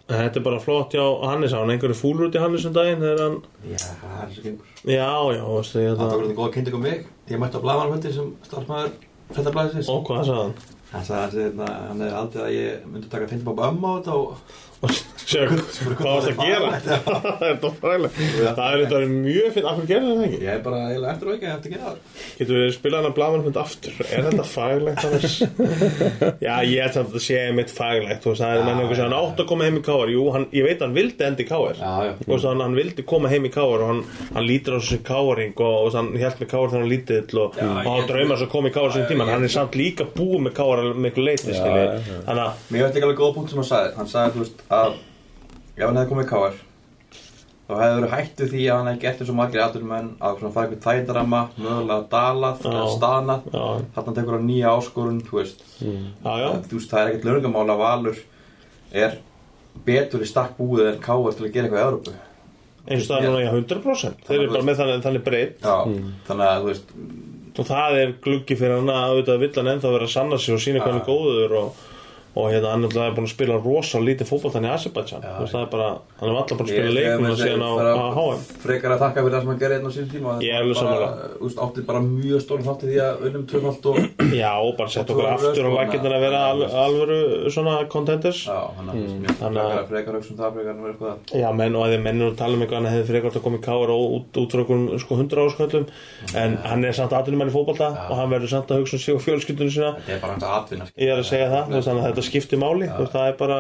Þetta 0.09 0.41
er 0.41 0.45
bara 0.47 0.59
flott 0.65 0.95
hjá 0.97 1.03
Hannes. 1.29 1.53
Á 1.53 1.61
hann 1.61 1.73
einhverju 1.75 1.97
fúlur 1.99 2.29
út 2.31 2.37
í 2.39 2.41
Hannes 2.41 2.65
um 2.65 2.73
daginn 2.73 3.03
þegar 3.05 3.21
hann, 3.27 3.35
Já, 3.69 3.83
það 4.01 4.23
er 4.25 4.31
svo 4.33 4.45
gengur 4.47 4.67
já, 4.89 5.11
já, 5.37 5.43
veistu, 5.53 5.83
ég 5.85 5.99
Það 5.99 6.13
var 6.15 6.23
þetta 6.25 6.39
góða 6.39 6.53
kynning 6.55 6.79
um 6.79 6.85
mig. 6.89 7.03
Ég 7.29 7.43
mætti 7.43 7.61
á 7.61 7.65
blaðmannfundi 7.67 8.13
sem 8.17 8.31
starfsmæður 8.49 8.95
Frettablaðisins 9.37 9.91
Og 9.93 10.01
hvað 10.09 10.23
sagði 10.31 10.41
hann? 10.47 10.55
Hann 10.89 11.05
sagði 11.05 11.21
að 11.21 11.43
hérna, 11.45 11.67
hann 11.91 12.01
hefði 12.01 12.17
aldrei 12.23 12.43
að 12.47 12.55
ég 12.57 12.87
myndi 12.89 13.11
taka 13.13 13.29
fyndum 13.29 13.61
á 13.61 13.69
ömmu 13.69 13.85
á 13.85 13.93
þetta 13.99 14.15
og 14.17 14.29
Sér, 15.29 15.51
hvað 15.99 16.07
varst 16.07 16.29
að 16.31 16.39
gera? 16.41 16.69
Þetta 16.81 17.51
er 17.51 17.75
fræðilegt 17.83 18.15
Það 18.57 18.69
er 18.69 18.79
þetta 18.83 18.99
mjög 19.13 19.49
fint, 19.57 19.67
af 19.69 19.75
hverju 19.77 19.89
gerði 19.91 20.13
það 20.15 20.23
ekki? 20.25 20.39
ég 20.41 20.53
er 20.55 20.61
bara 20.65 20.79
eiginlega 20.87 21.13
eftir 21.13 21.27
og 21.29 21.33
ekki 21.35 21.49
eftir 21.53 21.69
að 21.69 21.75
gera 21.75 21.85
það. 21.89 21.97
Getur 22.39 22.55
við 22.57 22.71
spilað 22.77 22.99
hann 23.03 23.09
að 23.11 23.17
blamanfund 23.19 23.59
aftur? 23.61 23.93
Er 24.07 24.23
þetta 24.29 24.47
faglegt 24.49 25.03
annars? 25.09 25.35
Já, 26.47 26.55
ég 26.65 26.79
held 26.79 26.95
að 26.95 27.03
þetta 27.03 27.23
sé 27.27 27.39
mitt 27.59 27.73
faglegt. 27.75 28.23
Þú 28.25 28.29
veist, 28.33 28.43
Það 28.45 28.53
er 28.55 28.63
menn 28.65 28.81
einhvers 28.85 29.03
að 29.03 29.05
hann 29.09 29.19
átt 29.19 29.43
að 29.43 29.49
koma 29.51 29.63
heim 29.69 29.77
í 29.77 29.83
káar 29.85 30.09
Jú, 30.15 30.23
hann, 30.33 30.47
ég 30.55 30.63
veit 30.65 30.79
að 30.79 30.87
hann 30.87 30.97
vildi 30.97 31.23
endi 31.29 31.43
í 31.45 31.51
káar. 31.51 31.77
Þú 32.23 32.31
veist, 32.33 32.49
hann, 32.49 32.63
hann 32.65 32.79
vildi 32.79 33.03
koma 33.13 33.29
heim 33.35 33.45
í 33.45 33.53
káar 33.53 33.81
og 33.85 33.89
hann, 33.93 34.03
hann 34.33 34.49
lítur 34.49 34.79
á 34.79 34.81
þessu 34.81 35.03
káaring 35.05 35.53
og, 35.59 35.77
og 35.83 35.99
hann 35.99 36.11
held 36.17 36.39
með 36.41 36.49
káar 36.55 36.73
þegar 36.73 36.79
hann 36.79 36.93
lítill 36.95 37.37
og, 37.43 37.51
Hann 44.69 44.95
að 44.95 44.97
káar 45.79 45.85
en 45.85 45.85
hann 45.85 45.85
káar 45.85 45.85
Þannig 45.85 45.85
að 45.85 45.85
hann 45.85 45.85
Hann 45.85 45.85
að 45.85 45.85
ef 45.85 45.87
hann 45.87 46.01
hefði 46.01 46.11
komið 46.15 46.29
KR 46.33 46.65
þá 47.69 47.75
hefði 47.77 47.97
verið 47.99 48.13
hættu 48.15 48.47
því 48.49 48.63
að 48.65 48.79
hann 48.79 48.87
hefði 48.89 49.03
gert 49.03 49.23
og 49.29 49.37
margir 49.37 49.61
aldur 49.61 49.83
menn 49.85 50.07
að 50.25 50.39
svona 50.39 50.53
fara 50.55 50.69
eitthvað 50.69 50.87
þægdarama 50.87 51.41
mögulega 51.59 52.07
dalað, 52.15 52.63
eða 52.65 52.85
stanað 52.95 53.49
Já. 53.53 53.65
þarna 53.97 54.15
tekur 54.17 54.37
hann 54.39 54.47
nýja 54.49 54.71
áskorun 54.73 55.19
þú 55.27 55.37
veist, 55.37 55.61
Já, 55.83 56.33
já, 56.41 56.49
þú 56.65 56.79
veist 56.79 56.95
það 56.95 57.03
er 57.03 57.11
ekkert 57.11 57.29
lögungamál 57.29 57.67
að 57.75 57.83
Valur 57.83 58.23
er 59.05 59.19
betur 59.85 60.25
í 60.25 60.31
stakk 60.31 60.57
búið 60.57 60.89
en 60.95 61.03
KR 61.05 61.37
til 61.37 61.45
að 61.45 61.53
gera 61.59 61.69
eitthvað 61.69 61.83
í 61.83 61.87
Európu 61.91 62.17
eins 62.89 63.05
og 63.05 63.11
það 63.11 63.19
er 63.19 63.29
núna 63.29 63.45
í 63.45 63.51
100% 63.53 64.25
Þeir 64.31 64.39
eru 64.41 64.55
bara 64.55 64.69
með 64.71 64.81
þannig, 64.81 65.05
þannig 65.05 65.27
breytt 65.29 65.61
Já, 65.61 65.77
þannig 66.31 66.49
að 66.49 66.65
þú 66.65 66.73
veist 66.73 66.97
og 67.59 67.67
það 67.67 67.97
er 67.99 68.17
gluggi 68.23 68.57
fyrir 68.57 68.79
hann 68.79 68.91
að 68.95 69.13
auðvitað 69.13 69.41
vill 69.43 69.55
hann 69.59 69.71
ennþá 69.75 69.93
vera 69.93 70.07
að 70.09 70.13
sanna 70.15 70.37
sig 70.41 70.55
og 70.55 70.61
sína 70.63 70.83
hann 70.85 71.01
er 71.01 71.07
góður 71.09 71.55
og, 71.59 71.81
og 72.39 72.53
hérna 72.53 72.71
hann 72.71 72.85
er 72.87 73.15
búin 73.17 73.27
að 73.27 73.33
spila 73.33 73.57
rosa 73.59 73.99
lítið 74.03 74.29
fótboltan 74.31 74.67
í 74.67 74.71
Azerbaijan. 74.71 75.25
Já. 75.25 75.33
Þú 75.35 75.43
veist, 75.43 75.55
það 75.55 75.65
er 75.65 75.71
bara, 75.73 75.89
hann 76.21 76.29
er 76.29 76.37
alltaf 76.39 76.59
búin 76.59 76.69
að 76.69 76.73
spila 76.75 76.91
leikuna 76.95 77.33
síðan 77.39 77.65
á, 77.67 77.71
HM 78.19 78.39
frekar 78.63 78.95
að 78.95 79.03
þakka 79.03 79.19
fyrir 79.25 79.35
það 79.35 79.43
sem 79.43 79.51
hann 79.51 79.61
gerði 79.63 79.77
einn 79.79 79.89
á 79.89 79.93
sín 79.97 80.09
tíma. 80.13 80.31
Ég 80.45 80.53
er 80.55 80.61
alveg 80.63 80.77
þú 81.39 81.45
veist, 81.49 81.59
átti 81.67 81.81
bara 81.89 82.01
mjög 82.05 82.39
stórum 82.45 82.67
þátti 82.69 82.85
því 82.89 82.99
að 83.03 83.15
unnum 83.29 83.45
tvöfald 83.51 83.85
og 83.91 83.97
Já, 84.39 84.53
og 84.61 84.73
bara 84.79 84.91
sett 84.93 85.09
Og 85.09 85.17
okkur 85.17 85.29
aftur 85.33 85.65
á 85.67 85.71
lakirnar 85.79 86.15
að 86.15 86.25
vera 86.29 86.41
al, 86.53 86.61
alvöru 86.85 87.19
svona 87.51 87.75
contenders. 87.91 88.41
Hann 88.49 88.89
að 88.93 88.95
mm. 88.95 89.27
Þannig 89.39 89.59
að- 89.59 89.73
frekar, 89.73 89.89
frekar 89.89 90.13
hugsa 90.19 90.31
um 90.31 90.39
það 90.39 90.51
frekar 90.59 90.73
en 90.75 90.83
vera 90.85 90.93
eitthvað 90.95 91.17
Já, 91.43 91.49
menn 91.59 91.75
og 91.75 91.83
að 91.87 91.91
því 91.95 91.99
menn 92.05 92.21
eru 92.23 92.31
að 92.31 92.39
tala 92.39 92.53
um 92.55 92.63
eitthvað 92.63 92.79
hann 92.79 92.93
hefði 92.93 93.09
frekar 93.09 93.29
átt 93.29 93.39
að 93.39 93.47
koma 93.49 93.59
í 93.59 93.65
káar 93.65 93.89
og 93.95 94.03
út, 94.19 94.31
út 94.43 94.51
frá 94.53 94.61
okkur 94.63 94.79
sko 95.03 95.13
100 95.19 95.43
ásköldum 95.49 95.87
en 96.39 96.51
hann 96.69 96.83
er 96.85 96.93
samt 96.93 97.13
aðtunum 97.17 97.39
það, 102.29 102.33
skiptir 102.35 102.61
máli. 102.63 102.89
Veist, 102.93 103.15
það 103.17 103.31
er 103.33 103.39
bara, 103.41 103.59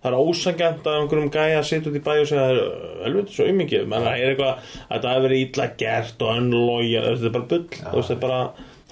það 0.00 0.12
er 0.12 0.18
ósangjant 0.20 0.86
að 0.88 0.98
einhverjum 1.00 1.32
gæja 1.34 1.58
að 1.60 1.68
sitja 1.70 1.90
út 1.90 1.98
í 1.98 2.04
bæ 2.04 2.12
og 2.14 2.30
segja 2.30 2.46
það 2.46 2.60
er 2.60 3.02
helviti 3.04 3.36
svo 3.36 3.48
umingið, 3.50 3.88
menn 3.90 4.06
það 4.06 4.20
er 4.20 4.34
eitthvað 4.34 4.70
að 4.86 5.02
það 5.02 5.10
hefur 5.10 5.26
verið 5.26 5.44
illa 5.46 5.68
gert 5.82 6.24
og 6.24 6.32
önlója 6.36 7.04
þetta 7.08 7.28
er 7.28 7.34
bara 7.36 7.50
bull, 7.50 7.66
veist, 7.68 8.08
það 8.08 8.16
er 8.16 8.22
bara 8.24 8.40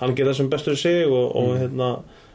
hann 0.02 0.14
gerir 0.18 0.30
það 0.32 0.38
sem 0.42 0.52
bestur 0.52 0.78
sig 0.78 1.00
og, 1.08 1.24
og 1.38 1.56
hérna, 1.58 1.88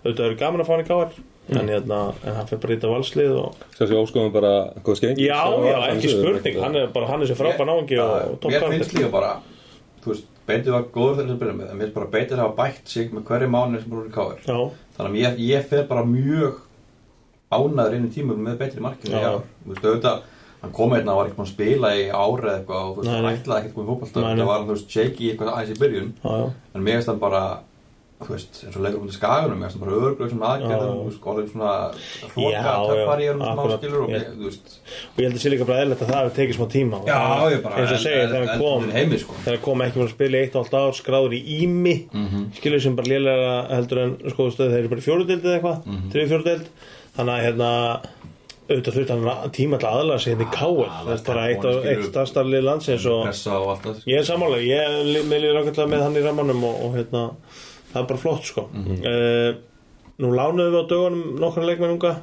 auðvitað 0.03 0.25
er 0.25 0.41
gaman 0.41 0.63
að 0.63 0.69
fá 0.69 0.75
hann 0.75 0.83
í 0.83 0.89
káar 0.89 1.13
en 1.51 1.69
hérna, 1.69 1.99
en 2.23 2.37
hann 2.37 2.47
fyrir 2.47 2.61
bara 2.63 2.73
í 2.73 2.77
þetta 2.77 2.91
valslið 2.93 3.33
og 3.35 3.63
Svo 3.75 3.87
sé 3.87 3.97
óskoðum 3.99 4.33
bara 4.33 4.51
góð 4.83 4.99
skengi 4.99 5.25
já, 5.27 5.39
já, 5.67 5.77
ekki 5.91 6.11
spurning, 6.13 6.59
hann 6.63 6.77
er 6.79 6.93
bara, 6.95 7.09
hann 7.11 7.23
er 7.23 7.29
sér 7.29 7.39
frábær 7.39 7.67
náungi 7.67 7.99
og 7.99 8.47
Mér 8.47 8.67
finnst 8.71 8.95
líka 8.95 9.09
bara 9.13 9.33
Þú 10.03 10.11
veist, 10.13 10.29
Beitir 10.47 10.73
var 10.75 10.87
góður 10.91 11.17
fyrir 11.19 11.27
þess 11.27 11.35
að 11.35 11.41
byrja 11.41 11.57
með 11.59 11.73
en 11.73 11.79
mér 11.79 11.91
bara 11.95 12.09
Beitir 12.11 12.39
hafa 12.39 12.55
bætt 12.57 12.91
sig 12.91 13.11
með 13.15 13.25
hverju 13.27 13.51
mánu 13.51 13.79
sem 13.79 13.91
búin 13.91 14.07
í 14.07 14.47
Já, 14.47 14.57
Þannig 14.97 15.11
að 15.11 15.19
ég, 15.19 15.43
ég 15.51 15.67
fer 15.69 15.85
bara 15.91 16.03
mjög 16.07 16.61
ánæður 17.57 17.97
inn 17.97 18.07
í 18.07 18.13
tímum 18.13 18.45
með 18.45 18.61
markinu 18.83 19.17
Já. 19.17 19.23
Já, 19.23 19.33
þú 19.63 19.73
veist, 19.73 19.85
auðvitað 19.87 20.21
hann 20.63 20.73
kom 20.77 20.95
hérna 20.95 21.13
og 21.13 21.19
var 21.19 21.29
búin 21.39 21.47
að 21.47 21.53
spila 21.53 21.91
í 21.99 22.03
ári 22.07 22.47
eða 22.47 22.55
eitthvað 22.57 22.83
og 22.83 22.93
þú 22.93 23.01
veist, 23.01 23.11
hann 23.13 23.29
ætlaði 23.33 23.59
ekkert 23.59 23.75
komið 23.77 23.93
nei. 24.23 24.39
það 24.39 24.49
var 24.49 24.59
hann, 24.59 24.67
þú 24.69 24.75
veist, 24.77 24.93
shaky 24.95 25.29
eitthvað 25.31 25.53
aðeins 25.53 25.73
í 25.73 25.79
byrjun. 25.81 26.11
Já, 26.23 26.33
já, 26.39 26.45
en 26.73 26.85
mér 26.85 26.99
finnst 26.99 27.11
hann 27.11 27.23
bara 27.23 27.43
þú 28.23 28.29
veist, 28.33 28.59
eins 28.63 28.75
og 28.77 28.83
leikur 28.85 29.01
út 29.03 29.11
í 29.11 29.15
skagunum 29.17 29.63
bara 29.81 29.95
örglega 29.99 30.29
sem 30.31 30.43
aðgerðum 30.47 30.99
veist, 31.07 31.23
orðin 31.33 31.49
svona 31.51 31.71
áskilur 33.73 34.03
og 34.03 34.13
þú 34.13 34.45
veist 34.47 34.69
og 35.13 35.19
ég 35.19 35.27
held 35.27 35.37
að 35.37 35.43
sé 35.43 35.51
líka 35.53 35.67
bara 35.67 35.81
eðlilegt 35.83 36.03
að 36.05 36.11
það 36.13 36.21
hefur 36.21 36.35
tekið 36.37 36.57
smá 36.57 36.67
tíma 36.73 36.99
og 37.01 37.07
Já, 37.09 37.19
það- 37.19 37.61
bara 37.63 37.75
eins 37.81 37.91
og 37.91 38.01
segir, 38.03 38.27
þegar 38.33 38.57
kom 38.63 38.83
sko. 39.23 39.33
þegar 39.43 39.61
kom 39.67 39.81
ekki 39.87 40.09
spila 40.13 40.37
í 40.37 40.41
eitt 40.43 40.55
og 40.55 40.63
allt 40.63 40.73
ár 40.79 40.93
skráður 41.01 41.33
í 41.33 41.41
ími 41.63 41.95
Mhm. 42.13 42.41
skilur 42.57 42.81
sem 42.81 42.95
bara 42.95 43.07
lélega 43.11 43.53
heldur 43.75 43.99
en 44.03 44.17
sko 44.29 44.49
stöð 44.51 44.71
þeir 44.73 44.79
eru 44.83 44.89
bara 44.93 45.01
fjórudeld 45.07 45.43
eða 45.43 45.55
eitthvað 45.59 45.85
mm. 45.85 45.97
-hmm. 45.97 46.11
fjórudeld 46.29 46.67
þannig 47.17 47.33
að 47.33 47.43
hérna 47.43 47.69
auðvitað 48.63 48.95
þurft 48.95 49.09
hann 49.09 49.23
að- 49.27 49.51
tíma 49.51 49.77
til 49.79 49.87
að 49.87 49.97
aðlaga 49.99 50.19
sig 50.19 50.33
hérna 50.37 50.47
í 50.47 50.53
káir 50.55 50.89
það 51.03 51.11
er 51.13 51.23
bara 51.27 51.47
eitt, 51.49 51.65
af- 51.65 51.85
eitt 51.85 52.05
stafstarlið 52.07 52.63
landsins 52.63 53.05
og 53.05 53.27
og 53.27 53.81
það 53.83 54.03
ég 54.07 54.17
er 54.19 54.23
sammála 54.23 54.57
ég 54.63 55.25
meðlið 55.27 55.53
rákvæmlega 55.57 55.89
með 55.91 56.01
hann 56.03 56.15
í 56.15 56.23
rammanum 56.23 56.63
og, 56.63 56.75
og 56.85 56.95
hérna 56.95 57.23
það 57.93 58.01
er 58.01 58.09
bara 58.09 58.23
flott 58.25 58.49
sko. 58.49 58.67
Mm 58.73 59.61
nú 60.21 60.29
lánuðum 60.33 60.73
við 60.73 60.77
á 60.77 60.85
dögunum 60.91 61.23
nokkra 61.41 61.65
leikmenn 61.67 61.95
unga. 61.95 62.13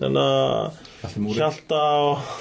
Þannig 0.00 0.22
að 0.22 0.80
Hjalti 1.02 1.22
Múri. 1.22 1.38
Hjalta 1.38 1.82
og, 2.08 2.32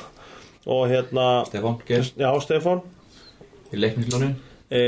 og 0.66 0.82
hérna 0.90 1.28
Stefán 1.50 1.78
Geir. 1.86 2.10
Já 2.18 2.30
Stefán. 2.42 2.82
Í 3.70 3.82
leiknislónin 3.82 4.34
e, 4.70 4.82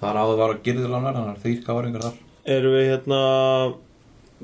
þar 0.00 0.20
áður 0.20 0.42
var 0.42 0.54
að 0.54 0.62
girðurlánar 0.66 1.18
hann 1.18 1.32
er 1.32 1.40
þrýr 1.42 1.64
káringar 1.64 2.06
þar. 2.08 2.20
eru 2.56 2.74
við 2.74 2.86
hérna 2.90 3.18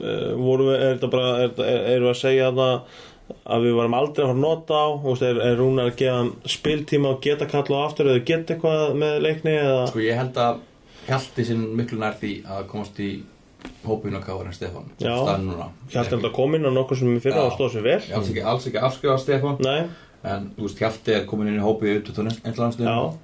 e, 0.01 0.17
voru 0.41 0.71
við, 0.71 0.75
er 0.79 0.97
þetta 0.97 1.13
bara 1.13 1.31
er, 1.45 1.55
er, 1.65 1.87
erum 1.95 2.09
við 2.09 2.13
að 2.15 2.21
segja 2.21 2.51
þarna 2.51 2.71
að 3.55 3.67
við 3.67 3.77
varum 3.79 3.95
aldrei 3.95 4.25
að 4.25 4.31
fara 4.31 4.37
að 4.37 4.43
nota 4.45 4.81
á? 4.81 4.89
Veist, 5.05 5.27
er, 5.27 5.43
er 5.45 5.61
Rúnar 5.61 5.91
að 5.93 6.01
gefa 6.01 6.51
spiltíma 6.57 7.13
og 7.13 7.21
geta 7.25 7.49
kalla 7.51 7.85
á 7.85 7.87
aftur 7.87 8.11
eða 8.11 8.25
geta 8.27 8.57
eitthvað 8.57 8.97
með 9.05 9.21
leikni 9.27 9.55
eða 9.59 9.85
sko 9.93 10.03
ég 10.03 10.19
held 10.19 10.41
að 10.41 10.65
Hjalti 11.09 11.45
sinn 11.49 11.67
miklu 11.79 11.99
nær 12.01 12.17
því 12.21 12.33
að 12.47 12.67
komast 12.71 12.99
í 13.03 13.11
hópinu 13.85 14.21
á 14.21 14.23
kárin 14.25 14.55
Stefán 14.55 14.89
Já. 15.01 15.13
staðan 15.17 15.47
núna. 15.49 15.69
Hjalti 15.93 16.17
er 16.19 16.33
komin 16.37 16.67
og 16.69 16.75
nokkuð 16.77 17.01
sem 17.01 17.13
við 17.15 17.25
fyrra 17.27 17.43
Já. 17.43 17.49
og 17.49 17.57
stóð 17.57 17.75
sér 17.75 17.85
vel 17.87 17.99
alls 18.17 18.31
ekki, 18.31 18.45
alls 18.53 18.69
ekki 18.69 18.83
afskrifa 18.87 19.19
Stefán. 19.21 19.61
Nei, 19.65 19.89
en 20.31 20.49
þú 20.57 20.67
veist 20.67 20.83
Hjalti 20.85 21.17
er 21.17 21.27
komin 21.29 21.51
inn 21.51 21.61
í 21.61 21.65
út 21.65 22.11
á 22.11 22.23
já, 22.23 22.41
einlandsliðinu 22.45 23.21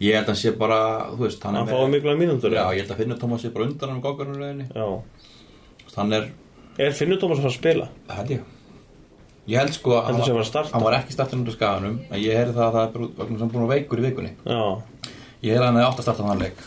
ég 0.00 0.12
held 0.12 0.26
að 0.26 0.32
hann 0.32 0.40
sé 0.42 0.52
bara 0.58 0.80
þú 1.12 1.22
veist 1.24 1.46
hann 1.46 1.56
hann 1.56 1.68
er 1.68 1.74
fáið 1.74 1.94
mikla 1.94 2.16
mínútur. 2.20 2.52
Já 2.52 2.64
ég 2.74 2.82
held 2.82 2.92
að 2.92 3.00
finna 3.02 3.16
Tómas 3.20 3.46
sé 3.46 3.52
bara 3.54 3.64
undan 3.68 3.88
hann 3.88 3.96
um 3.98 4.04
gákarnurleginni 4.04 4.68
já. 4.74 4.86
hann 5.96 6.12
er 6.12 6.28
er 6.78 6.92
Finnur 6.92 7.18
Tómas 7.18 7.40
að 7.40 7.46
fara 7.46 7.54
að 7.54 7.58
spila? 7.60 7.88
Það 8.06 8.20
held 8.20 8.30
ég. 8.36 8.52
Ég 9.46 9.60
held 9.62 9.74
sko 9.76 9.92
að 9.96 10.08
hann 10.10 10.20
að 10.20 10.26
að 10.58 10.72
hann 10.74 10.82
var 10.84 10.98
ekki 10.98 11.14
út 11.16 11.50
af 11.52 11.54
skaganum 11.56 12.00
en 12.10 12.20
ég 12.20 12.34
heyrði 12.36 12.56
það 12.56 12.66
að 12.66 12.76
það 12.76 12.86
er 12.86 13.28
sem 13.30 13.42
hann 13.44 13.52
búin 13.54 13.66
að 13.66 13.74
veikur 13.76 14.02
í 14.02 14.06
vikunni. 14.10 14.32
Já, 14.44 14.62
Ég 15.46 15.54
hef 15.54 15.62
hann 15.62 15.76
að 15.76 15.86
átt 15.86 16.00
að 16.00 16.06
starta 16.08 16.26
þann 16.26 16.42
leik 16.42 16.64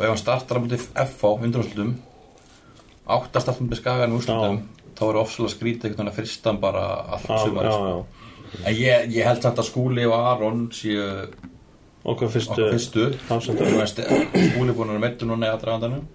og 0.00 0.06
ef 0.06 0.14
hann 0.14 0.20
startar 0.22 0.56
á 0.56 0.62
mútið 0.64 0.84
FH 0.96 1.32
undanúrslutum 1.44 1.90
átt 3.10 3.34
að 3.36 3.42
starta 3.44 3.64
mútið 3.66 3.80
Skagan 3.82 4.14
úrslutum 4.16 4.62
þá 4.96 5.02
er 5.10 5.18
ofsalega 5.20 5.52
skrítið 5.54 5.90
einhvern 5.90 6.08
veginn 6.08 6.12
að 6.12 6.16
fyrstan 6.16 6.60
bara 6.62 6.84
allt 7.16 7.28
já, 7.28 7.36
sumar 7.44 7.68
sko. 7.68 7.92
ég, 8.72 9.12
ég 9.12 9.28
held 9.28 9.44
samt 9.44 9.60
að 9.60 9.68
Skúli 9.68 10.06
og 10.08 10.16
Aron 10.16 10.62
séu 10.72 11.04
okkar 12.00 12.32
fyrstu, 12.32 12.70
Skúli 13.28 14.76
búin 14.76 14.94
að 14.94 15.02
meittur 15.04 15.28
núna 15.28 15.50
í 15.50 15.52
aðdragandanum. 15.52 16.06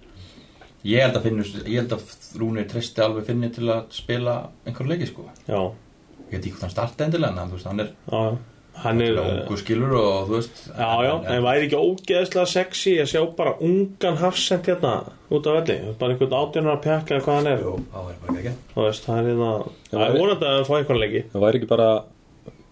Ég 0.86 1.02
held 1.02 1.18
að 1.18 1.28
finnur 1.28 1.52
ég 1.62 1.78
held 1.78 1.94
að 1.94 2.10
Rúni 2.38 2.66
tristi 2.70 3.02
alveg 3.02 3.30
finni 3.30 3.50
til 3.54 3.70
að 3.70 3.86
spila 3.94 4.36
einhver 4.66 4.90
leiki 4.90 5.08
sko. 5.10 5.28
Já, 5.46 5.60
ég 6.26 6.34
veit 6.34 6.40
ekki 6.40 6.56
hvort 6.56 6.66
hann 6.66 6.74
starta 6.74 7.06
endilega 7.06 7.46
en 7.46 7.56
hann 7.70 7.86
er 7.86 7.94
já, 7.94 8.18
já. 8.18 8.55
Hann 8.82 9.00
er 9.00 9.16
ungu 9.22 9.56
skilur 9.60 9.92
og 9.98 10.26
þú 10.28 10.34
veist 10.36 10.58
Já, 10.68 10.90
já, 11.06 11.12
en 11.32 11.44
væri 11.46 11.66
ekki 11.66 11.78
ógeðslega 11.80 12.46
sexy 12.50 12.96
að 13.02 13.10
sjá 13.12 13.22
bara 13.38 13.54
ungan 13.64 14.18
hafsend 14.20 14.68
hérna 14.68 14.94
út 15.32 15.46
af 15.50 15.56
velli, 15.60 15.78
bara 16.00 16.12
einhvern 16.14 16.36
átjónar 16.40 16.76
að 16.76 16.82
pjaka 16.84 17.16
eða 17.16 17.24
hvað 17.24 17.38
hann 17.40 17.48
er, 17.52 17.64
Jú, 17.64 17.72
það 17.94 18.10
er 18.12 18.18
bara 18.26 18.36
ekki 18.42 18.52
þú 18.74 18.84
veist, 18.86 19.06
það 19.08 19.18
er 19.22 19.30
hérna 19.30 19.52
það 19.90 20.04
er 20.06 20.18
vonandi 20.20 20.46
að 20.50 20.54
hann 20.56 20.68
fá 20.68 20.74
eitthvað 20.80 21.00
leiki. 21.02 21.22
Það 21.32 21.44
væri 21.46 21.60
ekki 21.60 21.70
bara 21.72 21.88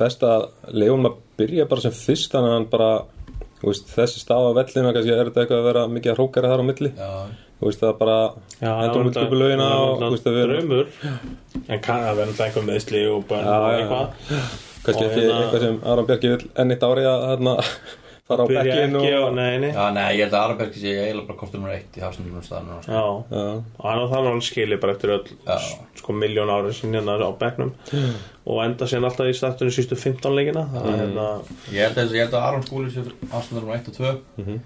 best 0.05 0.27
að 0.29 0.45
leiðum 0.75 1.09
að 1.11 1.17
byrja 1.41 1.67
bara 1.71 1.85
sem 1.87 1.97
fyrst 1.97 2.35
þannig 2.35 2.53
að 2.53 2.57
hann 2.59 2.69
bara 2.75 2.91
þú 3.63 3.71
veist, 3.71 3.89
þessi 3.95 4.21
stað 4.23 4.51
á 4.51 4.57
vellinu 4.61 4.93
kannski 4.95 5.15
er 5.15 5.31
þetta 5.31 5.43
eitthvað 5.45 5.63
að 5.63 5.69
vera 5.71 5.87
mikið 5.95 6.13
að 6.13 6.19
hrókara 6.21 6.53
þar 6.53 6.63
á 6.63 6.69
milli? 6.69 6.91
Já, 6.99 7.11
þú 7.59 7.71
veist 7.71 7.83
það 7.85 7.97
bara 8.03 8.19
það 8.61 8.85
endur 8.85 9.01
var 9.01 9.11
útköpu 9.11 9.41
lögina 9.41 9.69
og 9.81 9.97
þú 10.03 10.11
veist 10.15 10.29
að 10.29 10.37
við 10.37 10.45
erum 10.45 10.71
draumur. 10.75 10.87
En 11.65 11.83
kann 11.87 12.05
að 12.05 12.21
náttúrulega 12.21 12.47
eitthvað 12.51 12.69
meðsli 12.71 13.03
og 13.15 13.27
bara 13.31 13.59
eitthvað 13.79 14.74
kannski 14.87 15.05
ekki 15.09 15.21
hérna- 15.21 15.43
eitthvað 15.43 15.67
sem 15.67 15.77
Aron 15.93 16.09
Bjarki 16.09 16.33
vil 16.35 16.49
enn 16.63 16.75
eitt 16.75 16.83
ári 16.89 17.05
að 17.11 17.25
hérna, 17.31 17.55
fara 18.29 18.45
á 18.45 18.47
byrja 18.49 18.63
bekkin 18.65 18.95
ekki 18.99 19.15
og 19.19 19.25
og, 19.29 19.35
nei, 19.37 19.59
nei. 19.61 19.71
Já, 19.77 19.85
nei, 19.93 20.05
ég 20.17 20.23
held 20.25 20.35
að 20.39 20.45
Araberg 20.47 20.77
sé 20.81 20.93
eiginlega 20.97 21.27
bara 21.29 21.39
kostur 21.43 21.61
nummer 21.61 21.75
eitt 21.75 21.99
í 21.99 22.05
hafsendunum 22.05 22.45
staðinu 22.47 22.79
Já, 22.87 23.03
Já. 23.35 23.43
og 23.77 23.85
hann 23.91 24.01
á 24.01 24.07
það 24.13 24.17
alveg 24.21 24.47
skilið 24.49 24.81
bara 24.85 24.95
eftir 24.97 25.13
öll 25.17 25.35
Já. 25.45 25.59
sko 26.01 26.17
miljón 26.17 26.53
árið 26.55 26.79
sinni 26.79 26.97
hérna 27.01 27.19
á 27.21 27.33
bekknum. 27.43 27.75
Og 28.49 28.63
enda 28.65 28.89
síðan 28.89 29.09
alltaf 29.11 29.29
í 29.29 29.37
startunum 29.37 29.77
sístu 29.77 29.97
15 30.01 30.37
leikina 30.39 30.65
þannig 30.73 30.95
að 30.95 31.03
hérna, 31.05 31.29
Ég 31.73 31.85
held 31.85 32.01
að, 32.01 32.17
ég 32.17 32.25
held 32.25 32.39
að 32.41 32.49
Aron 32.49 32.65
skúli 32.65 32.91
sé 32.95 33.05
hafsendunum 33.05 33.61
nummer 33.67 33.77
eitt 33.77 33.93
og 33.93 33.99
tvö. 34.01 34.59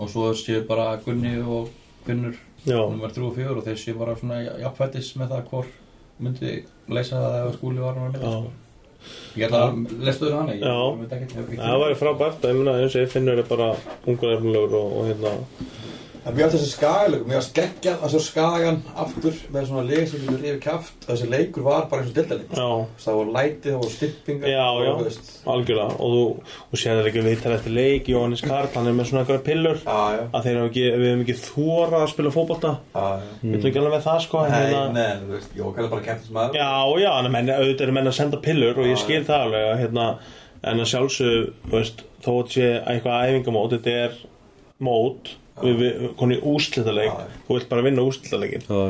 Og 0.00 0.08
svo 0.12 0.30
séu 0.36 0.62
bara 0.68 0.90
Gunni 1.04 1.34
og 1.40 1.68
Finnur 2.06 2.36
já, 2.64 2.76
nummer 2.80 3.08
3 3.12 3.24
og 3.28 3.34
4 3.36 3.56
og 3.56 3.64
þeir 3.64 3.80
séu 3.80 3.96
bara 3.98 4.14
svona 4.16 4.40
jafnfættis 4.44 5.14
með 5.20 5.34
það 5.34 5.50
hvor 5.50 5.66
myndi 6.20 6.52
leysa 6.88 7.16
það 7.20 7.36
ef 7.48 7.56
skúli 7.58 7.80
var 7.80 7.96
hann 8.00 8.16
já. 8.16 8.32
Ég 9.38 9.46
held 9.46 9.56
að 9.56 10.04
lestu 10.06 10.28
þau 10.28 10.38
hann 10.40 10.50
Já. 10.60 10.74
það 11.60 11.82
væri 11.84 11.98
frábært 12.00 12.48
ég 12.50 12.88
og 12.90 12.96
ég 13.00 13.12
finnur 13.12 13.40
er 13.40 13.48
bara 13.48 13.68
ungur 14.06 14.34
efnilegur 14.36 14.76
og, 14.80 14.96
og 15.00 15.10
hérna 15.10 15.34
En 16.26 16.34
mér 16.36 16.46
átt 16.46 16.54
þessi 16.56 16.70
skagalög, 16.74 17.22
mér 17.28 17.38
átt 17.40 17.54
geggjað 17.56 18.02
að 18.04 18.12
svo 18.14 18.20
skagan 18.24 18.80
aftur 19.00 19.36
með 19.54 19.68
svona 19.70 19.84
leik 19.88 20.08
sem 20.10 20.24
getur 20.26 20.42
yfir 20.44 20.58
kjaft. 20.66 21.06
Þessi 21.06 21.28
leikur 21.32 21.64
var 21.64 21.86
bara 21.90 22.02
eins 22.04 22.10
og 22.12 22.18
dildaleg 22.18 22.52
já, 22.52 22.66
það 23.04 23.18
voru 23.20 23.34
lætið, 23.36 23.70
það 23.70 23.78
voru 23.80 23.94
stippingar 23.94 24.50
Já, 24.52 24.66
já. 24.84 24.90
þú 24.90 25.06
veist, 25.06 25.30
algjörlega. 25.54 25.96
Og 26.00 26.14
þú, 26.16 26.24
og 26.70 26.82
séðar 26.82 27.08
ekki 27.10 27.24
viðtal 27.24 27.54
eftir 27.56 27.74
leik 27.76 28.10
Jóhannes 28.12 28.44
Karl, 28.44 28.68
hann 28.74 28.90
er 28.90 28.98
með 28.98 29.08
svona 29.10 29.24
eitthvað 29.24 29.42
pillur 29.48 29.80
Já, 29.80 30.00
já, 30.16 30.22
að 30.28 30.46
þeir 30.46 30.60
hafa 30.60 30.70
ekki, 30.70 30.84
við 30.90 31.08
hefum 31.10 31.24
ekki 31.24 31.38
þórað 31.40 31.98
að 32.00 32.12
spila 32.14 32.34
já 32.90 33.04
við 33.40 33.54
veitum 33.54 33.70
ekki 33.70 33.80
alveg 33.80 33.94
með 33.94 34.04
það 34.06 34.20
sko 34.26 34.42
Nei, 34.44 34.54
hérna- 34.60 34.92
nei, 34.94 35.10
þú 35.20 35.32
veist, 35.34 35.56
Jókal 35.56 35.84
er 35.84 35.90
bara 35.94 36.06
kæmtist 36.06 36.34
maður 36.36 36.60
Já, 36.60 36.70
já, 37.00 37.10
en 37.18 37.32
menn, 37.34 37.52
auðvitað 37.54 37.86
eru 37.86 37.96
menn 37.96 38.10
að 38.10 38.16
senda 38.20 38.40
pillur 38.44 38.80
og 38.80 38.88
ég 38.90 39.00
skil 39.00 39.22
það 39.28 39.44
alveg 39.46 39.80
hérna, 39.80 40.06
en 40.70 40.82
að 40.84 40.90
sjálfsög, 40.92 41.52
þú 41.66 41.76
veist, 41.76 42.02
þó 42.24 42.30
að 42.36 42.50
sé 42.54 42.68
eitthvað 42.84 43.30
æfingamót, 43.30 43.74
þetta 43.76 43.94
er 44.04 44.18
mót, 44.80 45.32
við, 45.62 45.78
við, 45.80 46.08
koni 46.20 46.40
úrslitaleik, 46.52 47.14
Já. 47.14 47.38
þú 47.46 47.56
vilt 47.58 47.70
bara 47.70 47.86
vinna 47.86 48.04
úrslitaleikin 48.06 48.66
Já. 48.66 48.80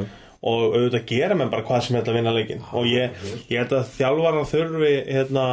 og 0.41 0.65
auðvitað 0.71 1.07
gera 1.11 1.37
menn 1.39 1.53
bara 1.53 1.67
hvað 1.69 1.85
sem 1.87 2.01
er 2.01 2.09
að 2.09 2.19
vinna 2.21 2.35
leikin 2.37 2.65
og 2.73 2.89
ég, 2.89 3.19
ég 3.51 3.61
held 3.61 3.77
að 3.77 3.93
þjálfara 3.99 4.47
þurfi, 4.51 4.95
hérna, 5.11 5.45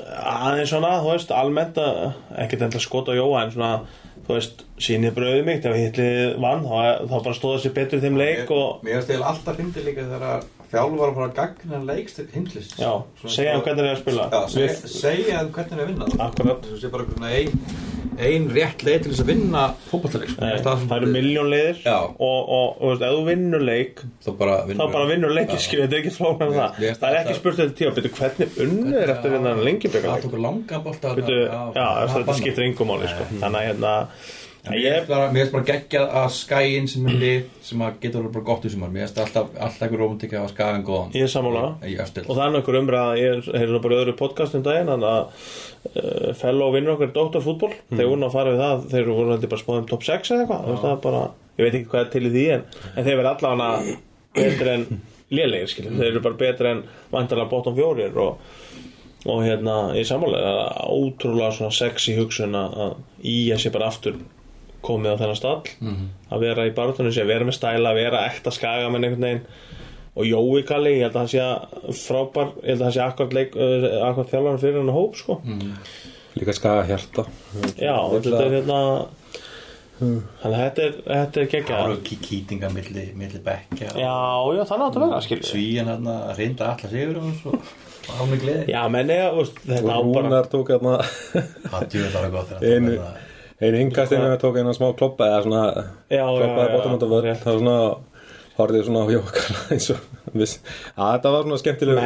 aðeins 0.00 0.72
svona, 0.72 0.96
þú 1.04 1.14
veist, 1.14 1.30
almennt 1.36 1.78
að, 1.80 2.02
ekkert 2.44 2.66
enda 2.66 2.82
skota 2.82 3.14
á 3.14 3.18
Jóa 3.18 3.44
en 3.44 3.54
svona, 3.54 3.70
þú 4.26 4.34
veist, 4.34 4.66
sýnið 4.82 5.16
bröðið 5.16 5.46
mitt 5.46 5.68
ef 5.68 5.78
hitlið 5.78 6.20
vann, 6.42 6.66
þá, 6.66 7.06
þá 7.06 7.16
bara 7.16 7.38
stóða 7.38 7.62
sér 7.62 7.76
betur 7.78 8.00
í 8.00 8.04
þeim 8.04 8.20
leik 8.20 8.52
og 8.52 8.84
Mér 8.84 8.98
finnst 8.98 9.14
eða 9.16 9.32
alltaf 9.32 9.60
hindi 9.62 9.84
líka 9.86 10.06
þegar 10.10 10.46
þjálfur 10.72 11.14
var 11.16 11.28
að 11.28 11.34
gagna 11.36 11.80
leikst 11.86 12.22
heimslist 12.34 12.76
Já, 12.80 12.90
segja 13.22 13.54
um 13.56 13.62
hvernig 13.64 13.84
þeir 13.84 13.90
eru 13.90 13.96
að 13.96 14.02
spila. 14.02 14.26
Já, 14.32 14.40
segja, 14.90 15.42
um 15.44 15.52
hvernig 15.54 15.72
þeir 15.72 15.82
eru 15.82 15.86
að 15.86 15.92
vinna 15.92 16.26
Akkurat. 16.26 16.66
Það 16.66 16.80
sé 16.82 16.90
bara 16.92 17.06
einhvern 17.06 17.28
ein, 17.30 17.50
ein 18.22 18.46
rétt 18.54 18.82
leið 18.86 19.02
til 19.04 19.10
þess 19.12 19.22
að 19.24 19.30
vinna 19.30 19.62
fótballtaleik 19.90 20.30
sko. 20.32 20.50
Það, 20.66 20.84
eru 20.96 21.10
miljón 21.14 21.50
leiðir 21.52 21.80
og, 21.90 22.40
og, 22.56 22.80
og 22.80 22.94
ef 22.96 23.02
þú 23.16 23.24
vinnur 23.28 23.64
leik 23.66 24.02
Þá 24.24 24.30
bara 24.40 24.56
þá 24.70 24.82
bara 24.94 25.08
vinnur 25.10 25.34
skilja, 25.66 25.86
þetta 25.86 25.98
er 25.98 26.02
ekki 26.04 26.14
Mér- 26.16 26.56
það. 26.56 26.80
það 27.02 27.08
er 27.10 27.20
ekki 27.22 27.36
spurt 27.40 27.60
þetta 27.60 27.76
tíu 27.80 27.90
að 27.90 28.00
byrja 28.00 28.14
hvernig 28.20 28.58
unnu 28.66 28.96
er 29.02 29.14
eftir 29.16 29.36
lengi 29.68 29.92
langa 30.46 30.82
bolta 30.86 31.14
Byrju, 31.20 31.38
já, 31.76 31.86
þetta 32.16 32.38
skiptir 32.40 32.66
engum 32.70 32.92
máli 32.94 33.12
sko. 33.12 33.28
þannig 33.42 33.60
að 33.62 33.70
hérna 33.70 33.94
ég, 34.74 34.96
finnst 34.96 35.10
bara, 35.10 35.28
mér 35.30 35.44
finnst 35.44 35.54
bara 35.54 35.68
geggjað 35.70 36.16
að 36.20 36.28
skæin 36.36 36.90
sem 36.90 37.06
er 37.06 37.18
lið 37.22 37.46
sem 37.68 37.84
að 37.86 38.00
getur 38.02 38.20
alveg 38.22 38.34
bara 38.36 38.46
gott 38.50 38.66
í 38.66 38.72
sumar. 38.72 38.92
Mér 38.94 39.06
finnst 39.06 39.22
alltaf, 39.22 39.54
alltaf 39.54 39.86
einhver 39.86 40.02
romantík 40.02 40.36
að 40.36 40.50
skæin 40.52 40.86
góðan. 40.86 41.14
Ég 41.16 41.26
er 41.28 41.32
sammála. 41.32 41.64
Og 42.26 42.32
það 42.32 42.44
er 42.46 42.60
einhver 42.60 42.80
umræða 42.82 43.16
ég 43.22 43.50
er 43.62 43.72
nú 43.72 43.82
bara 43.86 44.02
öðru 44.02 44.16
podcast 44.18 44.58
um 44.58 44.66
daginn 44.66 44.92
þannig 44.92 45.10
að 45.14 45.48
uh, 45.92 46.30
fellow 46.42 46.74
vinnur 46.74 46.96
okkar 46.96 47.14
doktorfútból 47.16 47.74
þeir 47.92 48.06
voru 48.06 48.20
nú 48.22 48.30
að 48.30 48.38
fara 48.38 48.54
við 48.54 48.64
það 48.64 48.86
þeir 48.94 49.10
voru 49.12 49.34
heldur 49.34 49.52
bara 49.54 49.64
spáðum 49.64 49.90
top 49.90 50.06
6 50.10 50.32
eða 50.36 50.46
eitthvað. 50.46 51.34
Er 51.46 51.46
ég 51.56 51.64
veit 51.64 51.76
ekki 51.78 51.90
hvað 51.90 52.02
er 52.02 52.10
til 52.12 52.24
í 52.28 52.32
því 52.32 52.46
en, 52.56 52.64
en 52.92 53.06
þeir 53.06 53.20
verða 53.20 53.34
allavega 53.36 53.96
betri 54.36 54.72
en 54.74 54.86
lélegir 55.32 55.72
skilja, 55.72 55.94
þeir 55.96 56.10
eru 56.10 56.22
bara 56.24 56.40
betri 56.40 56.70
en 56.70 56.82
vantarlega 57.12 57.50
bottom 57.50 57.76
fjórir 57.76 58.18
og, 58.22 58.42
og 59.26 59.42
hérna 59.42 59.76
ég 59.96 60.06
sammálega 60.08 60.52
það 60.52 60.64
er 60.70 60.96
ótrúlega 61.00 61.52
svona 61.56 61.76
sexy 61.78 62.16
hugsun 62.18 62.58
að 62.60 62.98
í 63.26 63.38
að 63.54 63.62
sé 63.64 63.72
bara 63.74 63.90
aftur 63.90 64.20
komið 64.86 65.14
á 65.14 65.20
þennan 65.22 65.38
stall. 65.40 65.62
Að 66.32 66.44
vera 66.46 66.66
í 66.68 66.74
barátunum 66.76 67.12
sé, 67.16 67.26
vera 67.28 67.44
með 67.48 67.58
stæla, 67.58 67.92
vera 67.98 68.24
ekta 68.30 68.52
skaga 68.54 68.88
með 68.94 69.08
einhvern 69.10 69.26
veginn. 69.28 69.44
Og 70.16 70.24
Jói 70.30 70.62
Kalli, 70.64 70.94
ég 70.96 71.02
held 71.04 71.16
að 71.18 71.22
hann 71.26 71.32
sé 71.34 71.98
frábær, 72.06 72.54
ég 72.62 72.70
held 72.72 72.80
að 72.80 72.86
hann 72.86 72.94
sé 72.96 73.02
akkurat, 73.04 73.34
leik, 73.36 73.56
akkurat 74.06 74.30
þjálfarinn 74.32 74.62
fyrir 74.62 74.78
hann 74.80 74.94
hóp 74.96 75.18
sko. 75.20 75.40
líka 76.36 76.52
skaga 76.56 76.86
hjarta. 76.88 77.26
Já, 77.80 77.96
þetta 78.14 78.40
er 78.46 78.54
hérna 78.56 78.80
þannig 79.96 80.44
að 80.44 80.54
þetta 80.60 80.82
er, 80.84 80.96
þetta 81.06 81.40
er 81.40 81.46
Það 81.46 81.52
geggja 81.54 81.76
voru 81.80 81.98
ký- 82.04 82.18
kýtingar 82.20 82.72
milli, 82.74 83.04
milli 83.16 83.38
bekkja. 83.46 83.92
Já, 83.96 84.16
já, 84.56 84.62
þannig 84.68 84.86
átt 84.90 84.98
að 84.98 85.04
vera 85.06 85.20
Svíjan 85.50 85.88
hann 85.88 86.10
að 86.12 86.32
reynda 86.40 86.66
alla 86.74 86.90
sigur 86.92 87.20
og 87.22 87.30
svo 87.40 87.54
Áni 88.20 88.36
gleði 88.38 88.66
já, 88.70 88.82
menn 88.92 89.08
ég, 89.10 89.38
þetta 89.66 89.88
á 89.88 89.98
og 89.98 90.12
bara 90.12 90.28
Rúnar 90.28 90.50
tók 90.52 90.68
hérna 90.74 90.92
Það 91.72 91.86
djúið 91.94 92.12
það 92.12 92.20
var 92.20 92.34
gott 92.36 92.52
þegar 92.52 92.68
einu 93.56 93.64
það 93.64 93.68
einu 93.70 93.80
hingastinu 93.84 94.26
við 94.30 94.36
tók 94.42 94.60
eina 94.60 94.76
smá 94.76 94.90
kloppa 94.98 95.30
eða 95.30 95.46
svona 95.46 95.64
kloppaði 96.10 96.68
já, 96.68 96.74
bóttamönda 96.74 97.10
vörð 97.10 97.28
rétt. 97.30 97.42
það 97.44 97.52
var 97.52 97.62
svona 97.62 97.78
horfði 98.56 98.82
svona 98.86 99.04
á 99.04 99.06
jókala 99.12 99.62
eins 99.76 99.90
og 99.92 100.04
að 100.36 101.12
þetta 101.12 101.32
var 101.34 101.46
svona 101.46 101.60
skemmtileg 101.60 102.00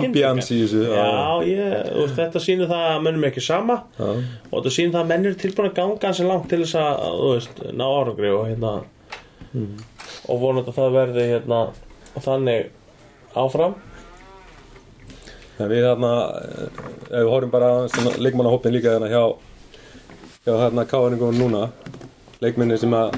ambiance 0.00 0.54
í 0.54 0.60
þessu 0.64 0.84
já, 0.86 1.10
ég, 1.46 1.90
þetta 2.16 2.42
sýnir 2.42 2.70
það 2.70 2.86
að 2.88 3.04
mönnum 3.06 3.26
ekki 3.30 3.42
sama. 3.44 3.82
Já. 3.98 4.08
og 4.10 4.56
þetta 4.56 4.72
sýnir 4.76 4.94
það 4.94 5.02
að 5.02 5.12
menn 5.12 5.28
eru 5.30 5.40
tilbúin 5.42 5.70
að 5.70 5.76
ganga 5.80 6.10
hansi 6.10 6.26
langt 6.26 6.48
til 6.50 6.62
þess 6.64 6.78
að, 6.80 7.04
þú 7.20 7.30
veist, 7.34 7.62
ná 7.74 7.86
árangri 7.90 8.32
og 8.34 8.48
hérna 8.48 8.72
og 10.30 10.42
vonandi 10.42 10.70
að 10.70 10.78
það 10.78 10.96
verði 10.96 11.28
hérna 11.34 11.60
þannig 12.20 12.70
áfram. 13.38 13.76
En 15.60 15.68
við 15.68 15.84
eh, 15.84 15.92
ef 15.92 17.12
við 17.12 17.30
horfum 17.30 17.52
bara 17.52 17.70
á 17.70 17.78
svona 17.92 18.14
leikmannahópin 18.22 18.74
líka 18.74 18.94
þarna 18.94 19.10
hjá, 19.12 19.24
hjá 20.40 20.54
þarna 20.56 20.86
káðningum 20.88 21.36
núna, 21.36 21.66
leikminni 22.40 22.78
sem 22.80 22.94
að, 22.96 23.16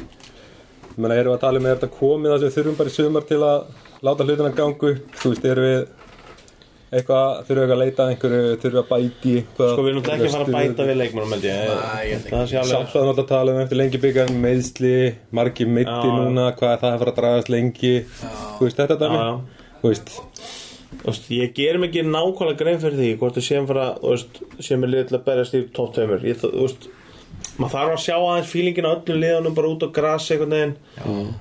ég 0.91 0.97
meina, 0.99 1.15
erum 1.21 1.31
við 1.31 1.37
að 1.37 1.43
tala 1.45 1.61
um 1.61 1.67
er 1.69 1.77
þetta 1.77 1.95
komið 1.95 2.33
sem 2.35 2.49
við 2.49 2.55
þurfum 2.57 2.79
bara 2.81 2.91
í 2.91 2.95
sumar 2.97 3.27
til 3.29 3.43
að 3.47 3.67
láta 4.03 4.25
hlutina 4.27 4.49
gangu, 4.57 4.91
þú 5.21 5.31
veist, 5.31 5.45
erum 5.53 5.67
við 5.69 5.85
eitthvað, 6.93 7.37
þurfum 7.47 7.61
við 7.61 7.63
eitthvað 7.63 7.77
að 7.77 7.83
leita 7.85 8.03
að 8.03 8.11
einhverju, 8.13 8.41
þurfum 8.65 8.75
við 8.75 8.81
að 8.81 8.89
bæti 8.91 9.35
eitthvað. 9.39 9.71
sko 9.77 9.85
við 9.85 9.93
erum 9.93 10.01
ekki 10.03 10.17
að 10.17 10.35
fara 10.35 10.49
að 10.49 10.57
bæta 10.57 10.87
við 10.89 10.99
leikmennum 10.99 11.37
held 11.37 11.47
ég, 11.47 11.61
Samt 12.33 12.97
að 12.99 13.07
náttúrulega 13.07 13.29
tala 13.31 13.55
um 13.55 13.61
eftir 13.63 13.79
lengi 13.79 14.01
byggjan, 14.03 14.33
meðsli, 14.43 14.95
margi 15.39 15.67
mitti 15.79 15.95
Já. 15.95 16.17
núna, 16.19 16.49
hvað 16.59 16.75
er 16.75 16.83
það 16.83 16.97
að 16.97 17.05
fara 17.05 17.13
að 17.15 17.21
dragast 17.21 17.53
lengi, 17.55 17.93
þú 18.59 18.67
veist, 18.67 18.81
þetta 18.83 18.99
dæmi, 18.99 19.21
Já, 19.23 19.29
já. 19.31 19.71
þú 19.79 19.93
veist, 19.95 20.13
Þú 21.03 21.13
ég 21.35 21.55
gerum 21.57 21.87
ekki 21.87 22.03
nákvæmlega 22.05 22.59
grein 22.61 22.83
fyrir 22.83 22.99
því 22.99 23.07
hvort 23.19 23.39
við 23.39 23.47
séum 23.47 23.65
fara, 23.71 23.87
þú 24.03 24.11
veist, 24.13 24.43
séum 24.63 24.85
við 24.85 25.15
að 25.17 25.25
berjast 25.25 25.57
í 25.57 25.63
top 25.75 25.95
2 25.97 26.19
ég, 26.29 26.37
þú 26.43 26.51
veist, 26.61 26.85
maður 27.59 27.73
þarf 27.77 27.95
að 27.97 28.03
sjá 28.05 28.15
aðeins 28.17 28.51
fílingin 28.53 28.89
á 28.89 28.93
öllum 28.95 29.19
liðunum 29.23 29.57
bara 29.57 29.73
út 29.75 29.85
á 29.85 29.89
grasi 29.99 30.35
einhvern 30.35 30.55
veginn, 30.57 30.75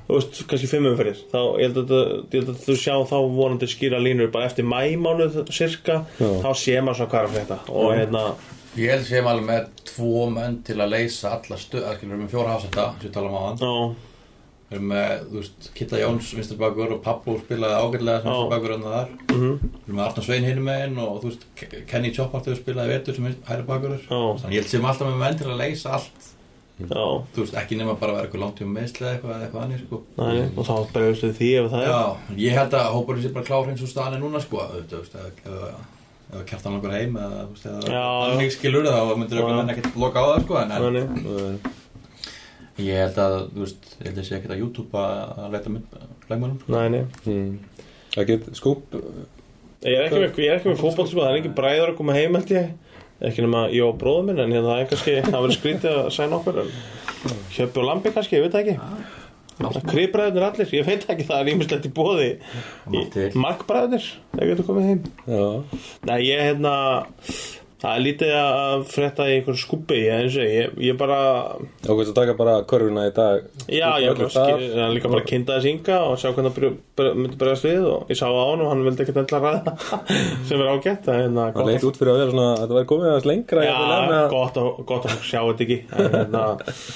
þú 0.08 0.18
veist, 0.18 0.42
kannski 0.52 0.70
fimm 0.72 0.90
umferðir, 0.92 1.22
þá, 1.32 1.40
ég 1.62 1.68
held 1.70 1.82
að, 1.82 2.02
ég 2.32 2.38
held 2.42 2.54
að 2.56 2.64
þú 2.66 2.78
sjá 2.82 2.96
þá 3.12 3.18
vonandi 3.38 3.70
skýra 3.72 4.02
línur 4.04 4.32
bara 4.34 4.50
eftir 4.50 4.68
mæmánuð 4.68 5.42
cirka, 5.56 6.02
Já. 6.20 6.30
þá 6.44 6.50
sé 6.60 6.80
maður 6.82 7.02
svona 7.02 7.14
hvað 7.16 7.24
er 7.28 7.36
frétta. 7.38 7.60
Og 7.72 7.94
hérna, 7.96 8.26
Ég 8.80 8.88
held 8.88 9.04
sem 9.04 9.26
alveg 9.28 9.48
með 9.50 9.66
tvo 9.90 10.30
menn 10.32 10.54
til 10.64 10.78
að 10.80 10.94
leysa 10.94 11.34
alla 11.36 11.58
stöð 11.60 11.90
skilur 11.98 12.16
við 12.16 12.22
með 12.22 12.30
fjóra 12.32 12.54
hafsenda 12.54 12.86
sem 12.94 13.02
við 13.10 13.14
talum 13.18 13.34
á 13.36 13.42
hann 13.44 13.58
já, 13.60 13.72
Við 14.72 14.78
erum 14.78 14.88
með, 14.88 15.10
þú 15.28 15.36
veist, 15.42 15.66
Kitta 15.76 15.98
Jóns 16.00 16.28
vinsturbakur 16.38 16.92
og 16.96 17.02
Pablo 17.04 17.34
spilaði 17.42 17.76
Já. 18.24 18.24
vinsturbakur 18.24 18.72
en 18.78 18.84
það 18.86 18.94
þar. 18.96 19.10
Mhm, 19.36 19.54
Við 19.62 19.88
erum 19.90 19.98
með 19.98 20.06
Arnar 20.08 20.24
Svein 20.24 20.46
hinum 20.48 20.64
meginn 20.70 20.98
og 21.04 21.18
þú 21.22 21.26
veist 21.28 21.44
Ke- 21.60 21.82
Kenny 21.92 22.12
Choppart 22.16 22.46
hefur 22.48 22.62
spilaði 22.64 22.94
vetur 22.96 23.16
sem 23.16 23.26
hæri 23.50 23.66
bakur. 23.68 23.98
Já. 24.00 24.22
Þannig 24.40 24.56
ég 24.56 24.62
held 24.62 24.72
sem 24.72 24.86
alltaf 24.88 25.08
með 25.12 25.18
menn 25.20 25.38
til 25.42 25.48
að 25.52 25.58
leysa 25.60 25.92
allt. 25.98 26.22
Já, 26.82 27.04
Þú 27.36 27.40
veist, 27.44 27.54
ekki 27.60 27.76
nema 27.78 27.94
bara 28.00 28.12
að 28.12 28.16
vera 28.16 28.26
eitthvað 28.30 28.42
langt 28.42 28.62
í 28.64 28.66
meðsli 28.66 29.04
eða 29.06 29.12
eitthvað, 29.14 29.34
eða 29.36 29.44
eitthvað 29.46 29.64
annir 29.68 29.82
sko. 29.84 29.98
Og 30.58 30.66
þá 30.66 30.76
berjast 30.96 31.24
við 31.28 31.34
því 31.38 31.50
ef 31.60 31.66
það 31.72 31.82
er, 31.82 31.88
Já, 31.92 32.02
ég 32.48 32.52
held 32.58 32.72
að 32.80 32.92
hópurinn 32.96 33.22
sé 33.22 33.30
bara 33.36 33.46
klár 33.46 33.68
eins 33.70 33.84
og 33.84 33.92
staðan 33.92 34.16
er 34.16 34.22
núna 34.24 34.40
sko. 34.42 34.58
Þú 34.90 34.98
veist, 34.98 35.16
ef 36.32 36.46
kjartan 36.48 36.74
langar 36.80 36.96
heim 36.96 37.14
eða 37.20 37.44
þú 37.44 37.52
veist, 37.52 37.66
eða 37.68 37.82
ég 42.86 43.04
held 43.06 43.20
að, 43.22 43.38
þú 43.54 43.66
veist, 43.66 43.92
ég 44.00 44.10
held 44.10 44.22
að 44.22 44.28
sé 44.28 44.38
ekkert 44.38 44.56
að 44.56 44.64
YouTube 44.64 45.02
að 45.02 45.44
að 45.46 45.56
leita 45.56 45.74
mynd 45.76 45.96
leikmannum 46.30 46.58
sko. 46.62 46.74
nei, 46.76 46.88
nei 46.94 47.04
hmm. 47.26 47.86
ekkert 48.18 48.50
skúp, 48.58 49.00
Ég 49.82 49.98
er 49.98 50.06
ekki 50.06 50.20
með, 50.22 50.40
ég 50.44 50.52
er 50.52 50.60
ekki 50.60 50.70
með 50.70 50.82
fótboll 50.84 51.08
sko, 51.10 51.24
það 51.24 51.32
er 51.32 51.40
ekki 51.40 51.54
bræður 51.58 51.90
að 51.90 51.96
koma 51.98 52.14
heim 52.14 52.36
held 52.38 52.52
ég 52.54 52.68
ekki 53.22 53.46
nema 53.46 53.64
ég 53.74 53.86
og 53.86 53.98
bróður 54.02 54.28
minn 54.28 54.42
en 54.42 54.54
hérna 54.54 54.68
það 54.68 54.84
er 54.84 54.92
kannski, 54.92 55.16
það 55.26 55.40
verður 55.40 55.58
skrítið 55.58 55.98
að 55.98 56.12
sæna 56.18 56.38
okkur 56.38 56.60
Hjöppi 57.54 57.82
og 57.82 57.88
Lambi 57.88 58.14
kannski, 58.14 58.38
ég 58.38 58.46
veit 58.46 58.56
það 58.56 58.64
ekki 58.66 58.78
Kribræðurnir 59.62 60.46
allir, 60.48 60.70
ég 60.74 60.88
veit 60.88 61.04
ekki 61.12 61.26
það 61.28 61.42
er 61.44 61.50
ímislegt 61.52 61.84
í 61.86 61.92
bóði. 61.94 62.30
Markbræðurnir, 63.38 64.08
þeir 64.32 64.52
getur 64.52 64.68
komið 64.70 64.88
heim 64.88 65.04
já, 65.30 65.44
Nei, 66.10 66.16
ég 66.26 66.42
hérna 66.48 66.74
Það 67.82 67.96
er 67.98 68.02
lítið 68.06 68.32
að 68.38 68.82
frétta 68.92 69.26
í 69.26 69.32
einhver 69.40 69.56
skúpi 69.58 69.96
ég, 70.04 70.36
ég, 70.38 70.74
ég 70.86 70.98
bara 71.00 71.16
Og 71.90 72.02
að 72.04 72.12
taka 72.14 72.36
bara 72.38 72.60
körfuna 72.70 73.08
í 73.10 73.14
dag. 73.16 73.48
Já, 73.66 73.88
ég 74.04 74.20
hann 74.22 74.94
líka 74.94 75.10
bara 75.10 75.24
kynda 75.26 75.56
þess 75.58 75.70
ynga 75.72 75.96
og 76.06 76.20
sjá 76.22 76.30
hvernig 76.36 76.54
það 76.60 77.18
myndi 77.18 77.40
bregðast 77.42 77.66
við 77.66 77.88
og 77.90 78.12
ég 78.14 78.20
sá 78.20 78.28
á 78.30 78.38
hann 78.38 78.62
og 78.62 78.70
hann 78.70 78.84
vildi 78.86 79.02
ekkert 79.08 79.18
endla 79.24 79.40
ræða 79.42 79.74
sem 80.52 80.62
er 80.62 80.70
ágætt 80.76 81.10
hérna, 81.10 81.48
Það 81.48 81.58
gott 81.58 81.72
leit 81.72 81.80
að- 81.82 81.88
út 81.90 81.98
fyrir 82.04 82.14
að 82.14 82.20
vera 82.22 82.36
svona 82.36 82.46
að 82.52 82.62
þetta 82.62 82.78
væri 82.78 82.90
komið 82.94 83.10
aðeins 83.16 83.30
lengra 83.32 83.66
Já, 83.66 83.74
að- 83.82 84.30
gott 84.36 84.62
að, 84.62 84.70
gott 84.94 85.10
að 85.10 85.18
sjá 85.32 85.42
þetta 85.50 85.66
ekki 85.66 85.80
en, 85.90 86.14
hérna, 86.20 86.46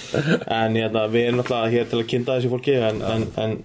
en 0.61 0.79
hérna, 0.83 1.07
við 1.15 1.27
erum 1.31 1.41
náttúrulega 1.41 1.73
hér 1.79 1.89
til 1.95 2.03
að 2.03 2.07
kynna 2.13 2.37
þessi 2.37 2.53
fólki 2.53 2.77
en, 2.91 3.01
en, 3.15 3.27
en, 3.41 3.57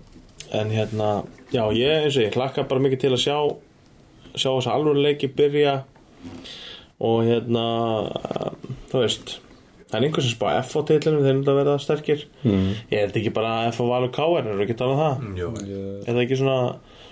en 0.62 0.72
hérna 0.78 1.10
já, 1.52 1.62
ég 1.76 2.06
eins 2.08 2.16
og 2.16 2.24
ég 2.24 2.40
hlakka 2.40 2.64
bara 2.72 2.86
mikið 2.88 3.04
til 3.04 3.12
að 3.12 3.22
sjá 3.28 3.36
sjá 4.40 4.48
þess 4.56 4.70
að 4.70 4.74
alveg 4.78 5.04
leiki 5.04 5.28
byrja 5.36 5.76
og 7.00 7.22
hérna 7.24 7.64
þú 8.90 9.00
veist 9.04 9.32
það 9.90 9.96
er 9.98 10.06
einhver 10.06 10.22
sem 10.22 10.34
spá 10.36 10.46
F 10.60 10.76
á 10.78 10.80
titlinum 10.86 11.24
þeir 11.24 11.32
eru 11.34 11.50
að 11.50 11.58
verða 11.60 11.76
sterkir. 11.82 12.24
Mm. 12.44 12.66
ég 12.92 13.00
held 13.04 13.16
ekki 13.20 13.32
bara 13.34 13.54
F 13.72 13.80
á 13.82 13.84
Val 13.90 14.04
og 14.06 14.12
K 14.14 14.26
er 14.38 14.50
ekki 14.66 14.76
talað 14.78 14.94
um 14.94 15.00
það? 15.02 15.40
Jú, 15.40 15.48
er 16.04 16.12
það 16.12 16.22
ekki 16.24 16.38
svona 16.38 16.58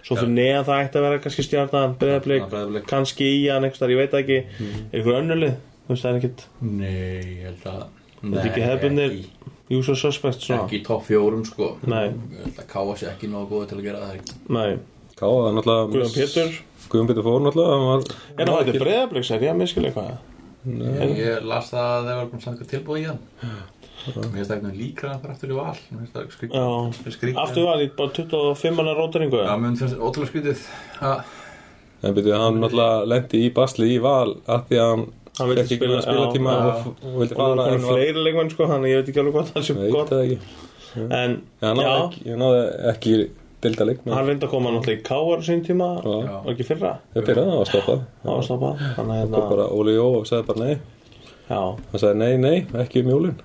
svo 0.07 0.17
fyrir 0.21 0.35
neðan 0.37 0.67
það 0.69 0.83
ætti 0.85 1.01
að 1.01 1.07
vera 1.09 1.23
kannski 1.25 1.45
stjarnan 1.49 1.97
Breiðablik. 1.99 2.87
kannski 2.89 3.27
í 3.35 3.41
hann 3.51 3.67
einhvers 3.67 3.83
þar, 3.83 3.93
ég 3.97 3.99
veit 4.03 4.13
það 4.15 4.23
ekki. 4.23 4.39
Er 4.93 5.01
ykkur 5.03 5.19
önnulið, 5.19 5.57
þú 5.87 5.95
veist 5.95 6.07
það 6.07 6.13
er 6.13 6.21
ekkit 6.21 6.45
Nei, 6.63 6.93
ég 7.39 7.49
held 7.49 7.67
að 7.73 7.83
Þetta 8.19 8.41
er 8.43 8.49
ekki 8.51 8.63
hefðbundir 8.67 9.13
usual 9.79 9.97
suspect 10.01 10.41
svona. 10.43 10.65
Ekki 10.65 10.79
í 10.81 10.85
topp 10.87 11.05
fjórum 11.07 11.43
sko. 11.47 11.67
Nei. 11.87 12.07
Ég 12.09 12.47
held 12.47 12.63
að 12.63 12.71
káa 12.73 12.95
sér 12.99 13.11
ekki 13.13 13.29
nógu 13.31 13.51
góði 13.53 13.69
til 13.71 13.79
að 13.79 13.85
gera 13.85 14.01
það 14.07 14.15
ekki 14.17 14.39
Nei, 14.57 14.79
Ká, 15.19 15.27
það 15.27 15.49
er 15.49 15.55
náttúrulega 15.59 15.89
Guðjón 15.93 16.15
Pétur. 16.15 16.53
Guðjón 16.89 17.09
Pétur 17.11 17.25
fór 17.27 17.41
náttúrulega 17.47 17.73
hann 17.75 17.87
var, 17.89 18.05
En 18.39 18.51
það 18.53 18.69
er 18.75 18.83
breyðablik, 18.85 19.25
sér 19.29 19.43
ég 19.47 19.51
að 19.55 19.59
miskila 19.63 19.91
eitthvað? 19.91 20.19
Ég 21.19 21.45
las 21.49 21.71
það 21.73 21.89
að 21.89 22.07
þeir 22.09 22.17
var 22.19 22.25
að 22.29 22.45
senda 22.45 22.55
eitthvað 22.55 22.71
tilbúið 22.75 23.03
í 23.03 23.09
hann. 23.09 23.21
Mér 24.09 24.29
finnst 24.33 24.49
það 24.49 24.55
eitthvað 24.57 24.79
líkra 24.79 25.09
að 25.11 25.15
það 25.15 25.23
fyrir 25.23 25.35
aftur 25.35 25.51
í 25.51 25.57
val. 25.59 25.77
Mér 25.91 25.99
finnst 25.99 26.15
það 26.15 26.29
skrítið 26.37 26.57
Já, 26.59 27.13
skrítið. 27.19 27.41
aftur 27.43 27.67
var 27.67 27.83
í 27.83 27.89
bara 27.99 28.15
25 28.19 28.77
manna 28.79 28.95
rótaringu 28.99 29.41
Já, 29.43 29.55
mér 29.59 29.73
finnst 29.75 29.85
það 29.85 30.05
ótrúlega 30.09 30.31
skrítið 30.33 30.63
að 31.03 31.35
En 32.09 32.15
byrju, 32.15 32.35
hann 32.39 32.61
náttúrulega 32.63 33.09
lendi 33.11 33.41
í 33.43 33.49
basli 33.57 33.89
í 33.97 33.99
val 34.05 34.37
af 34.47 34.69
því 34.71 34.79
að 34.79 34.91
hann 34.93 35.05
Hann 35.39 35.49
vildi 35.51 35.65
spila- 35.67 35.79
spila, 35.79 36.03
spila 36.03 36.29
tíma 36.35 36.53
já, 36.55 36.63
og, 36.69 37.03
og 37.03 37.19
vildi 37.21 37.35
Og 37.35 37.39
það 37.39 37.51
fara 37.59 37.67
er 37.75 37.79
var- 37.83 37.91
fleiri 37.93 38.23
leikmenn 38.27 38.51
sko, 38.55 38.67
hann 38.71 38.87
ég 38.89 38.97
veit 39.03 39.11
ekki 39.13 39.21
alveg 39.23 39.35
hvað 39.35 39.51
það 39.51 39.69
Ég 39.69 39.77
veit 39.83 39.93
gott. 39.93 40.09
það 40.15 40.23
ekki. 40.25 40.39
En, 41.19 41.37
hann 41.63 41.83
náði 42.39 42.63
ekki, 42.95 43.19
hann 43.59 43.75
náði 43.75 43.75
ekki 43.75 43.77
delta 43.77 43.85
leik 43.85 44.01
hann 44.07 44.27
reyndi 44.27 44.47
að 44.47 44.51
koma 44.51 44.71
náttúrulega 44.71 45.01
í 45.01 45.05
Káar 45.07 45.41
sín 45.43 45.63
tíma 45.67 45.89
Já. 46.03 46.35
og 46.45 46.51
ekki 46.53 46.65
fyrra. 46.69 46.93
Þetta 47.15 47.31
er 47.31 47.37
það, 47.39 47.49
það 47.49 47.59
var 47.59 47.67
stoppað 47.67 48.01
Það 48.23 48.33
var 48.35 48.43
stoppað 48.47 48.75
Þannig 48.79 48.99
að 48.99 49.05
Kom 49.05 49.11
hérna, 49.19 49.49
bara 49.51 49.67
Óli 49.75 49.93
Jó 49.97 50.07
og 50.19 50.27
sagði 50.29 50.47
bara 50.47 50.59
nei. 50.65 50.77
Já, 51.49 51.61
Hann 51.91 52.03
sagði 52.03 52.17
nei, 52.19 52.37
nei, 52.39 52.59
ekki 52.83 53.03
um 53.03 53.11
jólin. 53.11 53.39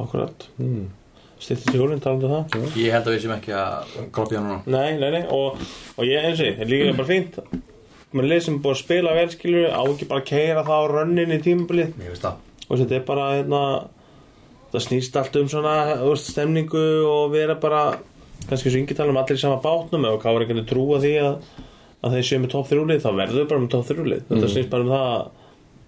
Akkurat. 0.00 0.38
Mm. 0.58 0.86
Stýttist 1.40 1.74
jólinn 1.76 2.00
talandi 2.00 2.26
um 2.26 2.32
það? 2.34 2.44
Ég 2.76 2.92
held 2.92 3.06
að 3.06 3.14
við 3.14 3.22
sem 3.24 3.34
ekki 3.36 3.52
að 3.56 3.94
grópa 4.12 4.34
í 4.34 4.36
hann 4.36 4.48
núna. 4.48 4.60
Nei, 4.66 4.90
nei, 5.00 5.10
nei, 5.14 5.24
og, 5.32 5.56
og 5.96 6.04
ég 6.04 6.24
eins 6.26 6.40
og 6.40 6.46
ég, 6.48 6.56
það 6.58 6.72
líka 6.72 6.96
bara 6.98 7.08
fínt. 7.08 7.34
Með 8.10 8.24
lið 8.26 8.40
sem 8.44 8.54
er 8.56 8.62
búið 8.64 8.74
að 8.74 8.80
spila 8.82 9.14
vel 9.16 9.30
skilur 9.30 9.70
á 9.70 9.82
ekki 9.84 10.08
bara 10.10 10.20
að 10.20 10.30
keira 10.32 10.66
það 10.66 10.80
á 10.80 10.84
rönnin 10.90 11.36
í 11.36 11.40
tímabilið 11.44 11.90
það. 12.20 12.34
Og 12.66 12.74
þetta 12.80 12.94
er 12.98 13.04
bara 17.62 17.84
það 18.40 18.48
kannski 18.52 18.70
svo 18.70 18.80
yngi 18.80 18.96
tala 18.98 19.14
um 19.14 19.20
allir 19.22 19.38
í 19.38 19.42
sama 19.42 19.60
bátnum 19.64 20.06
ef 20.08 20.16
hvað 20.22 20.32
var 20.36 20.46
einhvern 20.46 20.60
veginn 20.60 20.72
trúa 20.72 21.02
því 21.02 21.12
að, 21.24 21.36
að 22.00 22.16
þeir 22.16 22.26
séu 22.30 22.40
með 22.40 22.54
topp 22.54 22.70
þrjúlið 22.72 23.04
þá 23.04 23.10
verður 23.10 23.38
þau 23.40 23.52
bara 23.52 23.60
með 23.60 23.70
topp 23.76 23.88
þrjúlið 23.90 24.26
þetta 24.30 24.52
snýst 24.54 24.72
bara 24.72 24.86
um 24.86 24.92
það 24.94 25.06
að 25.12 25.30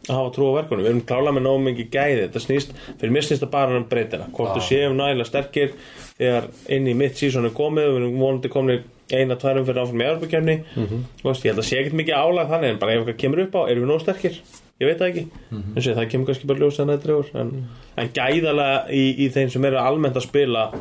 að 0.09 0.17
hafa 0.19 0.31
trú 0.35 0.49
á 0.51 0.59
verkunum, 0.59 0.83
við 0.83 0.91
erum 0.91 1.03
klála 1.07 1.33
með 1.35 1.45
nóg 1.47 1.61
mikið 1.63 1.91
gæði. 1.93 2.23
Þetta 2.25 2.41
snýst, 2.43 2.73
fyrir 2.99 3.13
mér 3.15 3.27
snýst 3.27 3.45
það 3.45 3.51
bara 3.53 3.77
um 3.79 3.85
breytina. 3.87 4.25
Hvort 4.35 4.57
þú 4.57 4.63
séum 4.67 4.97
nægilega 4.99 5.29
sterkir 5.29 5.77
þegar 6.17 6.49
inn 6.75 6.89
í 6.91 6.95
mitt 6.99 7.21
sísón 7.21 7.47
er 7.47 7.55
komið 7.55 7.87
við 7.87 7.99
erum 8.01 8.17
vonandi 8.19 8.51
komin 8.51 8.83
eina, 9.13 9.37
tværum 9.37 9.67
fyrir 9.69 9.83
áfram 9.83 10.03
í 10.03 10.07
Europakefni 10.09 10.57
mm 10.63 10.87
-hmm. 10.87 11.03
ég 11.25 11.51
held 11.51 11.59
að 11.59 11.69
sé 11.69 11.79
ekkert 11.79 11.99
mikið 12.01 12.15
álag 12.15 12.49
þannig 12.49 12.71
en 12.71 12.79
bara 12.79 12.93
ef 12.93 12.99
eitthvað 13.01 13.21
kemur 13.23 13.43
upp 13.43 13.55
á, 13.55 13.61
erum 13.69 13.83
við 13.85 13.91
nóg 13.93 14.01
sterkir? 14.01 14.41
Ég 14.81 14.87
veit 14.89 14.99
það 14.99 15.09
ekki, 15.09 15.27
mm 15.51 15.63
-hmm. 15.63 15.95
það 15.95 16.11
kemur 16.11 16.27
kannski 16.27 16.47
bara 16.47 16.59
ljós 16.59 16.81
að 16.81 16.87
nættriður, 16.87 17.29
en, 17.35 17.69
en 17.97 18.09
gæðalega 18.09 18.91
í, 18.91 19.05
í 19.25 19.29
þeim 19.29 19.51
sem 19.51 19.65
eru 19.65 19.79
almennt 19.79 20.17
að 20.17 20.23
spila 20.23 20.73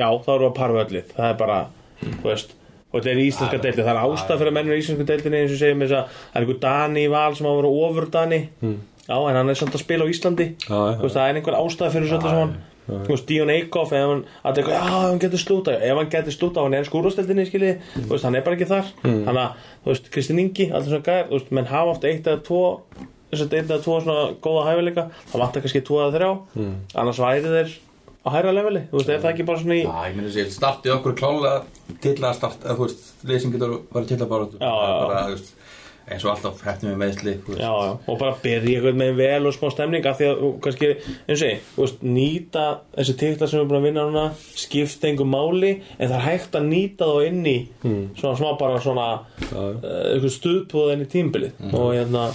já, 0.00 0.08
þá 0.24 0.32
eru 0.36 0.48
að 0.48 0.56
parfa 0.56 0.84
öllið 0.86 1.12
það 1.18 1.28
er 1.28 1.38
bara, 1.44 1.60
þú 2.08 2.26
veist 2.26 2.56
og 2.90 2.96
þetta 2.98 3.10
er 3.12 3.20
íslenska 3.22 3.58
deildi, 3.62 3.84
það 3.86 3.92
er 3.92 4.00
ástæð 4.02 4.40
fyrir 4.40 4.50
að 4.50 4.56
mennur 4.56 4.74
í 4.74 4.80
íslenska 4.82 5.06
deildinni 5.06 5.42
eins 5.44 5.52
og 5.54 5.60
segjum 5.60 5.84
þess 5.84 5.96
að 5.98 6.16
það 6.16 6.40
er 6.40 6.46
einhver 6.46 6.58
Dani 6.64 7.04
í 7.04 7.10
val 7.12 7.36
sem 7.38 7.46
á 7.46 7.50
að 7.50 7.58
vera 7.60 7.74
ofur 7.84 8.08
Dani. 8.16 8.40
Já, 9.10 9.14
en 9.18 9.38
hann 9.38 9.52
er 9.52 9.58
samt 9.58 9.76
að 9.76 9.82
spila 9.84 10.06
á 10.06 10.10
Íslandi. 10.10 10.46
Þú 10.66 11.04
veist, 11.04 11.14
það 11.14 11.28
er 11.28 11.38
einhver 11.38 11.58
ástæð 11.60 11.94
fyrir 11.94 12.10
sem 12.10 12.26
hann 12.26 12.56
Þú 12.90 13.12
veist, 13.12 13.26
Díon 13.28 13.52
Eikhoff, 13.54 13.92
ef 13.94 14.02
hann 14.02 14.24
að 14.42 14.70
hann 14.74 15.20
getur 15.22 15.38
slúta 15.38 15.76
ef 15.76 15.98
hann 16.00 16.10
getur 16.10 16.34
slúta 16.34 16.62
á 16.62 16.66
hann 16.66 16.74
er 16.74 16.88
skúrastöldinni, 16.88 17.44
skilji 17.46 17.76
þú 17.94 18.08
veist, 18.10 18.26
hann 18.26 18.38
er 18.38 18.42
bara 18.46 18.58
ekki 18.58 18.66
þar. 18.70 18.88
Þannig 19.04 19.42
að, 19.44 19.68
þú 19.84 19.92
veist, 19.92 20.08
Kristinn 20.16 20.42
Ingi, 20.42 20.66
alltaf 20.72 20.90
svona 20.90 21.18
þú 21.28 21.36
veist, 21.36 21.52
menn 21.54 21.70
hafa 21.70 21.92
oft 21.94 22.08
eitt 22.10 22.26
eða 22.26 22.42
tvo 22.48 22.62
að 23.30 23.44
eitt 23.46 23.70
eða 23.70 23.78
tvo 23.84 24.00
svona 24.02 24.24
góða 24.42 24.66
hæfileika. 24.72 25.06
Það 25.30 25.44
vantar 25.44 25.64
kannski 25.66 25.84
tvo 25.86 26.00
eða 26.02 26.16
þrjá. 26.16 26.30
Annars 26.98 27.22
væri 27.22 27.54
þeir 27.54 27.76
á 28.20 28.28
hæra 28.34 28.52
leveli. 28.52 28.82
Þú 28.90 28.98
veist, 29.00 29.12
er 29.14 29.22
það 29.22 29.30
ekki 29.34 29.48
bara 29.48 29.62
svona 29.62 29.78
í 29.78 29.84
Já, 29.84 29.94
ég 30.10 30.18
myndi 30.18 30.30
að 30.30 30.34
segja, 30.38 30.56
startið 30.58 30.96
okkur 30.98 31.16
klálega 31.20 31.96
til 32.04 32.16
að 32.20 32.36
start, 32.40 32.66
eða 32.66 32.76
þú 32.76 32.84
veist, 32.88 33.08
leysing 33.30 33.54
getur 33.56 33.78
verið 33.94 34.12
til 34.12 34.20
að 34.20 34.30
bara 34.34 34.50
Já, 34.50 34.60
já, 34.60 34.90
já. 34.90 35.00
bara, 35.06 35.22
þú 35.30 35.36
veist, 35.38 35.54
eins 36.10 36.24
og 36.26 36.32
alltaf 36.32 36.62
hættum 36.66 36.88
við 36.90 36.96
meðsli 36.98 37.32
já, 37.54 37.70
já, 37.70 37.90
og 38.10 38.16
bara 38.18 38.34
byrja 38.42 38.72
eitthvað 38.80 38.96
með 38.98 39.12
vel 39.20 39.46
og 39.46 39.54
smá 39.54 39.68
stemning 39.70 40.06
af 40.10 40.16
því 40.18 40.26
að 40.30 40.40
kannski, 40.64 40.88
eins 41.30 41.44
og 41.44 41.50
ég, 41.52 41.92
nýta 42.16 42.64
þessi 42.96 43.14
titlar 43.20 43.50
sem 43.52 43.58
við 43.58 43.60
erum 43.60 43.70
búin 43.70 43.78
að 43.78 43.86
vinna 43.86 44.06
núna 44.08 44.24
skipta 44.58 45.06
einhver 45.10 45.28
máli 45.30 45.70
en 45.98 46.10
það 46.10 46.16
er 46.18 46.24
hægt 46.26 46.58
að 46.58 46.66
nýta 46.72 47.10
þá 47.12 47.28
inn 47.28 47.46
í 47.46 47.56
svona 48.18 48.40
smá 48.40 48.48
bara 48.58 48.80
svona 48.82 49.06
uh, 49.20 49.68
eitthvað 50.16 50.34
stuðpúða 50.40 50.96
inn 50.96 51.06
í 51.06 51.10
tímbilið 51.14 51.62
og 51.70 51.92
hérna 51.94 52.26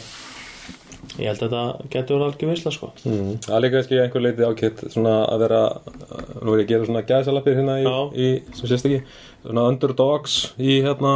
ég 1.19 1.27
held 1.29 1.41
að 1.41 1.43
þetta 1.45 1.89
getur 1.93 2.15
verið 2.17 2.27
algjör 2.27 2.51
veisla 2.51 2.71
sko 2.75 2.89
Mm. 3.05 3.33
Það 3.45 3.55
er 3.55 3.63
líka 3.63 3.75
kannski 3.77 3.99
einhver 4.03 4.23
leiti 4.25 4.47
ákett 4.47 4.83
svona 4.93 5.13
að 5.29 5.43
vera, 5.45 5.61
nú 6.41 6.53
er 6.55 6.61
ég 6.61 6.65
að 6.65 6.71
gera 6.71 6.87
svona 6.89 7.03
gæðsalappir 7.09 7.57
hérna 7.59 7.75
í, 7.81 7.85
Já. 7.85 7.97
í 8.15 8.27
sem 8.57 8.71
sést 8.71 8.87
ekki, 8.89 9.01
svona 9.45 9.67
underdogs 9.71 10.37
í 10.57 10.79
hérna, 10.85 11.13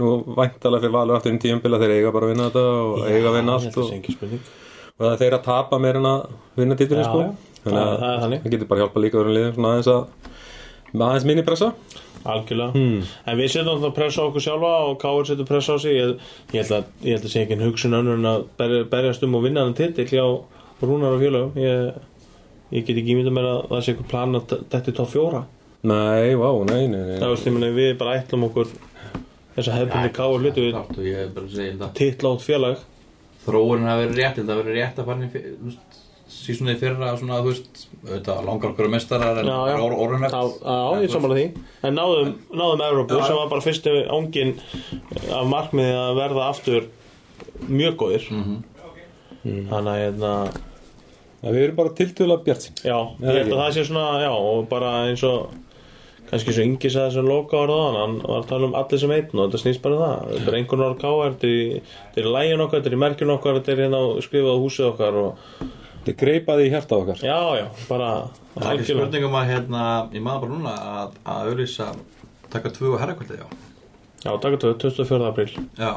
nú 0.00 0.10
væntalega 0.38 0.84
fyrir 0.84 0.96
valur 0.96 1.18
aftur 1.18 1.34
í 1.36 1.42
tíumbila 1.42 1.80
þeir 1.82 1.96
eiga 1.98 2.12
bara 2.14 2.26
að 2.28 2.34
vinna 2.34 2.48
þetta 2.48 2.64
og 2.80 3.06
eiga 3.10 3.30
að 3.30 3.38
vinna 3.38 3.56
allt 3.58 3.76
og, 3.76 3.94
og, 3.94 4.50
það 5.00 5.12
er 5.12 5.20
þeir 5.24 5.38
að 5.38 5.46
tapa 5.50 5.78
meir 5.82 6.00
en 6.00 6.10
að 6.10 6.26
vinna 6.56 6.78
títurinn 6.80 7.04
Já, 7.04 7.10
sko 7.10 7.20
já. 7.20 7.30
þannig 7.64 7.80
að 7.80 8.26
það 8.40 8.50
getur 8.54 8.70
bara 8.70 8.84
hjálpa 8.84 9.04
líka 9.04 9.20
verið 9.20 9.36
liðum 9.36 9.56
svona 9.58 9.72
aðeins 9.74 9.90
að 9.94 11.00
aðeins 11.00 11.26
minni 11.28 11.44
pressa 11.46 11.72
algjörlega. 12.28 12.84
En 13.26 13.38
við 13.38 13.52
setjum 13.52 13.72
alltaf 13.74 13.94
pressa 13.96 14.24
á 14.24 14.28
okkur 14.28 14.44
sjálfa 14.44 14.72
og 14.88 14.98
Káur 15.00 15.28
setur 15.28 15.48
pressa 15.48 15.76
á 15.76 15.78
sig. 15.80 15.96
Ég, 15.96 16.16
ég 16.52 16.60
held 16.60 16.76
að 16.76 17.06
ég 17.06 17.16
held 17.16 17.24
að 17.28 17.32
sé 17.32 17.44
ekki 17.44 17.56
en 17.56 17.64
hugsun 17.64 17.96
önnur 17.96 18.18
en 18.18 18.30
að 18.30 18.44
berja, 18.60 18.84
berjast 18.92 19.24
um 19.26 19.38
og 19.38 19.46
vinna 19.46 19.64
hann 19.64 19.76
titill 19.78 20.08
hjá 20.10 20.26
Rúnar 20.80 21.16
og 21.16 21.24
félögum. 21.24 21.56
Ég, 21.60 21.96
ég 22.76 22.84
get 22.86 23.00
ekki 23.00 23.16
ímynda 23.16 23.32
mér 23.36 23.48
að 23.50 23.58
það 23.72 23.82
sé 23.84 23.94
eitthvað 23.94 24.12
plan 24.12 24.38
að 24.40 24.54
þetta 24.72 24.92
er 24.92 24.98
top 25.00 25.10
fjóra. 25.12 25.42
Nei, 25.80 26.36
vá, 26.36 26.48
nei, 26.68 26.84
nei, 26.92 27.00
nei. 27.08 27.18
það 27.20 27.34
veist, 27.34 27.50
meina 27.54 27.72
við 27.72 27.94
bara 28.00 28.18
ætlum 28.20 28.46
okkur 28.50 28.68
þess 29.56 29.68
að 29.68 29.76
hefðbundi 29.78 30.12
Káur 30.16 30.44
hlutu 30.44 30.64
við 30.66 30.74
Klárt 30.76 30.98
og 30.98 31.06
ég 31.08 31.22
er 31.24 31.30
bara 31.36 31.48
að 31.48 31.56
segja 31.56 31.72
þetta 31.72 31.90
titlátt 32.00 32.44
félag. 32.44 32.86
Þróunin 33.40 33.88
hafi 33.88 34.04
verið 34.04 34.20
rétt, 34.20 34.36
þetta 34.36 34.52
hafi 34.52 34.66
verið 34.66 34.80
rétt 34.80 35.00
að 35.00 35.08
fara 35.08 35.20
inn 35.20 35.30
í 35.30 35.80
sísunni 36.30 36.76
fyrra 36.80 37.10
svona, 37.18 37.40
þú 37.42 37.50
veist, 37.50 37.82
auðvitað 38.06 38.44
langar 38.46 38.70
okkur 38.72 38.86
að 38.88 38.92
mestarar 38.94 39.40
en 39.42 39.48
orðunlegt 39.50 40.34
Já, 40.34 40.42
já, 40.62 41.02
ég 41.04 41.10
samanlega 41.12 41.40
því. 41.40 41.64
En 41.88 41.98
náðum, 41.98 42.32
náðum 42.62 42.84
Evrópu 42.86 43.20
sem 43.26 43.36
var 43.40 43.48
bara 43.50 43.64
fyrstu 43.66 43.94
ángin 44.16 44.52
af 45.34 45.46
markmiði 45.50 45.94
að 46.00 46.18
verða 46.20 46.48
aftur 46.52 46.88
mjög 47.68 47.96
góðir. 48.04 48.28
Þannig 49.44 49.94
að 49.94 50.02
hérna, 50.04 50.34
Ja, 51.40 51.48
við 51.54 51.62
erum 51.64 51.76
bara 51.78 51.90
tiltölulega 51.96 52.44
bjart 52.44 52.64
sín 52.66 52.74
já, 52.84 52.96
ég 53.24 53.36
held 53.38 53.52
að 53.54 53.60
það 53.62 53.70
sé 53.78 53.82
svona 53.88 54.18
já, 54.20 54.28
og 54.36 54.66
bara 54.68 54.90
eins 55.08 55.22
og 55.24 55.54
kannski 56.28 56.52
svo 56.52 56.64
Ingi 56.68 56.90
sagði 56.92 57.14
sem 57.14 57.24
loka 57.30 57.56
orða 57.62 57.78
hann 57.86 57.96
hann 57.96 58.16
var 58.26 58.42
að 58.42 58.50
tala 58.50 58.68
um 58.68 58.74
allir 58.76 59.00
sem 59.00 59.14
einn 59.14 59.32
og 59.32 59.46
þetta 59.48 59.60
snýst 59.62 59.80
bara 59.86 59.96
um 59.96 60.02
það. 60.04 60.34
Þetta 60.34 60.52
er 60.52 60.58
einhvern 60.58 60.84
orð 60.84 60.98
káar, 61.00 61.32
þetta 61.32 61.48
er 61.48 61.54
í- 61.56 61.80
þetta 62.12 62.20
í 62.20 62.34
lægin 62.36 62.64
okkar, 62.66 62.82
þetta 62.82 62.92
er 62.92 62.96
í 62.98 63.00
merkjun 63.06 63.32
okkar 63.38 63.56
þetta 63.56 63.72
er 63.72 63.80
hérna 63.86 64.02
á 64.04 64.06
skrifað 64.26 64.52
á 64.52 64.62
húsið 64.66 64.90
okkar 64.90 65.18
og 65.22 65.32
Þetta 66.00 66.12
er 66.12 66.18
greipaði 66.20 66.66
í 66.66 66.70
hjarta 66.72 66.96
okkar. 66.96 67.18
Já, 67.20 67.38
já, 67.60 67.66
bara 67.88 68.10
Það 68.54 68.66
er 68.66 68.78
ekki 68.80 68.94
spurningum 68.94 69.34
að 69.36 69.50
hérna, 69.52 69.82
ég 70.16 70.22
maður 70.24 70.40
bara 70.46 70.54
núna 70.56 70.72
að, 71.00 71.18
að 71.28 71.50
auðlýsa 71.50 71.88
taka 72.50 72.72
tvö 72.74 72.94
og 72.94 73.02
herrakvöldi, 73.02 73.36
já. 73.36 73.46
Já, 74.20 74.30
takk 74.40 74.56
að 74.56 74.64
24. 74.84 75.20
apríl. 75.28 75.50
Já, 75.78 75.92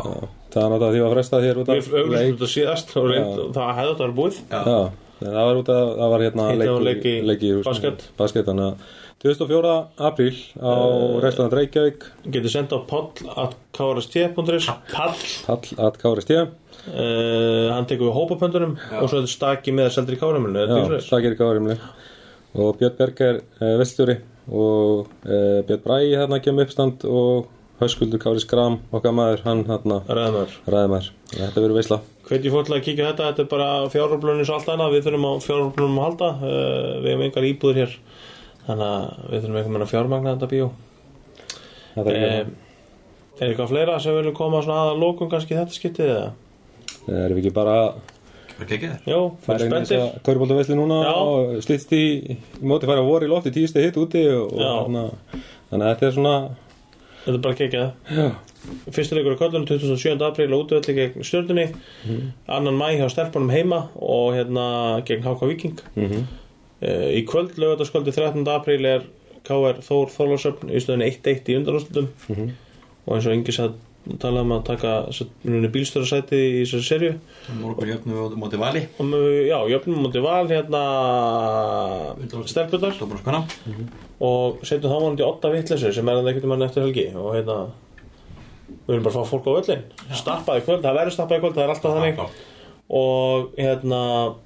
Það 0.54 0.64
er 0.64 0.70
náttúrulega 0.70 0.92
því 0.94 1.00
að 1.04 1.14
fresta 1.16 1.40
þér 1.44 1.60
út 1.60 1.70
af 1.72 1.76
Við 1.80 1.96
auglýstum 1.98 2.36
þetta 2.36 2.50
síðast 2.54 2.92
og 3.00 3.08
reynd, 3.10 3.40
það 3.56 3.72
hefði 3.80 3.94
þetta 3.94 4.04
verið 4.04 4.18
búið. 4.20 4.36
Já, 4.44 4.60
Já, 4.64 4.82
en 5.24 5.32
það 5.34 5.48
var 5.48 5.56
út 5.62 5.72
af, 5.74 5.82
það 5.98 6.12
var 6.14 6.26
hérna 6.28 6.44
leik 6.84 7.08
í 7.08 7.16
leik 7.24 7.42
í 7.48 7.54
basket. 7.64 8.06
Basket, 8.20 8.46
þannig 8.52 8.66
að 8.68 8.76
24. 9.24 9.74
apríl 10.04 10.36
á 10.60 10.68
uh, 10.68 11.16
Restaurant 11.24 11.54
Reykjavík. 11.56 12.02
getur 12.28 12.52
senda 12.52 12.76
á 12.76 12.82
poll 12.84 13.12
at 13.40 13.56
uh, 16.92 17.72
hann 17.74 17.88
tekur 17.90 18.10
við 18.10 18.18
hópapöndunum 18.18 18.76
og 18.76 19.08
svo 19.08 19.20
er 19.20 19.24
þetta 19.24 19.34
staki 19.34 19.74
með 19.76 19.92
Já, 21.00 21.10
það 21.10 21.26
gerir 21.26 21.40
gáðurimli 21.40 21.80
og 22.54 22.78
Björn 22.80 22.96
Berg 23.00 23.26
er 23.26 23.42
uh, 23.42 23.74
veststjóri 23.82 24.20
og 24.52 25.12
uh, 25.26 25.60
Björn 25.68 25.84
Bræði 25.86 26.16
hérna 26.20 26.42
kemur 26.44 26.68
uppstand 26.68 27.06
og 27.10 27.52
Höskuldur 27.82 28.22
Kári 28.22 28.42
Skram 28.44 28.78
okkar 28.94 29.16
maður, 29.16 29.42
hann 29.48 29.64
hérna 29.68 30.00
ræðumar, 30.70 31.08
þetta 31.32 31.64
verður 31.64 31.78
veisla. 31.80 31.98
Hveit 32.28 32.46
ég 32.46 32.54
fór 32.54 32.68
til 32.68 32.76
að 32.78 32.84
kíkja 32.86 33.08
á 33.08 33.10
þetta, 33.10 33.30
þetta 33.32 33.44
er 33.44 33.50
bara 33.52 33.70
fjáröflunum 33.92 34.48
svo 34.48 34.60
allt 34.60 34.70
annað, 34.72 34.94
við 34.94 35.08
þurfum 35.08 35.26
á 35.28 35.34
fjáröflunum 35.44 35.98
að 35.98 36.06
halda. 36.08 36.30
Við 36.44 37.10
hefum 37.10 37.24
engar 37.26 37.48
íbúður 37.50 37.80
hér 37.82 37.96
þannig 38.68 38.86
að 38.88 39.08
við 39.32 39.42
þurfum 39.42 39.58
einhvern 39.58 39.74
veginn 39.74 39.88
að 39.88 39.92
fjármagna 39.92 40.36
þetta 40.36 40.52
bíó. 40.54 40.70
Þetta 41.96 42.16
er 42.22 43.50
eitthvað 43.50 43.74
fleira 43.74 44.00
sem 44.00 44.16
viljum 44.20 44.38
koma 44.38 44.62
svona 44.64 44.86
aða 44.86 44.96
lókum 45.02 45.34
kannski 45.34 45.58
þetta 45.58 45.76
skiptið 45.76 46.14
eða? 46.14 46.32
Erum 47.08 47.38
við 47.38 47.44
ekki 47.44 47.54
bara 47.56 47.78
færa 48.64 49.66
inn 49.66 49.74
þess 49.74 49.90
spendir 49.90 50.02
að 50.04 50.18
Körbólta 50.28 50.58
veisli 50.60 50.76
núna 50.78 51.00
Já. 51.04 51.14
og 51.18 51.56
slýtst 51.66 51.94
í, 51.98 52.04
í 52.36 52.38
móti 52.70 52.88
færa 52.90 53.04
voru 53.06 53.26
í 53.28 53.32
lofti 53.32 53.52
tíusti 53.56 53.82
hitt 53.84 53.98
úti 54.00 54.22
og, 54.30 54.54
og 54.54 54.62
hérna, 54.62 55.06
þannig 55.72 55.88
að 55.88 55.94
þetta 55.96 56.08
er 56.12 56.16
svona 56.20 56.36
Þetta 57.24 57.38
er 57.38 57.44
bara 57.46 57.56
kekjað 57.56 58.18
já, 58.18 58.26
Fyrsta 58.92 59.16
leikur 59.16 59.36
á 59.36 59.42
köllunum 59.42 59.66
27. 59.68 60.24
apríl 60.28 60.52
á 60.52 60.58
útvöldi 60.60 60.96
gegn 60.98 61.24
stjórnunni 61.24 61.66
annan 62.52 62.76
mæ 62.80 62.90
hjá 63.00 63.08
stelpunum 63.12 63.52
heima 63.52 63.80
og 63.96 64.34
hérna 64.36 64.66
gegn 65.08 65.24
HK 65.28 65.50
Viking 65.54 65.80
mm 65.96 66.24
uh, 66.84 67.10
Í 67.16 67.24
kvöld 67.28 67.56
lögataskvöldi 67.60 68.12
13. 68.12 68.44
apríl 68.52 68.84
er 68.86 69.06
KR 69.48 69.80
Þór 69.84 70.12
Þorlásöfn 70.12 70.70
í 70.72 70.80
stöðunni 70.84 71.08
1-1 71.16 71.50
í 71.52 71.58
undanúslutum 71.62 72.08
Mhm. 72.30 72.52
og 73.08 73.16
eins 73.18 73.26
og 73.28 73.34
Ingi 73.36 73.52
satt 73.56 73.74
tala 74.20 74.42
um 74.44 74.52
að 74.52 74.66
taka 74.68 74.94
bílstörasæti 75.74 76.40
í 76.40 76.64
þessari 76.64 76.88
serju 76.88 77.12
Morgun 77.62 77.92
jöfnum 77.94 78.36
móti 78.40 78.60
vali. 78.60 78.84
Og 79.00 79.08
með, 79.08 79.28
já, 79.48 79.58
jöfnum 79.72 80.04
mútið 80.04 80.26
val 80.26 80.44
hérna 80.52 80.84
stelpunar 82.52 83.00
bara 83.00 83.22
skona 83.22 83.44
og 84.24 84.64
setjum 84.68 84.92
þá 84.92 84.98
vonandi 84.98 85.26
åtta 85.28 85.52
vitleysu 85.54 85.94
sem 85.96 86.10
er 86.10 86.20
hann 86.20 86.32
ekkert 86.32 86.50
mann 86.52 86.66
eftir 86.68 86.86
helgi. 86.86 87.10
Og 87.16 87.34
hérna 87.38 87.60
við 88.84 88.94
viljum 88.94 89.06
bara 89.08 89.18
fá 89.18 89.30
fólk 89.30 89.48
á 89.48 89.52
öllin 89.60 89.86
stappaði 90.20 90.66
kvöld, 90.66 90.84
það 90.84 91.00
verður 91.00 91.18
stappaði 91.18 91.44
kvöld, 91.44 91.58
það 91.58 91.66
er 91.66 91.76
alltaf 91.76 91.98
þannig. 91.98 92.42
Og 92.94 93.54
hérna 93.60 94.02
og 94.24 94.42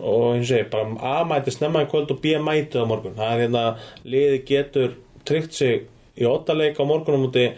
og 0.00 0.40
ég, 0.40 0.68
bara 0.72 0.96
A 1.00 1.24
mæti 1.28 1.52
snemma 1.52 1.84
í 1.84 1.88
kvöld 1.90 2.12
og 2.12 2.20
B 2.22 2.36
mæti 2.40 2.80
á 2.80 2.84
morgun. 2.88 3.16
Það 3.16 3.32
er 3.32 3.42
hérna, 3.44 3.64
liði 4.04 4.38
getur 4.48 4.94
tryggt 5.28 5.56
sig 5.56 5.86
í 6.16 6.24
óttaleik 6.28 6.80
á 6.80 6.84
morgunum 6.84 7.28
úti 7.28 7.50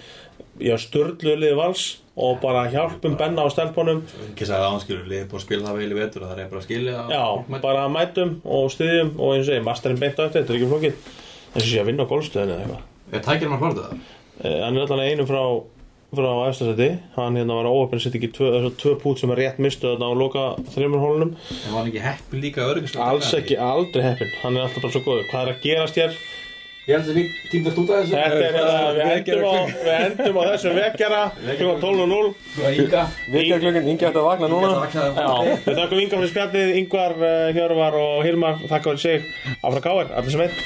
já, 0.62 0.74
störlu 0.80 1.36
liði 1.40 1.58
vals 1.58 1.84
og 2.14 2.38
bara 2.42 2.68
hjálpum 2.70 3.16
Benna 3.18 3.42
á 3.42 3.48
stelpunum. 3.50 4.04
Ekki 4.28 4.46
sagði 4.46 4.60
að 4.62 4.70
hann 4.70 4.82
skilur 4.84 5.10
liðið 5.10 5.28
búið 5.30 5.40
að 5.40 5.46
spila 5.46 5.68
það 5.68 5.80
vel 5.80 5.90
í 5.90 5.98
vetur 5.98 6.26
það 6.28 6.42
er 6.44 6.50
bara 6.52 6.62
að 6.62 6.66
skilja 6.68 7.04
já, 7.10 7.24
bara 7.66 7.84
mætum 7.90 8.34
og 8.44 8.66
styðjum 8.74 9.14
og 9.18 9.34
eins 9.34 9.50
og 9.50 9.58
ég, 9.58 9.64
masterinn 9.66 10.02
beint 10.02 10.20
á 10.20 10.26
eftir, 10.28 10.44
þetta 10.44 10.54
er 10.54 10.60
ekki 10.60 10.72
flókið. 10.72 11.12
Eins 11.54 11.64
og 11.64 11.70
sé 11.70 11.80
að 11.82 11.88
vinna 11.90 12.06
á 12.06 12.12
golfstöðinu 12.12 12.54
eða 12.54 12.66
eitthvað. 12.66 12.90
Er 13.14 13.24
tækir 13.26 13.50
maður 13.50 13.64
hlórið 13.64 13.82
það? 13.84 14.04
Eh, 14.44 14.60
hann 14.64 14.76
er 14.78 14.86
allan 14.86 15.06
einum 15.08 15.30
frá 15.30 15.42
frá 16.14 16.30
efstasæti, 16.48 16.88
hann 17.16 17.36
hérna 17.38 17.56
var 17.58 17.66
óöfn 17.66 18.00
sitt 18.02 18.14
ekki 18.14 18.30
tvö, 18.36 18.70
tvö 18.78 18.94
pút 19.02 19.18
sem 19.18 19.32
er 19.34 19.40
rétt 19.40 19.58
mistu 19.62 19.88
þarna 19.88 20.10
á 20.10 20.12
loka 20.14 20.44
þreymur 20.74 21.02
hólunum 21.02 21.32
En 21.34 21.72
var 21.72 21.80
hann 21.80 21.90
ekki 21.90 22.04
heppi 22.04 22.42
líka 22.42 22.68
ekki, 23.40 23.56
aldrei 23.58 24.04
heppin, 24.04 24.30
hann 24.42 24.58
er 24.58 24.66
alltaf 24.68 24.84
bara 24.84 24.94
svo 24.94 25.02
góður. 25.02 25.26
Hvað 25.32 25.42
er 25.42 25.52
að 25.54 25.64
gerast 25.64 25.98
hér? 25.98 26.18
Ég 26.84 26.98
held 26.98 27.06
að 27.08 27.16
við 27.16 27.28
tímast 27.48 27.78
út 27.80 27.90
af 27.94 28.00
þessu. 28.02 28.12
Þetta 28.12 28.36
er 28.36 28.56
hérna, 28.58 28.88
við 28.92 29.12
endum 29.14 29.44
á, 29.48 29.52
við 29.72 29.94
endum 29.94 30.36
á 30.36 30.42
þessum 30.50 30.74
vekkjara 30.76 31.20
klukkan 31.32 31.78
12.00 31.80 32.34
Þú 32.52 32.66
að 32.68 32.80
Inga. 32.82 33.04
Vikjarklögin, 33.32 33.88
Ingi 33.88 34.04
ætti 34.10 34.20
að 34.20 34.28
vakna 34.28 34.50
núna. 34.52 34.72
Já, 34.92 35.30
við 35.64 35.80
þakkum 35.80 36.02
Inga 36.02 36.18
fyrir 36.18 36.32
spjallið, 36.34 36.72
Ingvar, 36.82 37.16
uh, 37.16 37.48
Hjörvar 37.56 37.96
og 38.02 38.20
Hilmar 38.28 38.60
þakka 38.68 38.92
fyrir 38.92 39.00
sig. 39.00 39.24
Áfram 39.64 39.84
káir, 39.88 40.12
allir 40.12 40.36
sem 40.36 40.44
einn. 40.44 40.56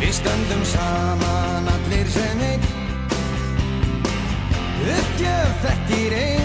Við 0.00 0.16
stöndum 0.22 0.66
saman 0.72 1.70
allir 1.76 2.12
sem 2.16 2.44
einn. 2.48 2.68
Uppgjöf 4.88 5.64
þekkir 5.68 6.20
enginn 6.22 6.37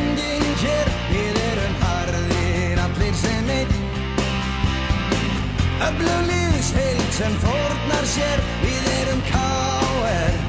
Öflugliðs 5.94 6.72
heild 6.74 7.12
sem 7.14 7.34
fórnar 7.44 8.06
sér 8.10 8.42
Við 8.64 8.88
erum 8.94 9.22
K.R. 9.30 10.40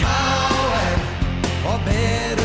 K.R. 0.00 1.04
Og 1.70 1.84
berum 1.86 2.43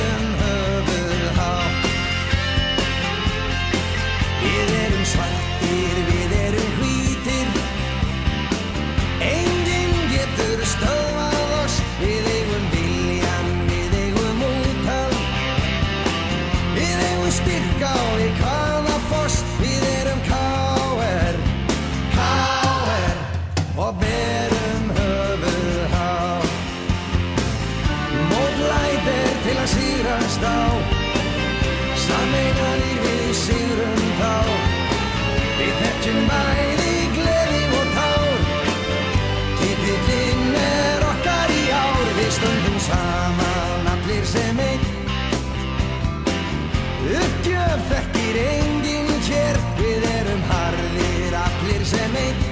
Uppgjöf 47.00 47.84
þekkir 47.90 48.40
enginn 48.44 49.12
hér. 49.30 49.60
Við 49.80 50.08
erum 50.10 50.42
harðir 50.50 51.38
allir 51.46 51.86
sem 51.88 52.18
einn. 52.26 52.44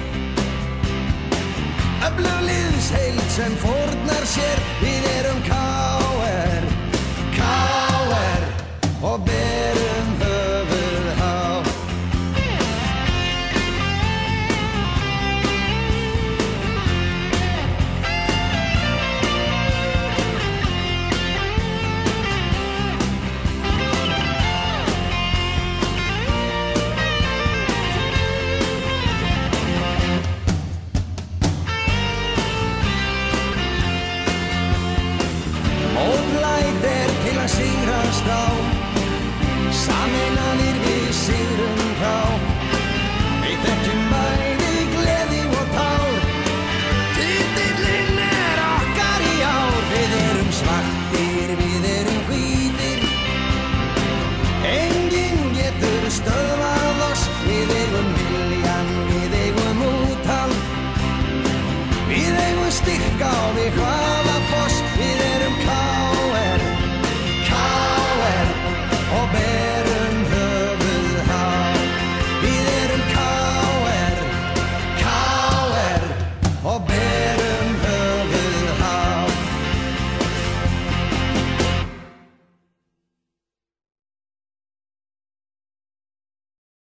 Öflugliðs 2.08 2.90
heild 2.96 3.28
sem 3.36 3.58
fórnar 3.60 4.28
sér. 4.32 4.64
Við 4.80 5.08